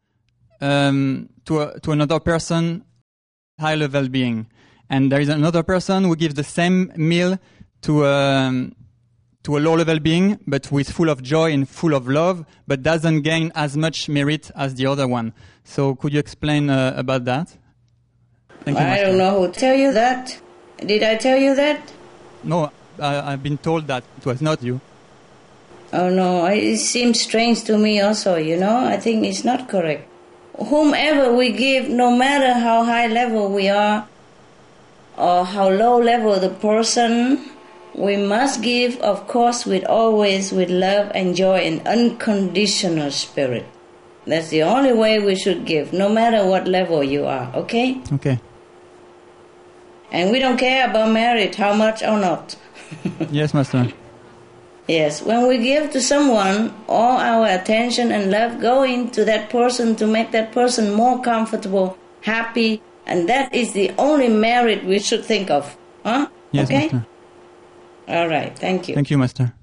um, 0.61 1.29
to 1.45 1.61
a, 1.61 1.79
to 1.81 1.91
another 1.91 2.19
person, 2.19 2.83
high 3.59 3.75
level 3.75 4.07
being, 4.09 4.47
and 4.89 5.11
there 5.11 5.21
is 5.21 5.29
another 5.29 5.63
person 5.63 6.03
who 6.03 6.15
gives 6.15 6.35
the 6.35 6.43
same 6.43 6.91
meal 6.95 7.37
to 7.81 8.05
um, 8.05 8.75
to 9.43 9.57
a 9.57 9.59
low 9.59 9.75
level 9.75 9.99
being, 9.99 10.37
but 10.45 10.71
with 10.71 10.91
full 10.91 11.09
of 11.09 11.23
joy 11.23 11.51
and 11.51 11.67
full 11.67 11.93
of 11.93 12.07
love, 12.07 12.45
but 12.67 12.83
doesn't 12.83 13.21
gain 13.21 13.51
as 13.55 13.77
much 13.77 14.09
merit 14.09 14.51
as 14.55 14.75
the 14.75 14.85
other 14.85 15.07
one. 15.07 15.33
So, 15.63 15.95
could 15.95 16.13
you 16.13 16.19
explain 16.19 16.69
uh, 16.69 16.93
about 16.95 17.25
that? 17.25 17.55
Thank 18.61 18.77
you, 18.77 18.83
I 18.83 18.87
Master. 18.89 19.05
don't 19.05 19.17
know 19.17 19.41
who 19.45 19.51
tell 19.51 19.75
you 19.75 19.93
that. 19.93 20.39
Did 20.85 21.03
I 21.03 21.15
tell 21.15 21.37
you 21.37 21.55
that? 21.55 21.91
No, 22.43 22.71
I, 22.99 23.33
I've 23.33 23.43
been 23.43 23.57
told 23.57 23.87
that 23.87 24.03
it 24.17 24.25
was 24.25 24.41
not 24.41 24.63
you. 24.63 24.79
Oh 25.91 26.09
no, 26.09 26.45
it 26.45 26.77
seems 26.77 27.21
strange 27.21 27.63
to 27.63 27.77
me 27.77 27.99
also, 27.99 28.35
you 28.35 28.57
know. 28.57 28.85
I 28.85 28.97
think 28.97 29.25
it's 29.25 29.43
not 29.43 29.67
correct. 29.67 30.07
Whomever 30.57 31.33
we 31.33 31.51
give, 31.51 31.89
no 31.89 32.15
matter 32.15 32.53
how 32.53 32.83
high 32.83 33.07
level 33.07 33.49
we 33.49 33.69
are 33.69 34.07
or 35.17 35.45
how 35.45 35.69
low 35.69 35.97
level 35.99 36.39
the 36.39 36.49
person, 36.49 37.49
we 37.95 38.17
must 38.17 38.61
give, 38.61 38.99
of 39.01 39.27
course, 39.27 39.65
with 39.65 39.83
always 39.85 40.51
with 40.51 40.69
love 40.69 41.11
and 41.15 41.35
joy 41.35 41.57
and 41.57 41.85
unconditional 41.87 43.11
spirit. 43.11 43.65
That's 44.27 44.49
the 44.49 44.63
only 44.63 44.93
way 44.93 45.19
we 45.19 45.35
should 45.35 45.65
give, 45.65 45.91
no 45.91 46.07
matter 46.07 46.45
what 46.45 46.67
level 46.67 47.03
you 47.03 47.25
are, 47.25 47.51
okay? 47.55 47.99
Okay. 48.13 48.39
And 50.11 50.31
we 50.31 50.39
don't 50.39 50.57
care 50.57 50.89
about 50.89 51.11
merit, 51.11 51.55
how 51.55 51.73
much 51.73 52.01
or 52.03 52.19
not. 52.19 52.55
yes, 53.31 53.53
Master. 53.53 53.91
Yes, 54.87 55.21
when 55.21 55.47
we 55.47 55.59
give 55.59 55.91
to 55.91 56.01
someone, 56.01 56.73
all 56.87 57.19
our 57.19 57.45
attention 57.45 58.11
and 58.11 58.31
love 58.31 58.59
go 58.59 58.81
into 58.81 59.23
that 59.25 59.51
person 59.51 59.95
to 59.97 60.07
make 60.07 60.31
that 60.31 60.51
person 60.51 60.93
more 60.93 61.21
comfortable, 61.21 61.95
happy, 62.21 62.81
and 63.05 63.29
that 63.29 63.53
is 63.53 63.73
the 63.73 63.91
only 63.99 64.29
merit 64.29 64.83
we 64.83 64.97
should 64.97 65.23
think 65.23 65.51
of. 65.51 65.77
Huh? 66.03 66.27
Yes, 66.51 66.65
okay? 66.65 66.89
Master. 66.91 67.05
All 68.07 68.27
right, 68.27 68.57
thank 68.57 68.87
you. 68.87 68.95
Thank 68.95 69.11
you, 69.11 69.19
Master. 69.19 69.53